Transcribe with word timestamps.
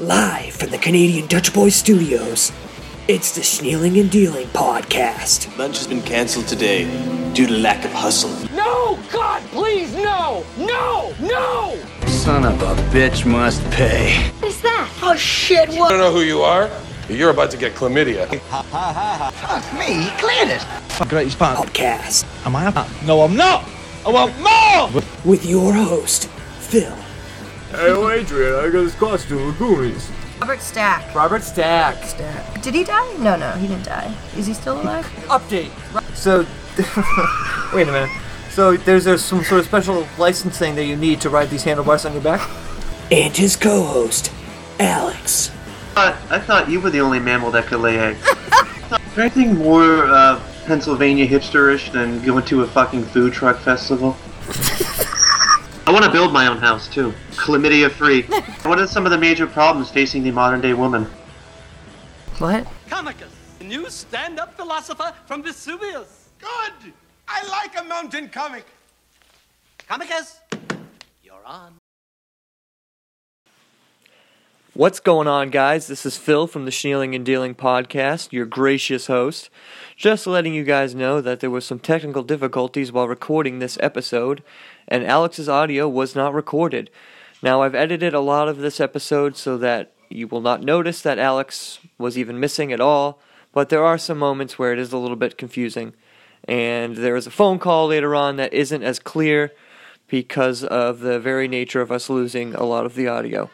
Live 0.00 0.54
from 0.54 0.70
the 0.70 0.78
Canadian 0.78 1.28
Dutch 1.28 1.54
Boys 1.54 1.76
Studios, 1.76 2.50
it's 3.06 3.32
the 3.32 3.44
Snealing 3.44 3.96
and 3.98 4.10
Dealing 4.10 4.48
Podcast. 4.48 5.56
Lunch 5.56 5.78
has 5.78 5.86
been 5.86 6.02
canceled 6.02 6.48
today 6.48 6.84
due 7.32 7.46
to 7.46 7.52
lack 7.52 7.84
of 7.84 7.92
hustle. 7.92 8.30
No! 8.56 8.98
God, 9.12 9.40
please, 9.50 9.94
no! 9.94 10.44
No! 10.58 11.14
No! 11.20 11.78
Son 12.08 12.44
of 12.44 12.60
a 12.62 12.74
bitch 12.90 13.24
must 13.24 13.62
pay. 13.70 14.20
What 14.40 14.48
is 14.48 14.60
that? 14.62 14.90
Oh 15.00 15.14
shit, 15.14 15.68
I 15.70 15.88
don't 15.88 15.98
know 15.98 16.10
who 16.12 16.22
you 16.22 16.40
are, 16.40 16.68
you're 17.08 17.30
about 17.30 17.52
to 17.52 17.56
get 17.56 17.74
chlamydia. 17.74 18.26
Fuck 18.40 19.78
me, 19.78 20.02
he 20.02 20.10
cleared 20.18 20.48
it. 20.48 20.62
Fuck 20.90 21.08
Greatest 21.08 21.38
part. 21.38 21.56
Podcast 21.56 22.24
Am 22.44 22.56
I 22.56 22.66
up? 22.66 22.88
No, 23.04 23.20
I'm 23.20 23.36
not. 23.36 23.64
I 24.04 24.10
want 24.10 24.36
more. 24.40 25.02
with 25.24 25.46
your 25.46 25.72
host, 25.72 26.26
Phil. 26.58 26.92
Hey, 27.74 28.20
Adrian, 28.20 28.54
I 28.54 28.70
got 28.70 28.84
this 28.84 28.94
costume 28.94 29.48
of 29.48 29.58
Goonies. 29.58 30.08
Robert 30.40 30.60
Stack. 30.60 31.12
Robert 31.12 31.42
Stack. 31.42 32.04
Stack. 32.04 32.62
Did 32.62 32.72
he 32.72 32.84
die? 32.84 33.16
No, 33.18 33.34
no, 33.34 33.50
he 33.52 33.66
didn't 33.66 33.84
die. 33.84 34.14
Is 34.36 34.46
he 34.46 34.54
still 34.54 34.80
alive? 34.80 35.04
Update. 35.26 35.70
So, 36.14 36.46
wait 37.74 37.88
a 37.88 37.92
minute. 37.92 38.10
So 38.50 38.76
there's, 38.76 39.02
there's 39.02 39.24
some 39.24 39.42
sort 39.42 39.62
of 39.62 39.66
special 39.66 40.06
licensing 40.18 40.76
that 40.76 40.84
you 40.84 40.94
need 40.94 41.20
to 41.22 41.30
ride 41.30 41.50
these 41.50 41.64
handlebars 41.64 42.04
on 42.04 42.12
your 42.12 42.22
back? 42.22 42.48
And 43.10 43.36
his 43.36 43.56
co 43.56 43.82
host, 43.82 44.30
Alex. 44.78 45.48
thought, 45.94 46.16
I 46.30 46.38
thought 46.38 46.70
you 46.70 46.80
were 46.80 46.90
the 46.90 47.00
only 47.00 47.18
mammal 47.18 47.50
that 47.50 47.66
could 47.66 47.80
lay 47.80 47.98
eggs. 47.98 48.24
Is 48.24 49.14
there 49.16 49.24
anything 49.24 49.56
more 49.56 50.04
uh, 50.06 50.40
Pennsylvania 50.66 51.26
hipsterish 51.26 51.90
than 51.90 52.24
going 52.24 52.44
to 52.44 52.62
a 52.62 52.68
fucking 52.68 53.02
food 53.06 53.32
truck 53.32 53.58
festival? 53.58 54.16
I 55.86 55.92
want 55.92 56.02
to 56.02 56.10
build 56.10 56.32
my 56.32 56.46
own 56.46 56.56
house 56.56 56.88
too, 56.88 57.12
chlamydia 57.32 57.90
free. 57.90 58.22
what 58.62 58.78
are 58.78 58.86
some 58.86 59.04
of 59.04 59.12
the 59.12 59.18
major 59.18 59.46
problems 59.46 59.90
facing 59.90 60.22
the 60.22 60.30
modern 60.30 60.62
day 60.62 60.72
woman? 60.72 61.04
What? 62.38 62.66
Comicus, 62.88 63.28
the 63.58 63.66
new 63.66 63.90
stand-up 63.90 64.56
philosopher 64.56 65.12
from 65.26 65.42
Vesuvius. 65.42 66.30
Good! 66.38 66.94
I 67.28 67.46
like 67.48 67.78
a 67.78 67.84
mountain 67.84 68.30
comic. 68.30 68.64
Comicus, 69.86 70.38
you're 71.22 71.44
on. 71.44 71.74
What's 74.76 74.98
going 74.98 75.28
on, 75.28 75.50
guys? 75.50 75.86
This 75.86 76.04
is 76.04 76.16
Phil 76.16 76.48
from 76.48 76.64
the 76.64 76.72
Snealing 76.72 77.14
and 77.14 77.24
Dealing 77.24 77.54
podcast, 77.54 78.32
your 78.32 78.44
gracious 78.44 79.06
host. 79.06 79.48
Just 79.96 80.26
letting 80.26 80.52
you 80.52 80.64
guys 80.64 80.96
know 80.96 81.20
that 81.20 81.38
there 81.38 81.50
was 81.50 81.64
some 81.64 81.78
technical 81.78 82.24
difficulties 82.24 82.90
while 82.90 83.06
recording 83.06 83.60
this 83.60 83.78
episode, 83.80 84.42
and 84.88 85.04
Alex's 85.04 85.48
audio 85.48 85.88
was 85.88 86.14
not 86.14 86.34
recorded. 86.34 86.90
Now, 87.42 87.62
I've 87.62 87.74
edited 87.74 88.14
a 88.14 88.20
lot 88.20 88.48
of 88.48 88.58
this 88.58 88.80
episode 88.80 89.36
so 89.36 89.58
that 89.58 89.92
you 90.08 90.28
will 90.28 90.40
not 90.40 90.62
notice 90.62 91.02
that 91.02 91.18
Alex 91.18 91.78
was 91.98 92.16
even 92.16 92.40
missing 92.40 92.72
at 92.72 92.80
all, 92.80 93.20
but 93.52 93.68
there 93.68 93.84
are 93.84 93.98
some 93.98 94.18
moments 94.18 94.58
where 94.58 94.72
it 94.72 94.78
is 94.78 94.92
a 94.92 94.98
little 94.98 95.16
bit 95.16 95.38
confusing. 95.38 95.92
And 96.46 96.96
there 96.96 97.16
is 97.16 97.26
a 97.26 97.30
phone 97.30 97.58
call 97.58 97.88
later 97.88 98.14
on 98.14 98.36
that 98.36 98.52
isn't 98.52 98.82
as 98.82 98.98
clear 98.98 99.52
because 100.08 100.62
of 100.64 101.00
the 101.00 101.18
very 101.18 101.48
nature 101.48 101.80
of 101.80 101.90
us 101.90 102.10
losing 102.10 102.54
a 102.54 102.64
lot 102.64 102.86
of 102.86 102.94
the 102.94 103.08
audio. 103.08 103.50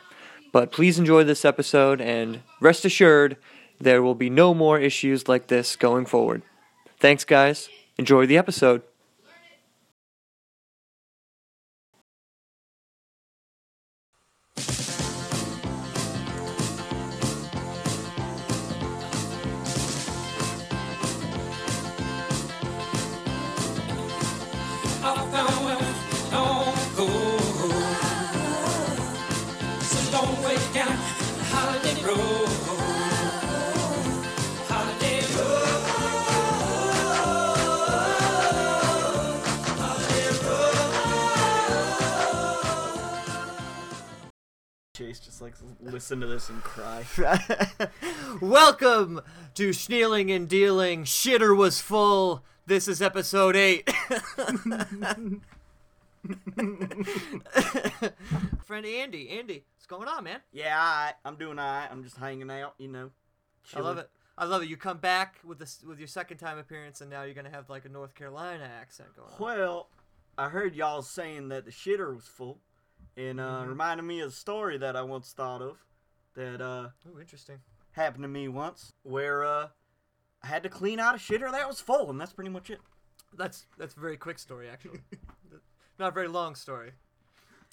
But 0.52 0.72
please 0.72 0.98
enjoy 0.98 1.24
this 1.24 1.44
episode 1.44 2.00
and 2.00 2.42
rest 2.60 2.84
assured 2.84 3.36
there 3.80 4.02
will 4.02 4.14
be 4.14 4.28
no 4.28 4.52
more 4.52 4.78
issues 4.78 5.28
like 5.28 5.46
this 5.46 5.76
going 5.76 6.06
forward. 6.06 6.42
Thanks, 6.98 7.24
guys. 7.24 7.68
Enjoy 7.96 8.26
the 8.26 8.36
episode. 8.36 8.82
Chase 32.10 32.18
just 45.20 45.40
like 45.40 45.54
listen 45.80 46.20
to 46.20 46.26
this 46.26 46.48
and 46.48 46.60
cry. 46.64 47.06
Welcome 48.42 49.20
to 49.54 49.72
Snealing 49.72 50.32
and 50.32 50.48
Dealing. 50.48 51.04
Shitter 51.04 51.56
was 51.56 51.80
full. 51.80 52.42
This 52.66 52.88
is 52.88 53.00
episode 53.00 53.54
8. 53.54 53.88
Friend 58.64 58.86
Andy. 58.86 59.28
Andy, 59.30 59.62
going 59.90 60.08
on, 60.08 60.24
man? 60.24 60.40
Yeah, 60.52 60.78
I, 60.78 61.12
I'm 61.24 61.36
doing 61.36 61.58
alright. 61.58 61.88
I'm 61.90 62.02
just 62.04 62.16
hanging 62.16 62.50
out, 62.50 62.74
you 62.78 62.88
know. 62.88 63.10
I 63.74 63.80
love 63.80 63.98
it. 63.98 64.08
I 64.38 64.44
love 64.46 64.62
it. 64.62 64.68
You 64.70 64.76
come 64.78 64.96
back 64.98 65.36
with 65.44 65.58
this 65.58 65.82
with 65.86 65.98
your 65.98 66.08
second 66.08 66.38
time 66.38 66.56
appearance, 66.56 67.00
and 67.02 67.10
now 67.10 67.24
you're 67.24 67.34
gonna 67.34 67.50
have 67.50 67.68
like 67.68 67.84
a 67.84 67.88
North 67.90 68.14
Carolina 68.14 68.70
accent 68.80 69.10
going 69.14 69.28
on. 69.28 69.34
Well, 69.38 69.88
I 70.38 70.48
heard 70.48 70.74
y'all 70.74 71.02
saying 71.02 71.48
that 71.48 71.66
the 71.66 71.70
shitter 71.70 72.14
was 72.14 72.26
full, 72.26 72.58
and 73.16 73.38
uh, 73.40 73.44
Mm-hmm. 73.60 73.68
reminded 73.68 74.04
me 74.04 74.20
of 74.20 74.28
a 74.30 74.32
story 74.32 74.78
that 74.78 74.96
I 74.96 75.02
once 75.02 75.32
thought 75.32 75.60
of 75.60 75.76
that 76.36 76.62
uh, 76.62 76.88
Oh, 77.06 77.20
interesting. 77.20 77.58
happened 77.92 78.22
to 78.24 78.28
me 78.28 78.48
once, 78.48 78.92
where 79.02 79.44
uh, 79.44 79.68
I 80.42 80.46
had 80.46 80.62
to 80.62 80.68
clean 80.70 80.98
out 81.00 81.14
a 81.14 81.18
shitter 81.18 81.50
that 81.50 81.68
was 81.68 81.80
full, 81.80 82.08
and 82.10 82.18
that's 82.18 82.32
pretty 82.32 82.50
much 82.50 82.70
it. 82.70 82.80
That's 83.36 83.66
that's 83.76 83.94
a 83.96 84.00
very 84.00 84.16
quick 84.16 84.38
story, 84.38 84.68
actually. 84.70 85.00
Not 85.98 86.08
a 86.08 86.12
very 86.12 86.28
long 86.28 86.54
story. 86.54 86.92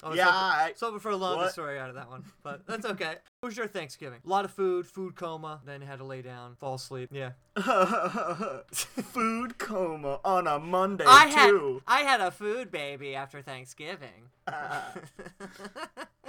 Was 0.02 0.16
Yeah, 0.16 0.28
I- 0.28 0.72
hoping 0.78 1.00
for 1.00 1.10
a 1.10 1.16
longer 1.16 1.44
what? 1.44 1.52
story 1.52 1.78
out 1.78 1.88
of 1.88 1.96
that 1.96 2.08
one, 2.08 2.24
but 2.44 2.64
that's 2.66 2.86
okay. 2.86 3.12
It 3.12 3.46
was 3.46 3.56
your 3.56 3.66
Thanksgiving. 3.66 4.20
A 4.24 4.28
lot 4.28 4.44
of 4.44 4.52
food, 4.52 4.86
food 4.86 5.16
coma, 5.16 5.60
then 5.64 5.80
had 5.80 5.98
to 5.98 6.04
lay 6.04 6.22
down, 6.22 6.54
fall 6.54 6.74
asleep. 6.74 7.10
Yeah. 7.12 7.32
Food 8.72 9.58
coma 9.58 10.20
on 10.24 10.46
a 10.46 10.58
Monday 10.60 11.04
I 11.06 11.26
had. 11.26 11.52
I 11.86 12.00
had 12.02 12.20
a 12.20 12.30
food 12.30 12.70
baby 12.70 13.16
after 13.16 13.42
Thanksgiving. 13.42 14.30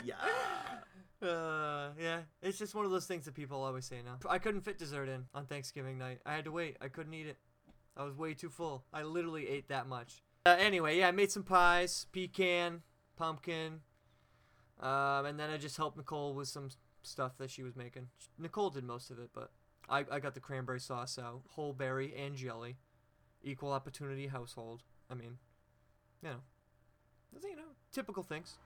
Yeah. 0.03 0.16
Uh, 1.22 1.90
yeah, 2.00 2.19
it's 2.41 2.57
just 2.57 2.74
one 2.74 2.86
of 2.86 2.91
those 2.91 3.06
things 3.06 3.25
that 3.25 3.34
people 3.36 3.62
always 3.62 3.84
say 3.86 3.97
now. 4.03 4.18
I 4.30 4.40
couldn't 4.40 4.62
fit 4.62 4.78
dessert 4.78 5.09
in 5.09 5.25
on 5.36 5.46
Thanksgiving 5.46 5.97
night. 5.97 6.19
I 6.25 6.34
had 6.34 6.46
to 6.46 6.51
wait. 6.51 6.78
I 6.81 6.88
couldn't 6.88 7.13
eat 7.13 7.28
it. 7.28 7.38
I 7.97 8.03
was 8.03 8.16
way 8.16 8.34
too 8.34 8.50
full. 8.50 8.86
I 8.94 9.03
literally 9.03 9.50
ate 9.50 9.68
that 9.68 9.88
much. 9.88 10.22
Uh, 10.46 10.56
anyway, 10.57 10.97
yeah, 11.00 11.09
I 11.09 11.12
made 11.12 11.31
some 11.31 11.44
pies, 11.44 12.07
pecan, 12.13 12.81
pumpkin, 13.19 13.81
um, 14.80 15.25
and 15.25 15.40
then 15.40 15.50
I 15.50 15.57
just 15.57 15.78
helped 15.78 15.97
Nicole 15.97 16.34
with 16.34 16.47
some 16.47 16.69
stuff 17.03 17.38
that 17.38 17.52
she 17.52 17.63
was 17.63 17.75
making. 17.75 18.07
Nicole 18.38 18.69
did 18.69 18.84
most 18.84 19.12
of 19.12 19.19
it, 19.19 19.30
but 19.34 19.52
I, 19.90 20.06
I 20.12 20.19
got 20.19 20.34
the 20.34 20.40
cranberry 20.40 20.80
sauce 20.80 21.19
out, 21.19 21.41
whole 21.50 21.74
berry 21.74 22.13
and 22.18 22.35
jelly, 22.35 22.78
equal 23.44 23.72
opportunity 23.72 24.28
household. 24.28 24.84
I 25.12 25.16
mean, 25.16 25.38
you 26.24 26.30
know, 26.30 26.35
you 27.44 27.56
know, 27.56 27.63
typical 27.91 28.24
things. 28.24 28.57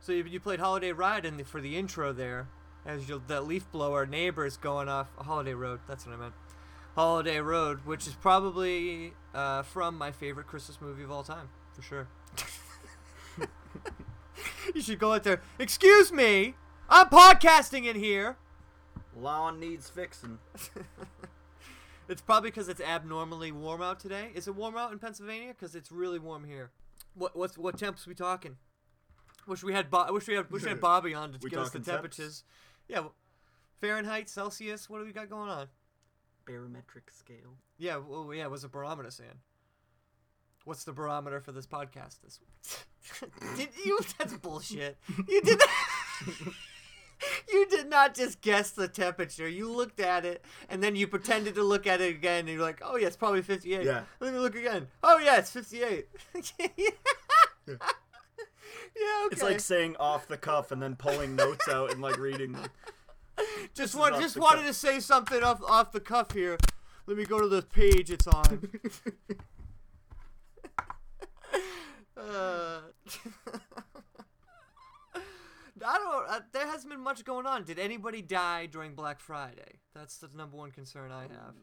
So 0.00 0.12
you, 0.12 0.24
you 0.24 0.40
played 0.40 0.60
Holiday 0.60 0.92
Ride 0.92 1.24
in 1.24 1.36
the, 1.36 1.44
for 1.44 1.60
the 1.60 1.76
intro 1.76 2.12
there, 2.12 2.48
as 2.84 3.08
you, 3.08 3.22
the 3.26 3.40
leaf 3.40 3.70
blower 3.72 4.06
neighbors 4.06 4.56
going 4.56 4.88
off 4.88 5.08
Holiday 5.18 5.54
Road. 5.54 5.80
That's 5.88 6.06
what 6.06 6.14
I 6.14 6.18
meant. 6.18 6.34
Holiday 6.94 7.40
Road, 7.40 7.80
which 7.84 8.06
is 8.06 8.14
probably 8.14 9.12
uh, 9.34 9.62
from 9.62 9.98
my 9.98 10.12
favorite 10.12 10.46
Christmas 10.46 10.80
movie 10.80 11.02
of 11.02 11.10
all 11.10 11.22
time, 11.22 11.48
for 11.74 11.82
sure. 11.82 12.08
you 14.74 14.80
should 14.80 14.98
go 14.98 15.14
out 15.14 15.24
there. 15.24 15.40
Excuse 15.58 16.12
me, 16.12 16.54
I'm 16.88 17.08
podcasting 17.08 17.86
in 17.86 17.96
here. 17.96 18.36
Lawn 19.18 19.58
needs 19.60 19.88
fixing. 19.88 20.38
It's 22.08 22.22
probably 22.22 22.50
because 22.50 22.68
it's 22.68 22.80
abnormally 22.80 23.50
warm 23.50 23.82
out 23.82 23.98
today. 23.98 24.30
Is 24.34 24.46
it 24.46 24.54
warm 24.54 24.76
out 24.76 24.92
in 24.92 24.98
Pennsylvania? 24.98 25.48
Because 25.48 25.74
it's 25.74 25.90
really 25.90 26.18
warm 26.18 26.44
here. 26.44 26.70
What 27.14 27.34
what's 27.36 27.58
what 27.58 27.78
temps 27.78 28.06
we 28.06 28.14
talking? 28.14 28.56
Wish 29.46 29.64
we 29.64 29.72
had 29.72 29.90
Bo- 29.90 30.12
wish 30.12 30.28
we 30.28 30.34
had 30.34 30.50
wish 30.50 30.62
we 30.62 30.68
had 30.68 30.80
Bobby 30.80 31.14
on 31.14 31.32
to 31.32 31.38
We 31.42 31.50
give 31.50 31.58
us 31.58 31.70
the 31.70 31.78
talking 31.78 31.84
temps? 31.84 31.88
temperatures. 31.88 32.44
Yeah, 32.88 33.04
Fahrenheit, 33.80 34.28
Celsius. 34.28 34.88
What 34.88 35.00
do 35.00 35.04
we 35.04 35.12
got 35.12 35.28
going 35.28 35.50
on? 35.50 35.66
Barometric 36.44 37.10
scale. 37.10 37.56
Yeah, 37.76 37.96
well, 37.96 38.32
yeah. 38.32 38.46
Was 38.46 38.62
a 38.62 38.68
barometer 38.68 39.10
saying? 39.10 39.40
What's 40.66 40.82
the 40.82 40.92
barometer 40.92 41.38
for 41.38 41.52
this 41.52 41.64
podcast 41.64 42.16
this 42.24 42.40
week? 42.40 43.30
did 43.56 43.68
you? 43.84 44.00
That's 44.18 44.34
bullshit. 44.34 44.98
You 45.28 45.40
did. 45.40 45.60
Not, 45.60 46.38
you 47.52 47.66
did 47.66 47.88
not 47.88 48.16
just 48.16 48.40
guess 48.40 48.72
the 48.72 48.88
temperature. 48.88 49.48
You 49.48 49.70
looked 49.70 50.00
at 50.00 50.24
it 50.24 50.44
and 50.68 50.82
then 50.82 50.96
you 50.96 51.06
pretended 51.06 51.54
to 51.54 51.62
look 51.62 51.86
at 51.86 52.00
it 52.00 52.16
again. 52.16 52.40
And 52.40 52.48
you're 52.48 52.62
like, 52.62 52.82
"Oh 52.84 52.96
yeah, 52.96 53.06
it's 53.06 53.16
probably 53.16 53.42
58." 53.42 53.86
Yeah. 53.86 54.02
Let 54.18 54.34
me 54.34 54.40
look 54.40 54.56
again. 54.56 54.88
Oh 55.04 55.18
yeah, 55.18 55.38
it's 55.38 55.52
58. 55.52 56.08
Yeah, 57.68 57.76
yeah. 59.02 59.26
okay. 59.26 59.32
It's 59.32 59.42
like 59.42 59.60
saying 59.60 59.96
off 60.00 60.26
the 60.26 60.36
cuff 60.36 60.72
and 60.72 60.82
then 60.82 60.96
pulling 60.96 61.36
notes 61.36 61.68
out 61.68 61.92
and 61.92 62.00
like 62.00 62.18
reading 62.18 62.52
them. 62.52 62.66
just 63.74 63.94
want, 63.94 64.20
just 64.20 64.36
wanted 64.36 64.62
cuff. 64.62 64.68
to 64.68 64.74
say 64.74 65.00
something 65.00 65.42
off 65.42 65.62
off 65.62 65.92
the 65.92 66.00
cuff 66.00 66.32
here. 66.32 66.58
Let 67.06 67.16
me 67.16 67.24
go 67.24 67.40
to 67.40 67.48
the 67.48 67.62
page 67.62 68.10
it's 68.10 68.26
on. 68.26 68.70
Uh, 72.16 72.80
I 75.84 75.98
don't. 75.98 76.28
Uh, 76.28 76.40
there 76.52 76.66
hasn't 76.66 76.90
been 76.90 77.00
much 77.00 77.24
going 77.24 77.46
on. 77.46 77.64
Did 77.64 77.78
anybody 77.78 78.22
die 78.22 78.66
during 78.66 78.94
Black 78.94 79.20
Friday? 79.20 79.80
That's 79.94 80.18
the 80.18 80.28
number 80.34 80.56
one 80.56 80.70
concern 80.70 81.12
I 81.12 81.22
have. 81.22 81.54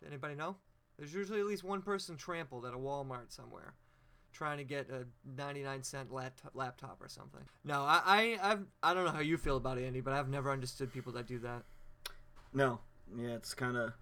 Did 0.00 0.08
anybody 0.08 0.34
know? 0.34 0.56
There's 0.98 1.14
usually 1.14 1.40
at 1.40 1.46
least 1.46 1.64
one 1.64 1.82
person 1.82 2.16
trampled 2.16 2.64
at 2.64 2.74
a 2.74 2.76
Walmart 2.76 3.30
somewhere, 3.32 3.74
trying 4.32 4.58
to 4.58 4.64
get 4.64 4.90
a 4.90 5.06
99 5.36 5.82
cent 5.84 6.12
laptop, 6.12 6.52
laptop 6.54 6.98
or 7.00 7.08
something. 7.08 7.42
No, 7.64 7.82
I, 7.82 8.00
I, 8.04 8.38
I've, 8.42 8.64
I 8.82 8.94
don't 8.94 9.04
know 9.04 9.12
how 9.12 9.20
you 9.20 9.36
feel 9.36 9.56
about 9.56 9.78
it, 9.78 9.84
Andy, 9.86 10.00
but 10.00 10.12
I've 10.12 10.28
never 10.28 10.50
understood 10.50 10.92
people 10.92 11.12
that 11.12 11.26
do 11.26 11.38
that. 11.40 11.62
No, 12.52 12.80
yeah, 13.16 13.30
it's 13.30 13.54
kind 13.54 13.76
of 13.76 13.92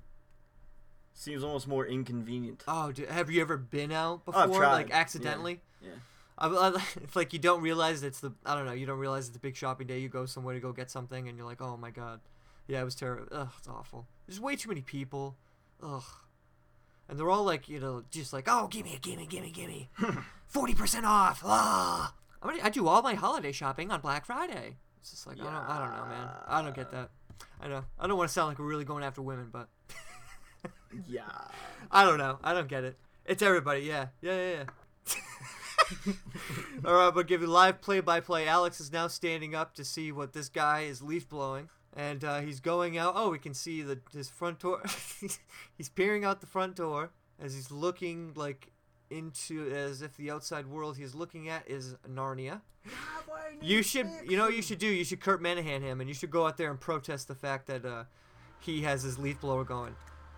seems 1.17 1.43
almost 1.43 1.67
more 1.67 1.87
inconvenient. 1.87 2.63
Oh, 2.69 2.93
dude, 2.93 3.09
have 3.09 3.31
you 3.31 3.41
ever 3.41 3.57
been 3.57 3.91
out 3.91 4.23
Oh, 4.27 4.33
I've 4.35 4.49
before, 4.49 4.63
tried, 4.63 4.73
like 4.73 4.91
accidentally? 4.91 5.61
Yeah. 5.83 5.91
I, 6.39 6.49
I, 6.49 6.69
it's 7.03 7.17
like 7.17 7.33
you 7.33 7.39
don't 7.39 7.63
realize 7.63 8.03
it's 8.03 8.21
the 8.21 8.33
I 8.45 8.55
don't 8.55 8.67
know. 8.67 8.73
You 8.73 8.87
don't 8.87 8.99
realize 8.99 9.29
it's 9.29 9.37
a 9.37 9.41
big 9.41 9.57
shopping 9.57 9.87
day. 9.87 9.99
You 9.99 10.09
go 10.09 10.27
somewhere 10.27 10.55
to 10.55 10.61
go 10.61 10.73
get 10.73 10.91
something, 10.91 11.29
and 11.29 11.37
you're 11.37 11.47
like, 11.47 11.63
oh 11.63 11.77
my 11.77 11.91
god, 11.91 12.21
yeah, 12.69 12.81
it 12.81 12.85
was 12.85 12.95
terrible. 12.95 13.27
Ugh, 13.33 13.49
it's 13.59 13.69
awful. 13.69 14.07
There's 14.27 14.41
way 14.41 14.57
too 14.57 14.69
many 14.69 14.83
people. 14.83 15.37
Ugh, 15.83 16.05
and 17.09 17.19
they're 17.19 17.31
all 17.31 17.45
like, 17.45 17.69
you 17.69 17.81
know, 17.81 18.05
just 18.11 18.33
like, 18.33 18.47
oh, 18.49 18.69
gimme, 18.69 18.99
gimme, 19.01 19.27
gimme, 19.27 19.51
gimme, 19.51 19.89
forty 20.49 20.75
percent 20.75 21.07
off. 21.07 21.43
Ah, 21.45 22.15
I, 22.43 22.53
mean, 22.53 22.61
I 22.63 22.69
do 22.71 22.87
all 22.89 23.03
my 23.03 23.15
holiday 23.15 23.53
shopping 23.53 23.91
on 23.91 24.01
Black 24.01 24.27
Friday. 24.27 24.77
It's 25.01 25.11
just 25.11 25.27
like 25.27 25.41
I 25.41 25.45
don't, 25.45 25.55
I 25.55 25.79
don't 25.79 25.97
know, 25.97 26.07
man. 26.07 26.29
I 26.47 26.63
don't 26.63 26.75
get 26.75 26.91
that. 26.91 27.11
I 27.61 27.69
know. 27.69 27.85
I 27.99 28.07
don't 28.07 28.17
want 28.17 28.29
to 28.29 28.33
sound 28.33 28.49
like 28.49 28.59
we're 28.59 28.67
really 28.67 28.85
going 28.85 29.05
after 29.05 29.23
women, 29.23 29.49
but 29.53 29.69
Yeah. 31.09 31.23
I 31.91 32.05
don't 32.05 32.19
know. 32.19 32.39
I 32.43 32.53
don't 32.53 32.69
get 32.69 32.85
it. 32.85 32.97
It's 33.25 33.43
everybody. 33.43 33.81
Yeah. 33.81 34.09
Yeah, 34.21 34.37
yeah, 34.37 34.53
yeah. 34.53 34.65
All 36.85 36.95
right, 36.95 37.15
but 37.15 37.27
give 37.27 37.41
you 37.43 37.47
live 37.47 37.81
play-by-play. 37.81 38.47
Alex 38.47 38.81
is 38.81 38.93
now 38.93 39.09
standing 39.09 39.55
up 39.55 39.75
to 39.75 39.85
see 39.85 40.13
what 40.13 40.33
this 40.33 40.49
guy 40.49 40.83
is 40.83 41.03
leaf 41.03 41.29
blowing, 41.29 41.69
and 41.95 42.25
uh, 42.25 42.41
he's 42.41 42.61
going 42.61 42.99
out. 42.99 43.15
Oh, 43.17 43.31
we 43.31 43.39
can 43.39 43.55
see 43.55 43.83
the 43.83 43.99
his 44.13 44.29
front 44.29 44.61
door. 44.61 44.83
he's 45.77 45.89
peering 45.89 46.25
out 46.25 46.41
the 46.41 46.47
front 46.47 46.77
door 46.77 47.11
as 47.41 47.55
he's 47.55 47.71
looking 47.71 48.33
like 48.35 48.73
into 49.11 49.71
as 49.71 50.03
if 50.03 50.17
the 50.17 50.31
outside 50.31 50.67
world 50.67 50.97
he's 50.97 51.15
looking 51.15 51.49
at 51.49 51.69
is 51.69 51.95
Narnia. 52.09 52.61
You 53.61 53.83
should, 53.83 54.09
you 54.29 54.37
know, 54.37 54.45
what 54.45 54.55
you 54.55 54.63
should 54.63 54.79
do. 54.79 54.87
You 54.87 55.05
should 55.05 55.21
Kurt 55.21 55.43
Manahan 55.43 55.83
him, 55.83 56.01
and 56.01 56.09
you 56.09 56.15
should 56.15 56.31
go 56.31 56.47
out 56.47 56.57
there 56.57 56.71
and 56.71 56.81
protest 56.81 57.29
the 57.29 57.35
fact 57.35 57.67
that 57.67 57.85
uh, 57.85 58.05
he 58.61 58.83
has 58.83 59.03
his 59.03 59.19
leaf 59.19 59.41
blower 59.41 59.65
going. 59.65 59.95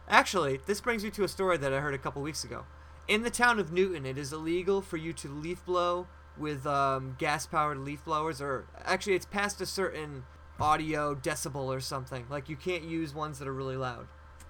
Actually, 0.08 0.58
this 0.66 0.80
brings 0.80 1.04
me 1.04 1.10
to 1.10 1.24
a 1.24 1.28
story 1.28 1.56
that 1.58 1.72
I 1.72 1.80
heard 1.80 1.94
a 1.94 1.98
couple 1.98 2.22
weeks 2.22 2.44
ago. 2.44 2.64
In 3.06 3.22
the 3.22 3.30
town 3.30 3.58
of 3.58 3.72
Newton, 3.72 4.04
it 4.06 4.18
is 4.18 4.32
illegal 4.32 4.80
for 4.82 4.96
you 4.96 5.12
to 5.14 5.28
leaf 5.28 5.64
blow 5.64 6.06
with 6.36 6.66
um, 6.66 7.16
gas-powered 7.18 7.78
leaf 7.78 8.04
blowers, 8.04 8.40
or 8.40 8.66
actually, 8.84 9.14
it's 9.16 9.26
past 9.26 9.60
a 9.60 9.66
certain 9.66 10.24
audio 10.60 11.14
decibel 11.14 11.66
or 11.66 11.80
something. 11.80 12.26
Like 12.30 12.48
you 12.48 12.56
can't 12.56 12.84
use 12.84 13.14
ones 13.14 13.38
that 13.38 13.48
are 13.48 13.52
really 13.52 13.76
loud 13.76 14.06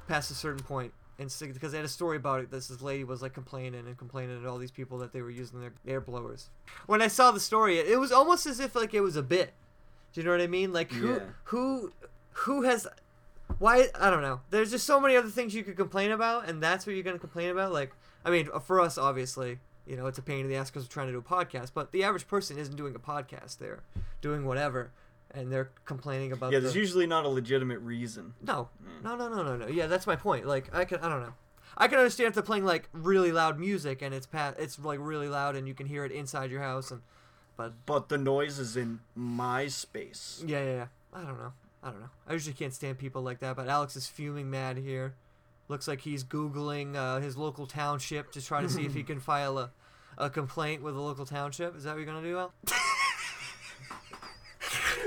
past 0.06 0.30
a 0.30 0.34
certain 0.34 0.62
point. 0.64 0.92
And 1.18 1.34
because 1.40 1.72
they 1.72 1.78
had 1.78 1.84
a 1.84 1.88
story 1.88 2.16
about 2.16 2.40
it, 2.40 2.50
this, 2.50 2.68
this 2.68 2.80
lady 2.80 3.02
was 3.02 3.22
like 3.22 3.34
complaining 3.34 3.86
and 3.86 3.98
complaining 3.98 4.40
to 4.40 4.48
all 4.48 4.56
these 4.56 4.70
people 4.70 4.98
that 4.98 5.12
they 5.12 5.20
were 5.20 5.30
using 5.30 5.60
their 5.60 5.72
air 5.86 6.00
blowers. 6.00 6.48
When 6.86 7.02
I 7.02 7.08
saw 7.08 7.32
the 7.32 7.40
story, 7.40 7.78
it, 7.78 7.88
it 7.88 7.98
was 7.98 8.12
almost 8.12 8.46
as 8.46 8.60
if 8.60 8.76
like 8.76 8.94
it 8.94 9.00
was 9.00 9.16
a 9.16 9.22
bit. 9.22 9.52
Do 10.12 10.20
you 10.20 10.24
know 10.24 10.30
what 10.30 10.40
I 10.40 10.46
mean? 10.46 10.72
Like 10.72 10.92
who 10.92 11.14
Yeah. 11.14 11.18
who 11.44 11.92
who 12.32 12.62
has 12.62 12.86
why 13.58 13.88
I 13.98 14.10
don't 14.10 14.22
know. 14.22 14.40
There's 14.50 14.70
just 14.70 14.86
so 14.86 15.00
many 15.00 15.16
other 15.16 15.28
things 15.28 15.54
you 15.54 15.64
could 15.64 15.76
complain 15.76 16.10
about, 16.10 16.48
and 16.48 16.62
that's 16.62 16.86
what 16.86 16.94
you're 16.94 17.04
gonna 17.04 17.18
complain 17.18 17.50
about. 17.50 17.72
Like, 17.72 17.92
I 18.24 18.30
mean, 18.30 18.48
uh, 18.52 18.58
for 18.58 18.80
us, 18.80 18.98
obviously, 18.98 19.58
you 19.86 19.96
know, 19.96 20.06
it's 20.06 20.18
a 20.18 20.22
pain 20.22 20.40
in 20.40 20.48
the 20.48 20.56
ass 20.56 20.70
because 20.70 20.84
we're 20.84 20.92
trying 20.92 21.08
to 21.08 21.12
do 21.12 21.18
a 21.18 21.22
podcast. 21.22 21.70
But 21.74 21.92
the 21.92 22.04
average 22.04 22.26
person 22.26 22.58
isn't 22.58 22.76
doing 22.76 22.94
a 22.94 22.98
podcast; 22.98 23.58
they're 23.58 23.80
doing 24.20 24.44
whatever, 24.44 24.90
and 25.32 25.50
they're 25.52 25.70
complaining 25.84 26.32
about. 26.32 26.52
Yeah, 26.52 26.60
there's 26.60 26.74
the, 26.74 26.80
usually 26.80 27.06
not 27.06 27.24
a 27.24 27.28
legitimate 27.28 27.80
reason. 27.80 28.34
no, 28.42 28.68
mm. 28.82 29.04
no, 29.04 29.16
no, 29.16 29.28
no, 29.28 29.42
no, 29.42 29.56
no. 29.56 29.66
Yeah, 29.66 29.86
that's 29.86 30.06
my 30.06 30.16
point. 30.16 30.46
Like, 30.46 30.74
I 30.74 30.84
can, 30.84 30.98
I 31.00 31.08
don't 31.08 31.22
know. 31.22 31.34
I 31.76 31.86
can 31.86 31.98
understand 31.98 32.28
if 32.28 32.34
they're 32.34 32.42
playing 32.42 32.64
like 32.64 32.88
really 32.92 33.30
loud 33.30 33.58
music 33.58 34.02
and 34.02 34.12
it's 34.12 34.26
pat, 34.26 34.56
it's 34.58 34.78
like 34.80 34.98
really 35.00 35.28
loud 35.28 35.54
and 35.54 35.68
you 35.68 35.74
can 35.74 35.86
hear 35.86 36.04
it 36.04 36.10
inside 36.10 36.50
your 36.50 36.60
house 36.60 36.90
and, 36.90 37.02
but 37.56 37.72
But 37.86 38.08
the 38.08 38.18
noise 38.18 38.58
is 38.58 38.76
in 38.76 38.98
my 39.14 39.68
space. 39.68 40.42
yeah, 40.44 40.62
yeah, 40.64 40.72
yeah. 40.72 40.86
I 41.12 41.22
don't 41.22 41.38
know. 41.38 41.52
I 41.88 41.92
don't 41.92 42.00
know. 42.00 42.10
I 42.26 42.32
usually 42.34 42.54
can't 42.54 42.74
stand 42.74 42.98
people 42.98 43.22
like 43.22 43.40
that, 43.40 43.56
but 43.56 43.68
Alex 43.68 43.96
is 43.96 44.06
fuming 44.06 44.50
mad 44.50 44.76
here. 44.76 45.14
Looks 45.68 45.88
like 45.88 46.00
he's 46.00 46.22
googling 46.22 46.96
uh, 46.96 47.20
his 47.20 47.36
local 47.36 47.66
township 47.66 48.30
to 48.32 48.44
try 48.44 48.62
to 48.62 48.68
see 48.68 48.84
if 48.84 48.94
he 48.94 49.02
can 49.02 49.20
file 49.20 49.58
a, 49.58 49.70
a 50.16 50.30
complaint 50.30 50.82
with 50.82 50.94
the 50.94 51.00
local 51.00 51.26
township. 51.26 51.76
Is 51.76 51.84
that 51.84 51.90
what 51.90 51.98
you're 51.98 52.06
gonna 52.06 52.22
do, 52.22 52.38
Al? 52.38 52.52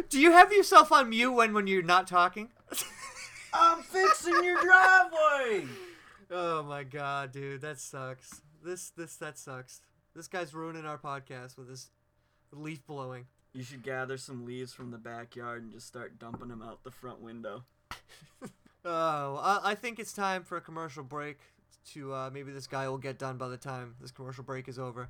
do 0.09 0.19
you 0.19 0.31
have 0.31 0.51
yourself 0.51 0.91
on 0.91 1.09
mute 1.09 1.31
when 1.31 1.53
when 1.53 1.67
you're 1.67 1.83
not 1.83 2.07
talking? 2.07 2.49
I'm 3.53 3.83
fixing 3.83 4.43
your 4.43 4.61
driveway. 4.61 5.67
Oh 6.29 6.63
my 6.63 6.83
god, 6.83 7.31
dude, 7.31 7.61
that 7.61 7.79
sucks. 7.79 8.41
This 8.63 8.89
this 8.91 9.15
that 9.17 9.37
sucks. 9.37 9.81
This 10.15 10.27
guy's 10.27 10.53
ruining 10.53 10.85
our 10.85 10.97
podcast 10.97 11.57
with 11.57 11.69
his 11.69 11.89
leaf 12.51 12.85
blowing. 12.85 13.25
You 13.53 13.63
should 13.63 13.83
gather 13.83 14.17
some 14.17 14.45
leaves 14.45 14.73
from 14.73 14.91
the 14.91 14.97
backyard 14.97 15.63
and 15.63 15.71
just 15.71 15.85
start 15.85 16.17
dumping 16.17 16.47
them 16.47 16.61
out 16.61 16.83
the 16.83 16.91
front 16.91 17.21
window. 17.21 17.63
Oh, 18.83 19.37
I, 19.37 19.71
I 19.71 19.75
think 19.75 19.99
it's 19.99 20.13
time 20.13 20.43
for 20.43 20.57
a 20.57 20.61
commercial 20.61 21.03
break. 21.03 21.37
To 21.93 22.13
uh, 22.13 22.29
maybe 22.31 22.51
this 22.51 22.67
guy 22.67 22.87
will 22.87 22.97
get 22.97 23.17
done 23.17 23.37
by 23.37 23.47
the 23.47 23.57
time 23.57 23.95
this 23.99 24.11
commercial 24.11 24.43
break 24.43 24.67
is 24.67 24.79
over. 24.79 25.09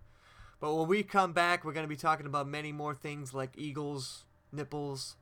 But 0.59 0.73
when 0.75 0.87
we 0.87 1.03
come 1.03 1.33
back, 1.33 1.63
we're 1.63 1.73
gonna 1.73 1.87
be 1.87 1.95
talking 1.95 2.25
about 2.25 2.47
many 2.47 2.71
more 2.71 2.95
things 2.95 3.33
like 3.33 3.51
eagles, 3.57 4.25
nipples, 4.51 5.15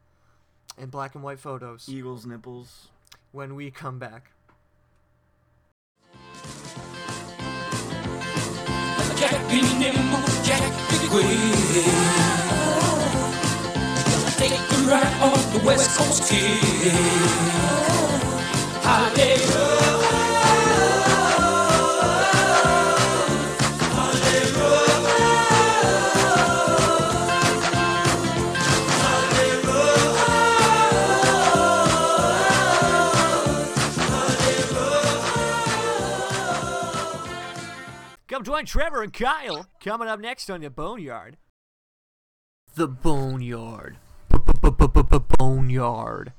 and 0.78 0.92
black 0.92 1.16
and 1.16 1.24
white 1.24 1.40
photos. 1.40 1.88
Eagles 1.90 2.26
nipples. 2.26 2.90
When 3.32 3.56
we 3.56 3.72
come 3.72 4.00
back. 4.00 4.32
Jack 9.16 9.50
Take 14.40 14.54
a 14.54 14.76
ride 14.88 15.22
on 15.22 15.52
the 15.52 15.62
West 15.66 15.98
Coast 15.98 16.30
Kid. 16.30 17.60
Come 38.30 38.46
join 38.46 38.66
Trevor 38.66 39.04
and 39.04 39.12
Kyle 39.12 39.66
coming 39.84 40.08
up 40.08 40.22
next 40.22 40.50
on 40.50 40.62
the 40.62 40.70
Boneyard. 40.70 41.36
The 42.76 42.88
Boneyard. 42.88 43.98
Boneyard. 45.10 46.34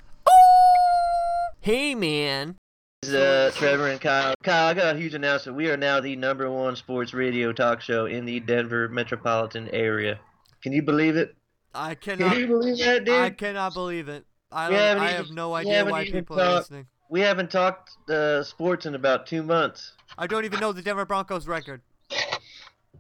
Hey, 1.61 1.95
man. 1.95 2.57
This 3.03 3.11
is 3.11 3.17
uh, 3.17 3.51
Trevor 3.57 3.89
and 3.89 4.01
Kyle. 4.01 4.35
Kyle, 4.43 4.69
I 4.69 4.75
got 4.75 4.95
a 4.95 4.99
huge 4.99 5.15
announcement. 5.15 5.57
We 5.57 5.71
are 5.71 5.77
now 5.77 6.01
the 6.01 6.15
number 6.17 6.51
one 6.51 6.77
sports 6.77 7.13
radio 7.15 7.53
talk 7.53 7.81
show 7.81 8.07
in 8.07 8.25
the 8.25 8.41
Denver 8.41 8.89
metropolitan 8.89 9.69
area. 9.71 10.21
Can 10.63 10.73
you 10.73 10.83
believe 10.83 11.17
it? 11.17 11.35
I 11.75 11.95
cannot. 11.95 12.33
Can 12.33 12.41
you 12.41 12.47
believe 12.47 12.79
that, 12.79 13.05
dude? 13.05 13.15
I 13.15 13.31
cannot 13.31 13.75
believe 13.75 14.09
it. 14.09 14.25
I 14.53 14.67
I 14.69 15.11
have 15.11 15.31
no 15.31 15.55
idea 15.55 15.85
why 15.85 16.05
people 16.05 16.39
are 16.41 16.57
listening. 16.57 16.87
We 17.09 17.21
haven't 17.21 17.51
talked 17.51 17.91
uh, 18.09 18.43
sports 18.45 18.87
in 18.87 18.95
about 18.95 19.27
two 19.27 19.43
months. 19.43 19.93
I 20.19 20.27
don't 20.27 20.45
even 20.45 20.61
know 20.61 20.73
the 20.73 20.83
Denver 20.83 21.07
Broncos 21.07 21.49
record. 21.49 21.81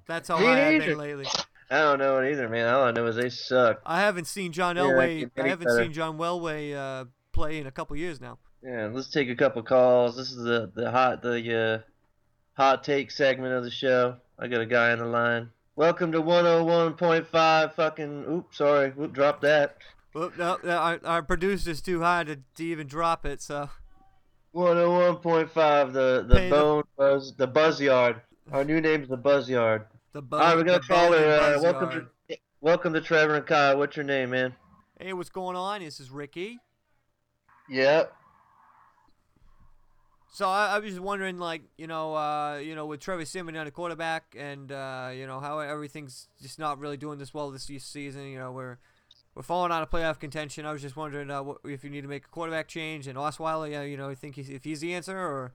That's 0.06 0.28
how 0.28 0.38
Me 0.38 0.46
I 0.46 0.56
have 0.58 0.80
been 0.84 0.98
lately. 0.98 1.26
I 1.70 1.78
don't 1.78 1.98
know 1.98 2.18
it 2.18 2.32
either, 2.32 2.48
man. 2.48 2.66
All 2.66 2.82
I 2.84 2.90
know 2.90 3.06
is 3.06 3.16
they 3.16 3.30
suck. 3.30 3.80
I 3.86 4.00
haven't 4.00 4.24
seen 4.26 4.50
John 4.52 4.76
Yeah, 4.76 4.82
Elway. 4.82 5.30
I 5.38 5.48
haven't 5.48 5.66
better. 5.66 5.82
seen 5.84 5.92
John 5.92 6.18
Elway 6.18 6.74
uh, 6.74 7.04
play 7.32 7.58
in 7.58 7.66
a 7.66 7.70
couple 7.70 7.96
years 7.96 8.20
now. 8.20 8.38
Yeah, 8.62 8.90
let's 8.92 9.08
take 9.08 9.28
a 9.28 9.36
couple 9.36 9.62
calls. 9.62 10.16
This 10.16 10.30
is 10.32 10.42
the 10.42 10.70
the 10.74 10.90
hot 10.90 11.22
the 11.22 11.58
uh, 11.58 11.78
hot 12.60 12.82
take 12.84 13.10
segment 13.10 13.54
of 13.54 13.62
the 13.64 13.70
show. 13.70 14.16
I 14.38 14.48
got 14.48 14.60
a 14.60 14.66
guy 14.66 14.90
on 14.92 14.98
the 14.98 15.04
line. 15.06 15.50
Welcome 15.76 16.12
to 16.12 16.20
101.5 16.20 17.72
fucking 17.74 18.24
oops, 18.28 18.58
sorry. 18.58 18.90
Whoop, 18.90 19.12
drop 19.14 19.40
that. 19.42 19.76
Well, 20.12 20.32
no, 20.36 20.58
no, 20.64 20.76
our, 20.76 21.00
our 21.04 21.22
producer's 21.22 21.80
too 21.80 22.00
high 22.00 22.24
to, 22.24 22.40
to 22.56 22.64
even 22.64 22.86
drop 22.88 23.24
it. 23.24 23.40
So 23.40 23.70
101.5 24.54 25.92
the 25.92 26.24
the 26.28 26.34
Pay 26.34 26.48
the- 26.50 26.54
bone 26.56 26.82
buzz 26.98 27.32
the 27.36 27.46
buzz 27.46 27.80
yard. 27.80 28.20
Our 28.52 28.64
new 28.64 28.80
name's 28.80 29.08
the 29.08 29.16
buzz 29.16 29.48
yard. 29.48 29.86
The 30.12 30.22
All 30.32 30.38
right, 30.40 30.56
we're 30.56 30.64
gonna 30.64 30.80
call 30.80 31.12
her. 31.12 31.56
Uh, 31.56 31.62
welcome 31.62 32.08
to 32.28 32.36
Welcome 32.60 32.92
to 32.94 33.00
Trevor 33.00 33.36
and 33.36 33.46
Kyle. 33.46 33.78
What's 33.78 33.96
your 33.96 34.04
name, 34.04 34.30
man? 34.30 34.56
Hey, 34.98 35.12
what's 35.12 35.30
going 35.30 35.54
on? 35.54 35.82
This 35.82 36.00
is 36.00 36.10
Ricky. 36.10 36.58
Yep. 37.68 38.12
So 40.32 40.48
I, 40.48 40.74
I 40.74 40.78
was 40.80 40.90
just 40.90 41.00
wondering, 41.00 41.38
like, 41.38 41.62
you 41.78 41.86
know, 41.86 42.16
uh, 42.16 42.56
you 42.56 42.74
know, 42.74 42.86
with 42.86 42.98
Trevor 42.98 43.24
Siemian 43.24 43.56
on 43.56 43.66
the 43.66 43.70
quarterback, 43.70 44.34
and 44.36 44.72
uh, 44.72 45.10
you 45.14 45.28
know 45.28 45.38
how 45.38 45.60
everything's 45.60 46.26
just 46.42 46.58
not 46.58 46.80
really 46.80 46.96
doing 46.96 47.20
this 47.20 47.32
well 47.32 47.52
this 47.52 47.70
season. 47.78 48.26
You 48.26 48.38
know, 48.40 48.50
we're 48.50 48.78
we're 49.36 49.44
falling 49.44 49.70
out 49.70 49.84
of 49.84 49.90
playoff 49.90 50.18
contention. 50.18 50.66
I 50.66 50.72
was 50.72 50.82
just 50.82 50.96
wondering 50.96 51.30
uh, 51.30 51.44
what, 51.44 51.58
if 51.64 51.84
you 51.84 51.90
need 51.90 52.02
to 52.02 52.08
make 52.08 52.24
a 52.24 52.28
quarterback 52.30 52.66
change, 52.66 53.06
and 53.06 53.16
Osweiler, 53.16 53.70
yeah, 53.70 53.82
you 53.82 53.96
know, 53.96 54.08
you 54.08 54.16
think 54.16 54.34
he's, 54.34 54.50
if 54.50 54.64
he's 54.64 54.80
the 54.80 54.92
answer, 54.92 55.16
or 55.16 55.52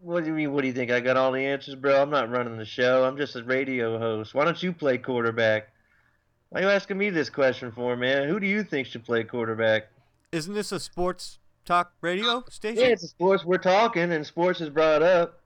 What 0.00 0.22
do 0.24 0.30
you 0.30 0.34
mean? 0.36 0.52
What 0.52 0.60
do 0.62 0.68
you 0.68 0.72
think? 0.72 0.90
I 0.90 1.00
got 1.00 1.16
all 1.16 1.32
the 1.32 1.44
answers, 1.44 1.74
bro. 1.74 2.00
I'm 2.00 2.10
not 2.10 2.30
running 2.30 2.56
the 2.56 2.64
show. 2.64 3.04
I'm 3.04 3.16
just 3.16 3.34
a 3.36 3.42
radio 3.42 3.98
host. 3.98 4.32
Why 4.34 4.44
don't 4.44 4.62
you 4.62 4.72
play 4.72 4.96
quarterback? 4.98 5.68
Why 6.50 6.60
are 6.60 6.62
you 6.64 6.70
asking 6.70 6.98
me 6.98 7.10
this 7.10 7.28
question 7.28 7.72
for, 7.72 7.96
man? 7.96 8.28
Who 8.28 8.38
do 8.40 8.46
you 8.46 8.62
think 8.62 8.86
should 8.86 9.04
play 9.04 9.24
quarterback? 9.24 9.88
isn't 10.30 10.52
this 10.54 10.72
a 10.72 10.78
sports 10.80 11.38
talk 11.64 11.92
radio 12.02 12.44
station? 12.50 12.82
Yeah, 12.82 12.88
it's 12.90 13.02
a 13.02 13.08
sports 13.08 13.44
we're 13.46 13.56
talking, 13.58 14.12
and 14.12 14.26
sports 14.26 14.60
is 14.60 14.68
brought 14.68 15.02
up. 15.02 15.40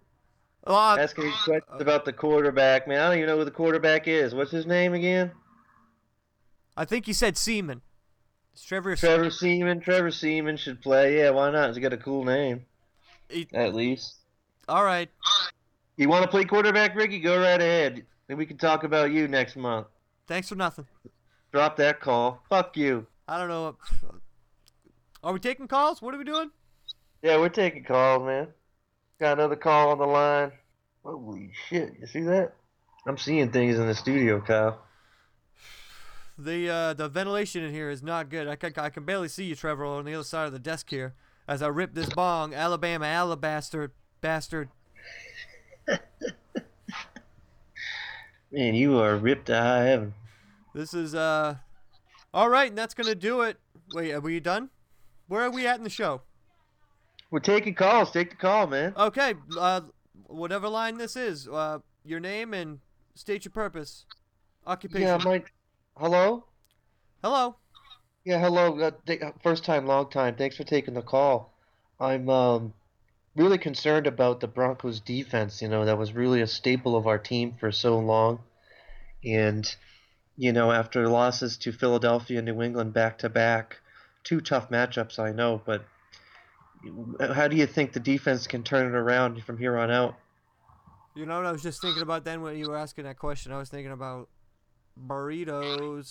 Uh, 0.67 0.97
Asking 0.99 1.25
me 1.27 1.33
questions 1.45 1.81
about 1.81 2.05
the 2.05 2.13
quarterback, 2.13 2.87
man. 2.87 3.01
I 3.01 3.09
don't 3.09 3.19
even 3.19 3.27
know 3.29 3.39
who 3.39 3.45
the 3.45 3.51
quarterback 3.51 4.07
is. 4.07 4.35
What's 4.35 4.51
his 4.51 4.67
name 4.67 4.93
again? 4.95 5.33
I 6.77 6.85
think 6.85 7.09
you 7.09 7.15
said 7.15 7.37
Seaman. 7.37 7.83
It's 8.53 8.65
Trevor. 8.65 8.95
Trevor 8.97 9.31
Seaman. 9.31 9.81
Trevor 9.81 10.11
Seaman 10.11 10.57
should 10.57 10.81
play. 10.83 11.19
Yeah, 11.19 11.31
why 11.31 11.51
not? 11.51 11.69
He's 11.71 11.79
got 11.79 11.93
a 11.93 11.97
cool 11.97 12.25
name. 12.25 12.67
He- 13.29 13.49
At 13.55 13.75
least. 13.75 14.17
All 14.69 14.85
right. 14.85 15.11
You 15.97 16.09
want 16.09 16.23
to 16.23 16.29
play 16.29 16.45
quarterback, 16.45 16.95
Ricky? 16.95 17.21
Go 17.21 17.39
right 17.41 17.61
ahead. 17.61 18.05
Then 18.29 18.37
we 18.37 18.47
can 18.47 18.57
talk 18.57 18.85
about 18.85 19.13
you 19.13 19.29
next 19.29 19.57
month. 19.57 19.87
Thanks 20.27 20.49
for 20.49 20.55
nothing. 20.55 20.87
Drop 21.53 21.77
that 21.77 22.01
call. 22.01 22.43
Fuck 22.49 22.77
you. 22.77 23.07
I 23.29 23.39
don't 23.39 23.49
know. 23.49 23.77
Are 25.23 25.33
we 25.33 25.39
taking 25.39 25.69
calls? 25.69 26.01
What 26.01 26.15
are 26.15 26.19
we 26.19 26.25
doing? 26.25 26.51
Yeah, 27.23 27.39
we're 27.39 27.49
taking 27.49 27.85
calls, 27.85 28.25
man. 28.25 28.49
Got 29.21 29.39
another 29.39 29.57
call 29.57 29.91
on 29.91 29.99
the 29.99 30.07
line. 30.07 30.53
Holy 31.05 31.53
shit! 31.69 31.95
You 32.01 32.07
see 32.07 32.21
that? 32.23 32.55
I'm 33.07 33.19
seeing 33.19 33.51
things 33.51 33.79
in 33.79 33.87
the 33.87 33.95
studio, 33.95 34.41
Kyle. 34.41 34.81
The 36.39 36.69
uh, 36.69 36.95
the 36.95 37.09
ventilation 37.09 37.63
in 37.63 37.73
here 37.73 37.91
is 37.91 38.03
not 38.03 38.29
good. 38.29 38.49
I 38.49 38.57
can, 38.57 38.73
I 38.77 38.89
can 38.89 39.05
barely 39.05 39.29
see 39.29 39.45
you, 39.45 39.55
Trevor, 39.55 39.85
on 39.85 40.05
the 40.05 40.15
other 40.15 40.25
side 40.25 40.47
of 40.47 40.53
the 40.53 40.59
desk 40.59 40.91
here. 40.91 41.15
As 41.47 41.63
I 41.63 41.69
rip 41.69 41.95
this 41.95 42.09
bong, 42.09 42.55
Alabama 42.55 43.07
alabaster 43.07 43.93
bastard. 44.23 44.71
Man, 48.51 48.75
you 48.75 48.99
are 48.99 49.17
ripped 49.17 49.47
to 49.47 49.59
high 49.59 49.85
heaven. 49.85 50.15
This 50.75 50.95
is 50.95 51.15
uh, 51.15 51.57
all 52.33 52.49
right, 52.49 52.69
and 52.69 52.79
that's 52.79 52.95
gonna 52.95 53.15
do 53.15 53.43
it. 53.43 53.59
Wait, 53.93 54.13
are 54.13 54.21
we 54.21 54.41
done? 54.41 54.71
Where 55.29 55.43
are 55.43 55.51
we 55.51 55.67
at 55.67 55.77
in 55.77 55.85
the 55.85 55.91
show? 55.91 56.23
We're 57.31 57.41
taking 57.41 57.75
calls. 57.75 58.11
Take 58.11 58.31
the 58.31 58.37
call, 58.37 58.67
man. 58.67 58.95
Okay, 58.97 59.35
uh, 59.59 59.83
whatever 60.27 60.69
line 60.69 60.97
this 60.97 61.17
is, 61.17 61.49
uh, 61.49 61.81
your 62.05 62.21
name 62.21 62.55
and 62.55 62.79
state 63.15 63.45
your 63.45 63.53
purpose, 63.53 64.07
occupation. 64.67 65.09
Yeah, 65.09 65.19
Mike. 65.23 65.53
Hello. 65.97 66.45
Hello. 67.23 67.57
Yeah, 68.25 68.39
hello. 68.39 68.79
Uh, 68.79 68.91
uh, 69.13 69.33
first 69.43 69.65
time, 69.65 69.87
long 69.87 70.09
time. 70.11 70.37
Thanks 70.37 70.57
for 70.57 70.65
taking 70.65 70.95
the 70.95 71.03
call. 71.03 71.53
I'm 72.01 72.29
um, 72.29 72.75
really 73.37 73.59
concerned 73.59 74.07
about 74.07 74.41
the 74.41 74.49
Broncos 74.49 75.01
defense. 75.01 75.63
You 75.63 75.69
know, 75.69 75.85
that 75.85 75.99
was 75.99 76.13
really 76.13 76.41
a 76.41 76.47
staple 76.47 76.97
of 76.97 77.07
our 77.07 77.19
team 77.19 77.55
for 77.59 77.73
so 77.73 77.99
long. 77.99 78.41
And, 79.25 79.75
you 80.37 80.53
know, 80.53 80.73
after 80.73 81.09
losses 81.09 81.57
to 81.59 81.73
Philadelphia 81.73 82.39
and 82.39 82.47
New 82.47 82.63
England 82.63 82.93
back 82.93 83.19
to 83.19 83.29
back, 83.29 83.81
two 84.25 84.41
tough 84.41 84.71
matchups, 84.71 85.19
I 85.19 85.33
know, 85.33 85.61
but 85.65 85.85
how 87.21 87.49
do 87.49 87.57
you 87.57 87.67
think 87.67 87.93
the 87.93 88.01
defense 88.01 88.47
can 88.47 88.63
turn 88.63 88.87
it 88.87 88.97
around 88.97 89.43
from 89.45 89.59
here 89.59 89.79
on 89.79 89.91
out? 89.91 90.17
You 91.15 91.27
know 91.27 91.37
what 91.37 91.47
I 91.47 91.53
was 91.53 91.63
just 91.63 91.81
thinking 91.81 92.03
about 92.03 92.25
then 92.25 92.41
when 92.43 92.57
you 92.57 92.69
were 92.69 92.77
asking 92.77 93.05
that 93.05 93.19
question? 93.19 93.53
I 93.53 93.59
was 93.59 93.69
thinking 93.69 93.93
about 93.93 94.29
burritos. 94.99 96.09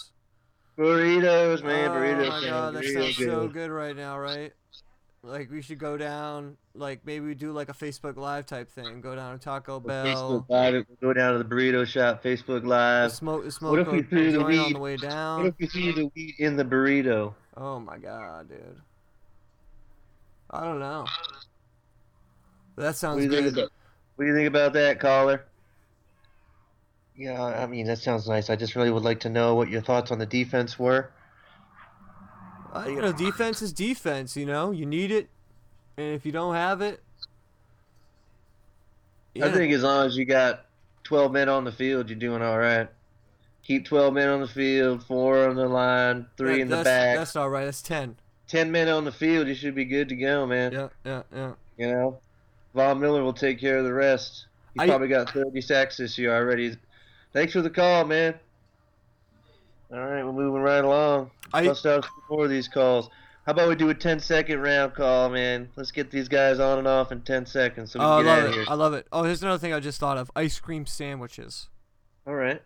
Burritos, 0.77 1.63
man, 1.63 1.89
burritos. 1.89 2.27
oh 2.27 2.41
my 2.41 2.47
god, 2.47 2.75
that 2.75 2.81
real 2.81 3.03
sounds 3.03 3.17
so 3.17 3.47
good 3.47 3.71
right 3.71 3.95
now, 3.95 4.17
right? 4.17 4.53
Like 5.23 5.51
we 5.51 5.61
should 5.61 5.77
go 5.77 5.97
down, 5.97 6.57
like 6.73 7.05
maybe 7.05 7.23
we 7.27 7.35
do 7.35 7.51
like 7.51 7.69
a 7.69 7.73
Facebook 7.73 8.17
Live 8.17 8.47
type 8.47 8.71
thing. 8.71 9.01
Go 9.01 9.15
down 9.15 9.37
to 9.37 9.43
Taco 9.43 9.79
Bell. 9.79 10.05
Facebook 10.05 10.45
Live, 10.49 10.85
go 10.99 11.13
down 11.13 11.33
to 11.33 11.37
the 11.37 11.45
burrito 11.45 11.85
shop, 11.85 12.23
Facebook 12.23 12.65
Live. 12.65 13.11
Smoke, 13.11 13.51
smoke. 13.51 13.71
What 13.71 13.79
if 13.81 13.87
we 13.89 14.01
threw 14.01 14.31
the 14.31 14.39
joint 14.39 14.57
on 14.59 14.65
weed? 14.65 14.75
the 14.75 14.79
way 14.79 14.93
What 14.93 15.01
down. 15.01 15.45
if 15.45 15.53
we 15.59 15.67
threw 15.67 15.93
the 15.93 16.11
weed 16.15 16.35
in 16.39 16.55
the 16.57 16.65
burrito? 16.65 17.35
Oh 17.55 17.79
my 17.79 17.99
god, 17.99 18.49
dude. 18.49 18.81
I 20.49 20.63
don't 20.63 20.79
know. 20.79 21.05
That 22.77 22.85
What 22.87 22.95
sounds 22.95 23.23
you 23.23 23.29
good. 23.29 23.45
about? 23.53 23.69
What 24.15 24.25
do 24.25 24.29
you 24.31 24.35
think 24.35 24.47
about 24.47 24.73
that, 24.73 24.99
caller? 24.99 25.45
Yeah, 27.15 27.43
I 27.43 27.67
mean 27.67 27.85
that 27.85 27.99
sounds 27.99 28.27
nice. 28.27 28.49
I 28.49 28.55
just 28.55 28.75
really 28.75 28.89
would 28.89 29.03
like 29.03 29.19
to 29.21 29.29
know 29.29 29.53
what 29.53 29.69
your 29.69 29.81
thoughts 29.81 30.09
on 30.09 30.17
the 30.17 30.25
defense 30.25 30.79
were. 30.79 31.11
Uh, 32.73 32.85
you 32.87 33.01
know, 33.01 33.11
defense 33.11 33.61
is 33.61 33.73
defense. 33.73 34.37
You 34.37 34.45
know, 34.45 34.71
you 34.71 34.85
need 34.85 35.11
it, 35.11 35.29
and 35.97 36.13
if 36.15 36.25
you 36.25 36.31
don't 36.31 36.55
have 36.55 36.81
it, 36.81 37.01
I 39.41 39.51
think 39.51 39.73
as 39.73 39.83
long 39.83 40.05
as 40.05 40.17
you 40.17 40.25
got 40.25 40.65
12 41.03 41.31
men 41.31 41.49
on 41.49 41.63
the 41.63 41.71
field, 41.71 42.09
you're 42.09 42.19
doing 42.19 42.41
all 42.41 42.57
right. 42.57 42.87
Keep 43.63 43.85
12 43.85 44.13
men 44.13 44.27
on 44.29 44.41
the 44.41 44.47
field, 44.47 45.03
four 45.05 45.47
on 45.47 45.55
the 45.55 45.67
line, 45.67 46.25
three 46.37 46.55
that- 46.55 46.61
in 46.61 46.69
the 46.69 46.83
back. 46.83 47.17
That's 47.17 47.35
all 47.35 47.49
right. 47.49 47.65
That's 47.65 47.81
ten. 47.81 48.15
10 48.47 48.71
men 48.71 48.89
on 48.89 49.05
the 49.05 49.11
field, 49.11 49.47
you 49.47 49.55
should 49.55 49.75
be 49.75 49.85
good 49.85 50.09
to 50.09 50.15
go, 50.15 50.45
man. 50.45 50.73
Yeah, 50.73 50.89
yeah, 51.05 51.23
yeah. 51.33 51.53
You 51.77 51.87
know, 51.87 52.19
Von 52.73 52.99
Miller 52.99 53.23
will 53.23 53.33
take 53.33 53.59
care 53.59 53.77
of 53.77 53.85
the 53.85 53.93
rest. 53.93 54.47
He's 54.73 54.81
I- 54.83 54.87
probably 54.87 55.07
got 55.07 55.29
30 55.29 55.61
sacks 55.61 55.97
this 55.97 56.17
year 56.17 56.35
already. 56.35 56.75
Thanks 57.33 57.53
for 57.53 57.61
the 57.61 57.69
call, 57.69 58.03
man. 58.05 58.33
All 59.93 59.99
right, 59.99 60.23
we're 60.23 60.31
moving 60.31 60.61
right 60.61 60.83
along. 60.83 61.31
I- 61.53 61.63
have 61.63 61.77
some 61.77 62.01
more 62.29 62.45
of 62.45 62.49
these 62.49 62.67
calls. 62.67 63.09
How 63.45 63.53
about 63.53 63.67
we 63.69 63.75
do 63.75 63.89
a 63.89 63.93
10 63.95 64.19
second 64.19 64.59
round 64.61 64.93
call, 64.93 65.29
man? 65.29 65.67
Let's 65.75 65.91
get 65.91 66.11
these 66.11 66.27
guys 66.29 66.59
on 66.59 66.77
and 66.77 66.87
off 66.87 67.11
in 67.11 67.21
10 67.21 67.45
seconds 67.47 67.91
so 67.91 67.99
we 67.99 68.05
Oh, 68.05 68.09
I 68.19 68.23
get 68.23 68.29
out 68.29 68.37
love 68.43 68.47
it. 68.49 68.53
here. 68.53 68.65
I 68.67 68.73
love 68.75 68.93
it. 68.93 69.07
Oh, 69.11 69.23
here's 69.23 69.41
another 69.41 69.57
thing 69.57 69.73
I 69.73 69.79
just 69.79 69.99
thought 69.99 70.17
of: 70.17 70.29
ice 70.35 70.59
cream 70.59 70.85
sandwiches. 70.85 71.67
All 72.27 72.35
right. 72.35 72.61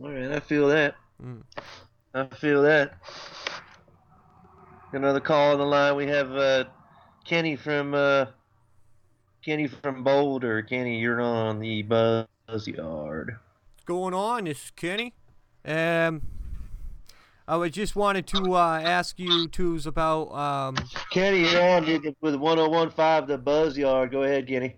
All 0.00 0.10
right, 0.10 0.30
I 0.30 0.40
feel 0.40 0.68
that. 0.68 0.94
Mm. 1.22 1.42
I 2.14 2.26
feel 2.36 2.62
that. 2.62 2.94
Another 4.92 5.20
call 5.20 5.52
on 5.52 5.58
the 5.58 5.66
line. 5.66 5.96
We 5.96 6.06
have 6.06 6.32
uh, 6.32 6.64
Kenny 7.24 7.56
from 7.56 7.92
uh, 7.94 8.26
Kenny 9.44 9.66
from 9.66 10.02
Boulder. 10.02 10.62
Kenny, 10.62 10.98
you're 11.00 11.20
on 11.20 11.58
the 11.60 11.82
Buzz 11.82 12.66
Yard. 12.66 13.36
What's 13.74 13.84
going 13.84 14.14
on? 14.14 14.46
Is 14.46 14.72
Kenny. 14.74 15.14
Um, 15.64 16.22
I 17.50 17.56
would 17.56 17.72
just 17.72 17.96
wanted 17.96 18.28
to 18.28 18.54
uh, 18.54 18.80
ask 18.80 19.18
you 19.18 19.48
twos 19.48 19.84
about 19.84 20.30
um, 20.32 20.76
Kenny, 21.10 21.50
you're 21.50 21.60
on 21.60 21.84
with 22.20 22.36
1015 22.36 23.26
the 23.26 23.38
Buzz 23.38 23.76
Yard. 23.76 24.12
Go 24.12 24.22
ahead, 24.22 24.46
Kenny. 24.46 24.76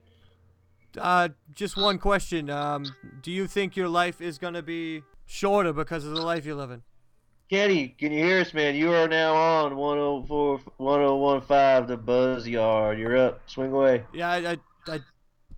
uh, 0.99 1.29
just 1.52 1.76
one 1.76 1.99
question. 1.99 2.49
Um, 2.49 2.87
do 3.21 3.31
you 3.31 3.47
think 3.47 3.76
your 3.76 3.91
life 3.91 4.23
is 4.23 4.38
gonna 4.38 4.62
be 4.62 5.02
shorter 5.26 5.75
because 5.75 6.07
of 6.07 6.14
the 6.14 6.23
life 6.23 6.47
you're 6.47 6.55
living? 6.55 6.83
Kenny, 7.50 7.88
can 7.88 8.11
you 8.11 8.25
hear 8.25 8.41
us, 8.41 8.55
man? 8.55 8.75
You 8.75 8.91
are 8.95 9.07
now 9.07 9.35
on 9.35 9.76
104, 9.76 10.61
1015 10.79 11.87
the 11.88 11.99
Buzz 11.99 12.49
Yard. 12.49 12.99
You're 12.99 13.19
up. 13.19 13.43
Swing 13.50 13.71
away. 13.71 14.05
Yeah, 14.14 14.31
I, 14.31 14.52
I, 14.52 14.59
I 14.87 15.00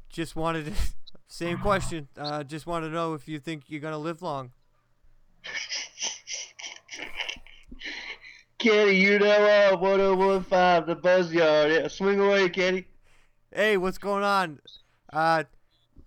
just 0.08 0.34
wanted 0.34 0.66
to, 0.66 0.72
same 1.28 1.58
question. 1.58 2.08
Uh, 2.18 2.42
just 2.42 2.66
want 2.66 2.84
to 2.84 2.90
know 2.90 3.14
if 3.14 3.28
you 3.28 3.38
think 3.38 3.66
you're 3.68 3.80
gonna 3.80 3.98
live 3.98 4.20
long. 4.20 4.50
Kenny, 8.64 8.92
you 8.92 9.18
know 9.18 9.26
now 9.26 9.76
1015 9.76 10.86
the 10.86 10.94
Buzz 10.94 11.30
Yard. 11.30 11.70
Yeah, 11.70 11.86
swing 11.86 12.18
away, 12.18 12.48
Kenny. 12.48 12.86
Hey, 13.54 13.76
what's 13.76 13.98
going 13.98 14.24
on? 14.24 14.58
Uh, 15.12 15.44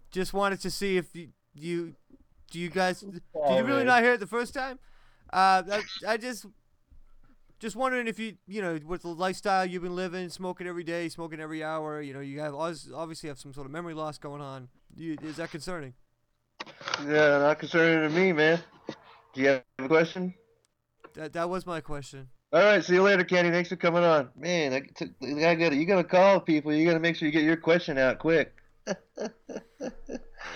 just 0.09 0.33
wanted 0.33 0.59
to 0.61 0.71
see 0.71 0.97
if 0.97 1.15
you, 1.15 1.27
you 1.53 1.93
do 2.49 2.57
you 2.57 2.71
guys 2.71 3.01
did 3.01 3.21
you 3.33 3.63
really 3.63 3.83
not 3.83 4.01
hear 4.01 4.13
it 4.13 4.19
the 4.19 4.25
first 4.25 4.55
time? 4.55 4.79
Uh, 5.31 5.61
I, 5.71 5.81
I 6.07 6.17
just 6.17 6.47
just 7.59 7.75
wondering 7.75 8.07
if 8.07 8.17
you 8.17 8.37
you 8.47 8.63
know 8.63 8.79
with 8.83 9.03
the 9.03 9.09
lifestyle 9.09 9.63
you've 9.63 9.83
been 9.83 9.95
living, 9.95 10.27
smoking 10.29 10.65
every 10.65 10.83
day, 10.83 11.09
smoking 11.09 11.39
every 11.39 11.63
hour, 11.63 12.01
you 12.01 12.11
know 12.11 12.21
you 12.21 12.39
have 12.39 12.55
obviously 12.55 13.29
have 13.29 13.37
some 13.37 13.53
sort 13.53 13.67
of 13.67 13.71
memory 13.71 13.93
loss 13.93 14.17
going 14.17 14.41
on. 14.41 14.69
You, 14.95 15.15
is 15.21 15.35
that 15.35 15.51
concerning? 15.51 15.93
Yeah, 17.05 17.37
not 17.37 17.59
concerning 17.59 18.09
to 18.09 18.19
me, 18.19 18.33
man. 18.33 18.59
Do 19.35 19.41
you 19.41 19.47
have 19.49 19.63
a 19.77 19.87
question? 19.87 20.33
That 21.13 21.33
that 21.33 21.51
was 21.51 21.67
my 21.67 21.81
question. 21.81 22.29
All 22.53 22.61
right, 22.61 22.83
see 22.83 22.93
you 22.93 23.03
later, 23.03 23.25
Kenny. 23.25 23.51
Thanks 23.51 23.69
for 23.69 23.75
coming 23.75 24.03
on. 24.03 24.29
Man, 24.37 24.73
I 24.73 24.81
took, 24.95 25.09
I 25.21 25.53
got 25.55 25.73
you 25.73 25.85
got 25.85 25.97
to 25.97 26.03
call 26.03 26.39
people. 26.39 26.73
You 26.73 26.85
got 26.85 26.93
to 26.93 26.99
make 26.99 27.15
sure 27.17 27.27
you 27.27 27.31
get 27.33 27.43
your 27.43 27.57
question 27.57 27.97
out 27.97 28.19
quick. 28.19 28.53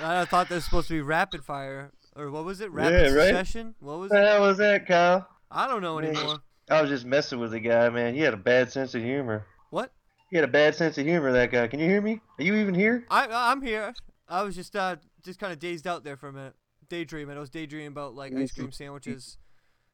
I 0.01 0.25
thought 0.25 0.47
this 0.47 0.55
was 0.57 0.65
supposed 0.65 0.87
to 0.87 0.93
be 0.93 1.01
rapid 1.01 1.43
fire. 1.43 1.91
or 2.15 2.31
what 2.31 2.45
was 2.45 2.61
it? 2.61 2.71
Rapid 2.71 2.93
Yeah, 2.93 3.13
right. 3.13 3.27
Succession? 3.27 3.75
What 3.79 3.99
was 3.99 4.11
hell 4.11 4.41
was 4.41 4.57
that, 4.59 4.87
Kyle? 4.87 5.27
I 5.49 5.67
don't 5.67 5.81
know 5.81 5.99
anymore. 5.99 6.37
I 6.69 6.81
was 6.81 6.89
just 6.89 7.05
messing 7.05 7.39
with 7.39 7.51
the 7.51 7.59
guy, 7.59 7.89
man. 7.89 8.13
He 8.15 8.21
had 8.21 8.33
a 8.33 8.37
bad 8.37 8.71
sense 8.71 8.95
of 8.95 9.01
humor. 9.03 9.45
What? 9.69 9.91
He 10.29 10.37
had 10.37 10.45
a 10.45 10.51
bad 10.51 10.75
sense 10.75 10.97
of 10.97 11.05
humor, 11.05 11.33
that 11.33 11.51
guy. 11.51 11.67
Can 11.67 11.81
you 11.81 11.87
hear 11.89 12.01
me? 12.01 12.21
Are 12.39 12.43
you 12.43 12.55
even 12.55 12.73
here? 12.73 13.05
I 13.09 13.27
I'm 13.29 13.61
here. 13.61 13.93
I 14.29 14.43
was 14.43 14.55
just 14.55 14.75
uh 14.77 14.95
just 15.23 15.39
kind 15.39 15.51
of 15.51 15.59
dazed 15.59 15.85
out 15.87 16.05
there 16.05 16.15
for 16.15 16.29
a 16.29 16.33
minute, 16.33 16.53
daydreaming. 16.87 17.35
I 17.35 17.41
was 17.41 17.49
daydreaming 17.49 17.87
about 17.87 18.15
like 18.15 18.33
ice 18.33 18.53
cream 18.53 18.71
sandwiches, 18.71 19.37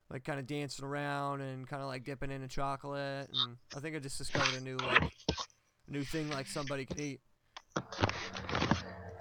like 0.10 0.24
kind 0.24 0.40
of 0.40 0.48
dancing 0.48 0.86
around 0.86 1.42
and 1.42 1.68
kind 1.68 1.82
of 1.82 1.88
like 1.88 2.04
dipping 2.04 2.32
into 2.32 2.48
chocolate. 2.48 3.30
And 3.30 3.58
I 3.76 3.80
think 3.80 3.96
I 3.96 4.00
just 4.00 4.18
discovered 4.18 4.56
a 4.56 4.62
new 4.62 4.78
like 4.78 5.12
new 5.90 6.04
thing 6.04 6.30
like 6.30 6.48
somebody 6.48 6.86
can 6.86 7.00
eat. 7.00 7.20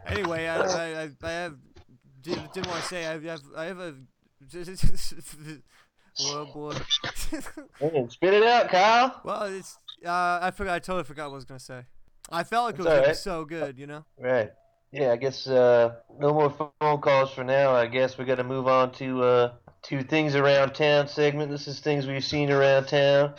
Anyway, 0.07 0.47
I 0.47 0.61
I, 0.61 1.03
I, 1.03 1.11
I 1.23 1.31
have 1.31 1.57
didn't, 2.23 2.53
didn't 2.53 2.69
want 2.69 2.83
to 2.83 2.89
say 2.89 3.07
I 3.07 3.13
have 3.13 3.41
I 3.57 3.65
have 3.65 3.81
a. 3.81 3.95
Oh 6.19 6.47
boy. 6.47 6.73
Spit 8.09 8.33
it 8.33 8.43
out, 8.43 8.71
Kyle. 8.71 9.21
well, 9.23 9.43
it's 9.43 9.77
uh 10.03 10.39
I 10.41 10.51
forgot 10.51 10.75
I 10.75 10.79
totally 10.79 11.05
forgot 11.05 11.27
what 11.27 11.33
I 11.33 11.35
was 11.35 11.45
gonna 11.45 11.61
say. 11.61 11.83
I 12.31 12.43
felt 12.43 12.65
like 12.65 12.75
it 12.77 12.79
was 12.79 12.87
gonna 12.87 13.09
be 13.09 13.15
so 13.15 13.45
good, 13.45 13.79
you 13.79 13.87
know. 13.87 14.05
Right. 14.19 14.51
Yeah, 14.93 15.13
I 15.13 15.17
guess 15.17 15.47
uh, 15.47 15.97
no 16.19 16.33
more 16.33 16.49
phone 16.81 17.01
calls 17.01 17.33
for 17.33 17.45
now. 17.45 17.75
I 17.75 17.87
guess 17.87 18.17
we 18.17 18.25
got 18.25 18.37
to 18.37 18.45
move 18.45 18.67
on 18.67 18.93
to 18.93 19.23
uh, 19.23 19.53
to 19.87 20.03
things 20.03 20.35
around 20.35 20.75
town 20.75 21.07
segment. 21.07 21.49
This 21.49 21.69
is 21.69 21.79
things 21.79 22.09
we've 22.09 22.25
seen 22.25 22.51
around 22.51 22.87
town. 22.87 23.35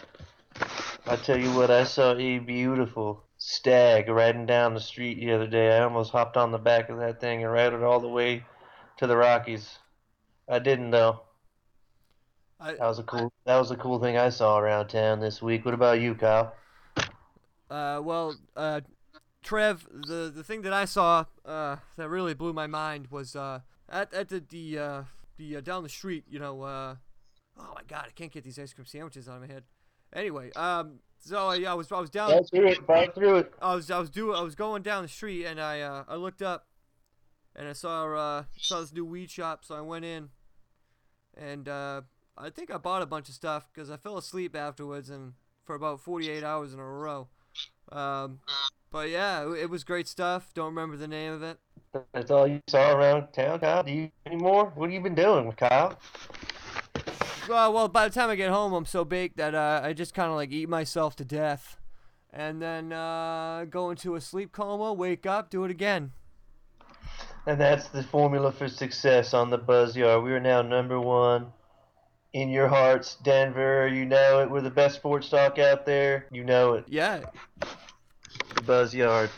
I 1.06 1.18
tell 1.18 1.38
you 1.38 1.54
what, 1.54 1.70
I 1.70 1.84
saw 1.84 2.16
a 2.16 2.40
beautiful 2.40 3.22
stag 3.38 4.08
riding 4.08 4.46
down 4.46 4.74
the 4.74 4.80
street 4.80 5.20
the 5.20 5.34
other 5.34 5.48
day. 5.48 5.76
I 5.76 5.84
almost 5.84 6.14
hopped 6.14 6.38
on 6.38 6.52
the 6.52 6.58
back 6.58 6.88
of 6.88 7.00
that 7.00 7.20
thing 7.20 7.44
and 7.44 7.52
rode 7.52 7.74
it 7.74 7.84
all 7.84 8.00
the 8.00 8.08
way 8.08 8.46
to 8.96 9.08
the 9.08 9.18
Rockies. 9.18 9.78
I 10.48 10.60
didn't 10.60 10.92
though. 10.92 11.20
I, 12.62 12.76
That 12.76 12.88
was 12.88 13.00
a 13.00 13.04
cool. 13.04 13.32
That 13.46 13.58
was 13.58 13.72
a 13.72 13.76
cool 13.76 14.00
thing 14.00 14.18
I 14.18 14.30
saw 14.30 14.58
around 14.58 14.88
town 14.88 15.20
this 15.20 15.42
week. 15.42 15.66
What 15.66 15.74
about 15.74 16.00
you, 16.00 16.16
Kyle? 16.16 16.56
Uh, 17.70 18.00
well, 18.02 18.36
uh, 18.56 18.82
Trev, 19.44 19.86
the 19.92 20.32
the 20.34 20.46
thing 20.46 20.62
that 20.62 20.74
I 20.74 20.86
saw 20.86 21.26
uh, 21.46 21.76
that 21.98 22.08
really 22.08 22.34
blew 22.34 22.54
my 22.54 22.68
mind 22.68 23.08
was 23.12 23.36
uh, 23.36 23.60
at 23.90 24.14
at 24.14 24.30
the 24.30 24.40
the 24.40 24.80
uh, 24.80 25.04
the 25.38 25.58
uh, 25.58 25.62
down 25.62 25.84
the 25.84 25.90
street. 25.90 26.26
You 26.30 26.40
know, 26.40 26.62
uh, 26.62 26.96
oh 27.58 27.72
my 27.76 27.82
God, 27.88 28.06
I 28.08 28.12
can't 28.12 28.32
get 28.32 28.44
these 28.44 28.60
ice 28.60 28.74
cream 28.74 28.86
sandwiches 28.86 29.28
out 29.28 29.36
of 29.36 29.42
my 29.42 29.48
head. 29.48 29.64
Anyway, 30.14 30.52
um, 30.56 31.00
so 31.20 31.48
I, 31.48 31.64
I 31.64 31.74
was 31.74 31.92
I 31.92 32.00
was 32.00 32.10
down. 32.10 32.32
Right 32.32 32.50
through 32.50 32.68
it. 32.68 32.80
Right 32.88 33.14
through 33.14 33.38
it. 33.38 33.54
I 33.62 33.76
was 33.76 33.92
I 33.92 34.00
was 34.00 34.10
doing 34.10 34.36
I 34.36 34.42
was 34.42 34.56
going 34.56 34.84
down 34.84 35.04
the 35.04 35.10
street 35.10 35.46
and 35.46 35.60
I 35.60 35.82
uh, 35.82 36.04
I 36.08 36.16
looked 36.16 36.42
up 36.42 36.68
and 37.56 37.68
I 37.68 37.74
saw 37.74 38.14
uh 38.14 38.44
saw 38.58 38.82
this 38.82 38.94
new 38.94 39.06
weed 39.06 39.30
shop 39.32 39.66
so 39.66 39.76
I 39.76 39.82
went 39.82 40.06
in 40.06 40.30
and 41.36 41.68
uh, 41.68 42.02
I 42.38 42.50
think 42.50 42.72
I 42.72 42.78
bought 42.78 43.02
a 43.02 43.06
bunch 43.06 43.30
of 43.30 43.36
stuff 43.36 43.70
because 43.74 43.90
I 43.90 43.98
fell 43.98 44.18
asleep 44.18 44.56
afterwards 44.56 45.10
and 45.10 45.34
for 45.64 45.76
about 45.76 46.00
48 46.02 46.44
hours 46.44 46.74
in 46.74 46.80
a 46.80 46.86
row. 46.86 47.28
Um, 47.92 48.40
but 48.92 49.10
yeah, 49.10 49.54
it, 49.56 49.70
was 49.70 49.84
great 49.84 50.08
stuff. 50.08 50.54
Don't 50.54 50.68
remember 50.68 50.98
the 50.98 51.08
name 51.08 51.34
of 51.34 51.44
it. 51.44 51.58
That's 52.14 52.32
all 52.32 52.48
you 52.48 52.62
saw 52.68 52.92
around 52.92 53.32
town, 53.34 53.60
Kyle. 53.60 53.84
Do 53.84 53.92
you 53.92 54.12
anymore? 54.26 54.72
What 54.76 54.90
have 54.90 54.94
you 54.94 55.02
been 55.02 55.16
doing, 55.16 55.52
Kyle? 55.54 55.98
Well, 57.48 57.74
well, 57.74 57.88
by 57.88 58.08
the 58.08 58.14
time 58.14 58.30
I 58.30 58.36
get 58.36 58.50
home, 58.50 58.74
I'm 58.74 58.86
so 58.86 59.06
baked 59.06 59.38
that 59.38 59.56
uh, 59.56 59.82
I 59.84 59.94
just 59.94 60.14
kind 60.14 60.30
of 60.30 60.36
like 60.36 60.52
eat 60.52 60.68
myself 60.68 61.16
to 61.18 61.26
death, 61.26 61.78
and 62.32 62.62
then 62.62 62.92
uh, 62.92 63.66
go 63.70 63.90
into 63.90 64.16
a 64.16 64.22
sleep 64.22 64.52
coma, 64.52 64.94
wake 64.94 65.26
up, 65.26 65.50
do 65.50 65.64
it 65.64 65.72
again. 65.72 66.12
And 67.46 67.60
that's 67.60 67.88
the 67.88 68.04
formula 68.04 68.52
for 68.52 68.68
success 68.68 69.34
on 69.34 69.50
the 69.50 69.58
Buzz 69.58 69.96
Yard. 69.96 70.24
We 70.24 70.34
are 70.34 70.40
now 70.40 70.62
number 70.62 71.00
one 71.00 71.54
in 72.34 72.50
your 72.50 72.68
hearts, 72.68 73.16
Denver. 73.24 73.88
You 73.88 74.06
know 74.06 74.42
it. 74.42 74.52
We're 74.52 74.62
the 74.62 74.70
best 74.70 74.96
sports 74.96 75.30
talk 75.30 75.58
out 75.58 75.86
there. 75.86 76.28
You 76.32 76.44
know 76.44 76.74
it. 76.74 76.86
Yeah, 76.90 77.22
The 78.58 78.64
Buzz 78.64 78.96
Yard. 78.96 79.30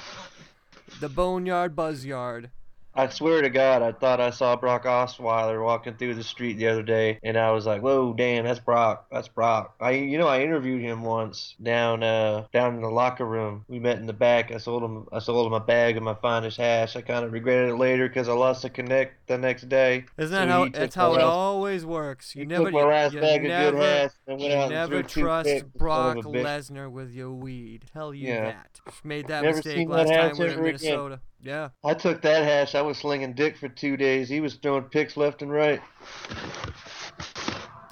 the 1.02 1.10
Boneyard 1.10 1.76
Buzz 1.76 2.06
Yard. 2.06 2.52
I 2.96 3.08
swear 3.10 3.42
to 3.42 3.50
God, 3.50 3.82
I 3.82 3.92
thought 3.92 4.20
I 4.20 4.32
saw 4.32 4.56
Brock 4.56 4.84
Osweiler 4.84 5.64
walking 5.64 5.96
through 5.96 6.16
the 6.16 6.24
street 6.24 6.58
the 6.58 6.68
other 6.68 6.84
day, 6.84 7.20
and 7.24 7.38
I 7.38 7.52
was 7.52 7.66
like, 7.66 7.82
"Whoa, 7.82 8.14
damn, 8.14 8.46
that's 8.46 8.60
Brock. 8.60 9.06
That's 9.12 9.28
Brock." 9.28 9.76
I, 9.80 9.92
you 9.92 10.18
know, 10.18 10.28
I 10.28 10.42
interviewed 10.42 10.82
him 10.82 11.04
once 11.04 11.56
down, 11.62 12.04
uh, 12.04 12.48
down 12.52 12.76
in 12.76 12.82
the 12.82 12.90
locker 12.90 13.26
room. 13.26 13.64
We 13.68 13.80
met 13.80 14.00
in 14.00 14.08
the 14.08 14.14
back. 14.14 14.52
I 14.52 14.58
sold 14.58 14.84
him, 14.84 15.08
I 15.14 15.20
sold 15.20 15.48
him 15.48 15.54
a 15.54 15.60
bag 15.60 15.98
of 15.98 16.04
my 16.04 16.16
finest 16.16 16.58
hash. 16.58 16.96
I 16.96 17.02
kind 17.02 17.24
of 17.24 17.32
regretted 17.32 17.70
it 17.70 17.76
later 17.76 18.08
because 18.08 18.28
I 18.28 18.34
lost 18.34 18.64
the 18.64 18.70
connect 18.70 19.28
the 19.28 19.38
next 19.38 19.70
day. 19.70 20.06
Isn't 20.18 20.32
that 20.32 20.48
So 20.48 20.50
how? 20.50 20.70
That's 20.70 20.96
how 20.96 21.14
it 21.14 21.22
always 21.22 21.86
works. 21.86 22.36
You 22.36 22.46
never, 22.46 22.66
took 22.66 22.74
my 22.74 22.84
last 22.84 23.14
you, 23.14 23.22
bag 23.22 23.44
you 23.44 23.48
of 23.48 23.58
never, 23.58 23.72
good 23.72 23.82
hash 23.82 24.12
and 24.28 24.40
went 24.42 24.54
out 24.54 24.70
never 24.72 25.04
two 25.04 25.22
trust 25.22 25.74
Brock 25.78 26.18
of 26.18 26.26
a 26.26 26.30
bitch. 26.30 26.44
Lesnar 26.44 26.92
with 26.92 27.12
your 27.14 27.32
weed. 27.32 27.86
Tell 27.94 28.14
you 28.14 28.30
Yeah. 28.30 28.46
that. 28.46 28.82
Made 29.04 29.28
that 29.28 29.44
Never 29.44 29.58
mistake 29.58 29.76
seen 29.76 29.90
that 29.90 30.08
last 30.08 30.10
time 30.10 30.38
we 30.38 30.46
were 30.46 30.52
in 30.52 30.60
ever 30.60 30.66
again. 30.68 31.20
Yeah. 31.42 31.70
I 31.84 31.94
took 31.94 32.22
that 32.22 32.44
hash. 32.44 32.76
I 32.76 32.82
was 32.82 32.98
slinging 32.98 33.34
dick 33.34 33.58
for 33.58 33.70
two 33.70 33.98
days. 33.98 34.30
He 34.30 34.42
was 34.42 34.56
throwing 34.56 34.84
picks 34.84 35.16
left 35.16 35.42
and 35.42 35.52
right. 35.52 35.82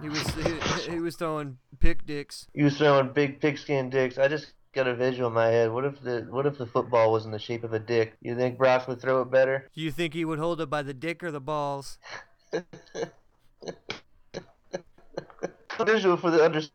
He 0.02 0.10
was 0.10 0.30
he, 0.36 0.92
he 0.92 1.00
was 1.00 1.16
throwing 1.16 1.58
pick 1.80 2.06
dicks. 2.06 2.48
He 2.54 2.64
was 2.64 2.78
throwing 2.78 3.14
big 3.14 3.40
pigskin 3.42 3.90
dicks. 3.90 4.18
I 4.18 4.28
just 4.28 4.54
got 4.74 4.88
a 4.88 4.96
visual 4.96 5.28
in 5.30 5.34
my 5.34 5.48
head. 5.48 5.72
What 5.72 5.86
if 5.86 6.02
the 6.02 6.28
what 6.30 6.46
if 6.46 6.58
the 6.58 6.68
football 6.68 7.12
was 7.12 7.26
in 7.26 7.32
the 7.32 7.40
shape 7.40 7.64
of 7.64 7.74
a 7.74 7.80
dick? 7.80 8.16
You 8.22 8.36
think 8.36 8.58
Brock 8.58 8.88
would 8.88 9.02
throw 9.02 9.22
it 9.22 9.32
better? 9.32 9.68
Do 9.74 9.82
you 9.82 9.92
think 9.92 10.14
he 10.14 10.24
would 10.26 10.40
hold 10.40 10.62
it 10.62 10.70
by 10.70 10.84
the 10.84 10.94
dick 10.94 11.24
or 11.24 11.32
the 11.32 11.42
balls? 11.42 11.98
Visual 15.86 16.18
for 16.18 16.32
the 16.32 16.44
understanding. 16.44 16.74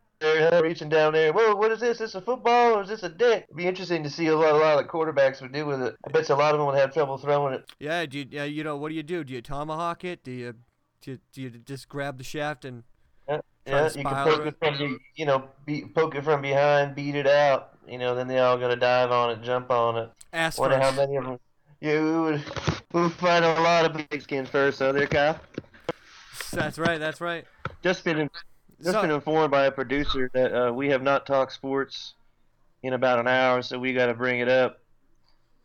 Reaching 0.63 0.89
down 0.89 1.13
there. 1.13 1.33
Whoa, 1.33 1.55
what 1.55 1.73
is 1.73 1.81
this? 1.81 1.93
Is 1.93 1.99
this 1.99 2.15
a 2.15 2.21
football 2.21 2.75
or 2.75 2.83
is 2.83 2.89
this 2.89 3.03
a 3.03 3.09
dick? 3.09 3.45
It'd 3.49 3.57
be 3.57 3.67
interesting 3.67 4.03
to 4.05 4.11
see 4.11 4.29
a 4.29 4.37
lot, 4.37 4.53
a 4.53 4.57
lot 4.57 4.79
of 4.79 4.85
the 4.85 4.91
quarterbacks 4.91 5.43
would 5.43 5.53
do 5.53 5.67
with 5.67 5.83
it. 5.83 5.97
I 6.07 6.11
bet 6.11 6.29
you 6.29 6.35
a 6.35 6.37
lot 6.37 6.55
of 6.55 6.59
them 6.59 6.67
would 6.67 6.79
have 6.79 6.93
trouble 6.93 7.19
throwing 7.19 7.55
it. 7.55 7.65
Yeah. 7.79 8.07
Do 8.07 8.19
you, 8.19 8.27
yeah, 8.31 8.45
you 8.45 8.63
know 8.65 8.77
what 8.77 8.91
do 8.91 8.95
you 8.95 9.03
do? 9.03 9.25
Do 9.25 9.33
you 9.33 9.43
tomahawk 9.43 10.05
it? 10.05 10.23
Do 10.23 10.31
you 10.31 10.55
do 11.01 11.13
you, 11.13 11.19
do 11.33 11.43
you 11.43 11.51
just 11.51 11.89
grab 11.89 12.19
the 12.19 12.25
shaft 12.25 12.65
and 12.65 12.85
Yeah, 13.29 13.41
yeah 13.67 13.87
you 13.87 14.05
can 14.05 14.05
poke 14.05 14.47
it. 14.47 14.57
from 14.59 14.79
the, 14.79 14.99
you 15.17 15.27
know, 15.27 15.49
be, 15.67 15.85
poke 15.85 16.15
it 16.15 16.25
from 16.25 16.41
behind, 16.41 16.95
beat 16.95 17.17
it 17.17 17.27
out. 17.27 17.71
You 17.89 17.99
know, 17.99 18.15
then 18.15 18.29
they 18.29 18.39
all 18.39 18.57
gotta 18.57 18.77
dive 18.77 19.11
on 19.11 19.31
it, 19.31 19.43
jump 19.43 19.71
on 19.71 19.97
it. 19.99 20.11
ass 20.33 20.59
Wonder 20.59 20.79
how 20.79 20.93
many 20.93 21.17
of 21.17 21.25
them. 21.25 21.39
Yeah, 21.81 22.01
we 22.01 22.21
would, 22.21 22.45
we 22.93 23.03
would 23.03 23.13
find 23.15 23.45
a 23.45 23.61
lot 23.61 23.85
of 23.85 24.09
pigskin 24.09 24.47
first, 24.47 24.79
so 24.79 24.93
there, 24.93 25.09
Kyle. 25.09 25.41
That's 26.53 26.79
right. 26.79 27.01
That's 27.01 27.21
right. 27.21 27.45
Just 27.83 28.05
been, 28.05 28.31
just 28.83 28.95
So- 28.95 29.03
been 29.03 29.11
informed 29.11 29.51
by 29.51 29.66
a 29.66 29.71
producer 29.73 30.31
that 30.35 30.53
uh, 30.53 30.73
we 30.73 30.88
have 30.88 31.03
not 31.03 31.27
talked 31.27 31.53
sports 31.53 32.14
in 32.83 32.92
about 32.95 33.18
an 33.18 33.29
hour, 33.29 33.62
so 33.62 33.79
we 33.79 33.92
got 33.92 34.07
to 34.07 34.14
bring 34.14 34.40
it 34.40 34.49
up. 34.49 34.79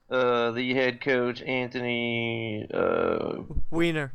Uh, 0.10 0.52
the 0.52 0.74
head 0.74 1.02
coach 1.02 1.42
Anthony 1.42 2.66
uh, 2.74 3.40
Wiener. 3.72 4.14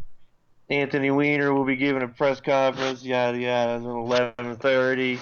Anthony 0.70 1.10
Weiner 1.10 1.52
will 1.52 1.66
be 1.66 1.76
giving 1.76 2.02
a 2.02 2.08
press 2.08 2.40
conference. 2.40 3.04
Yada 3.04 3.36
yada. 3.38 3.72
At 3.72 3.82
eleven 3.82 4.56
thirty. 4.56 5.18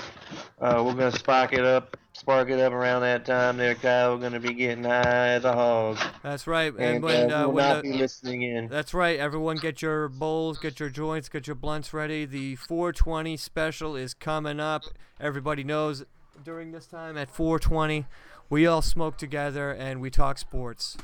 Uh, 0.61 0.83
we're 0.87 0.93
gonna 0.95 1.11
spike 1.11 1.53
it 1.55 1.65
up, 1.65 1.97
spark 2.21 2.51
it 2.51 2.61
up 2.61 2.75
around 2.75 3.01
that 3.01 3.25
time. 3.25 3.57
There, 3.57 3.75
Kyle. 3.75 4.15
We're 4.15 4.21
gonna 4.23 4.41
be 4.41 4.53
getting 4.53 4.85
high 4.85 5.29
as 5.31 5.45
a 5.45 5.55
hog, 5.55 5.99
That's 6.23 6.47
right. 6.47 6.71
And, 6.73 6.97
and 6.97 7.03
when 7.03 7.33
uh, 7.33 7.37
uh, 7.37 7.41
we'll 7.47 7.53
when 7.53 7.65
not 7.65 7.83
the, 7.83 7.93
be 7.93 7.99
listening 7.99 8.43
in. 8.43 8.69
That's 8.69 8.93
right. 8.93 9.19
Everyone 9.19 9.57
get 9.57 9.81
your 9.81 10.09
bowls, 10.09 10.59
get 10.59 10.79
your 10.79 10.91
joints, 10.91 11.31
get 11.31 11.47
your 11.47 11.57
blunts 11.57 11.95
ready. 11.95 12.27
The 12.27 12.57
420 12.57 13.39
special 13.39 13.97
is 13.97 14.13
coming 14.13 14.61
up. 14.61 14.83
Everybody 15.19 15.65
knows 15.65 16.05
during 16.45 16.73
this 16.73 16.87
time 16.87 17.17
at 17.17 17.31
420, 17.31 18.05
we 18.51 18.67
all 18.67 18.83
smoke 18.83 19.17
together 19.17 19.71
and 19.71 20.01
we 20.01 20.11
talk 20.11 20.37
sports. 20.37 20.99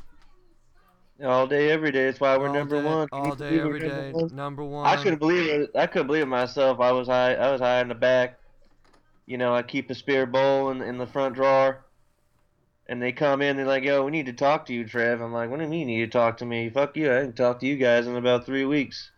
All 1.24 1.46
day, 1.46 1.70
every 1.70 1.92
day. 1.92 2.04
That's 2.06 2.20
why 2.20 2.36
we're 2.36 2.48
all 2.48 2.54
number 2.54 2.82
day, 2.82 2.86
one. 2.86 3.08
All 3.10 3.34
day, 3.34 3.58
every 3.58 3.80
day. 3.80 3.88
number 3.88 4.12
one? 4.12 4.36
Number 4.36 4.64
one. 4.64 4.86
I 4.86 5.02
couldn't 5.02 5.18
believe 5.18 5.48
it. 5.48 5.70
I 5.74 5.86
couldn't 5.86 6.08
believe 6.08 6.24
it 6.24 6.26
myself. 6.26 6.78
I 6.78 6.92
was 6.92 7.08
high. 7.08 7.34
I 7.34 7.50
was 7.50 7.62
high 7.62 7.80
in 7.80 7.88
the 7.88 7.94
back. 7.94 8.38
You 9.26 9.38
know, 9.38 9.54
I 9.54 9.62
keep 9.62 9.90
a 9.90 9.94
spare 9.94 10.24
bowl 10.26 10.70
in, 10.70 10.80
in 10.82 10.98
the 10.98 11.06
front 11.06 11.34
drawer. 11.34 11.84
And 12.88 13.02
they 13.02 13.10
come 13.10 13.42
in. 13.42 13.56
They're 13.56 13.66
like, 13.66 13.82
"Yo, 13.82 14.04
we 14.04 14.12
need 14.12 14.26
to 14.26 14.32
talk 14.32 14.66
to 14.66 14.72
you, 14.72 14.86
Trev." 14.86 15.20
I'm 15.20 15.32
like, 15.32 15.50
"What 15.50 15.56
do 15.58 15.64
you 15.64 15.68
mean 15.68 15.88
you 15.88 15.98
need 15.98 16.12
to 16.12 16.18
talk 16.18 16.36
to 16.36 16.46
me? 16.46 16.70
Fuck 16.70 16.96
you! 16.96 17.10
I 17.10 17.18
didn't 17.22 17.34
talk 17.36 17.58
to 17.58 17.66
you 17.66 17.76
guys 17.76 18.06
in 18.06 18.14
about 18.14 18.46
three 18.46 18.64
weeks, 18.64 19.10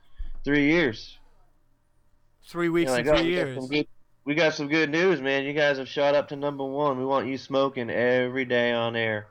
three 0.42 0.70
years." 0.70 1.18
Three 2.46 2.70
weeks 2.70 2.90
They're 2.90 3.00
and 3.00 3.06
like, 3.08 3.18
three 3.18 3.26
"Oh, 3.38 3.44
we 3.44 3.44
got 3.44 3.46
years. 3.52 3.68
good- 3.68 3.88
we 4.24 4.34
got 4.34 4.54
some 4.54 4.68
good 4.68 4.88
news, 4.90 5.20
man. 5.20 5.44
You 5.44 5.52
guys 5.52 5.76
have 5.76 5.86
shot 5.88 6.14
up 6.14 6.28
to 6.28 6.36
number 6.36 6.64
one. 6.64 6.98
We 6.98 7.04
want 7.04 7.26
you 7.28 7.36
smoking 7.36 7.90
every 7.90 8.46
day 8.46 8.72
on 8.72 8.96
air, 8.96 9.26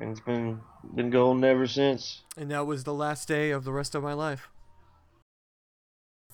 and 0.00 0.10
it's 0.12 0.20
been 0.20 0.60
been 0.94 1.10
golden 1.10 1.42
ever 1.42 1.66
since. 1.66 2.22
And 2.36 2.52
that 2.52 2.66
was 2.66 2.84
the 2.84 2.94
last 2.94 3.26
day 3.26 3.50
of 3.50 3.64
the 3.64 3.72
rest 3.72 3.96
of 3.96 4.02
my 4.04 4.12
life. 4.12 4.48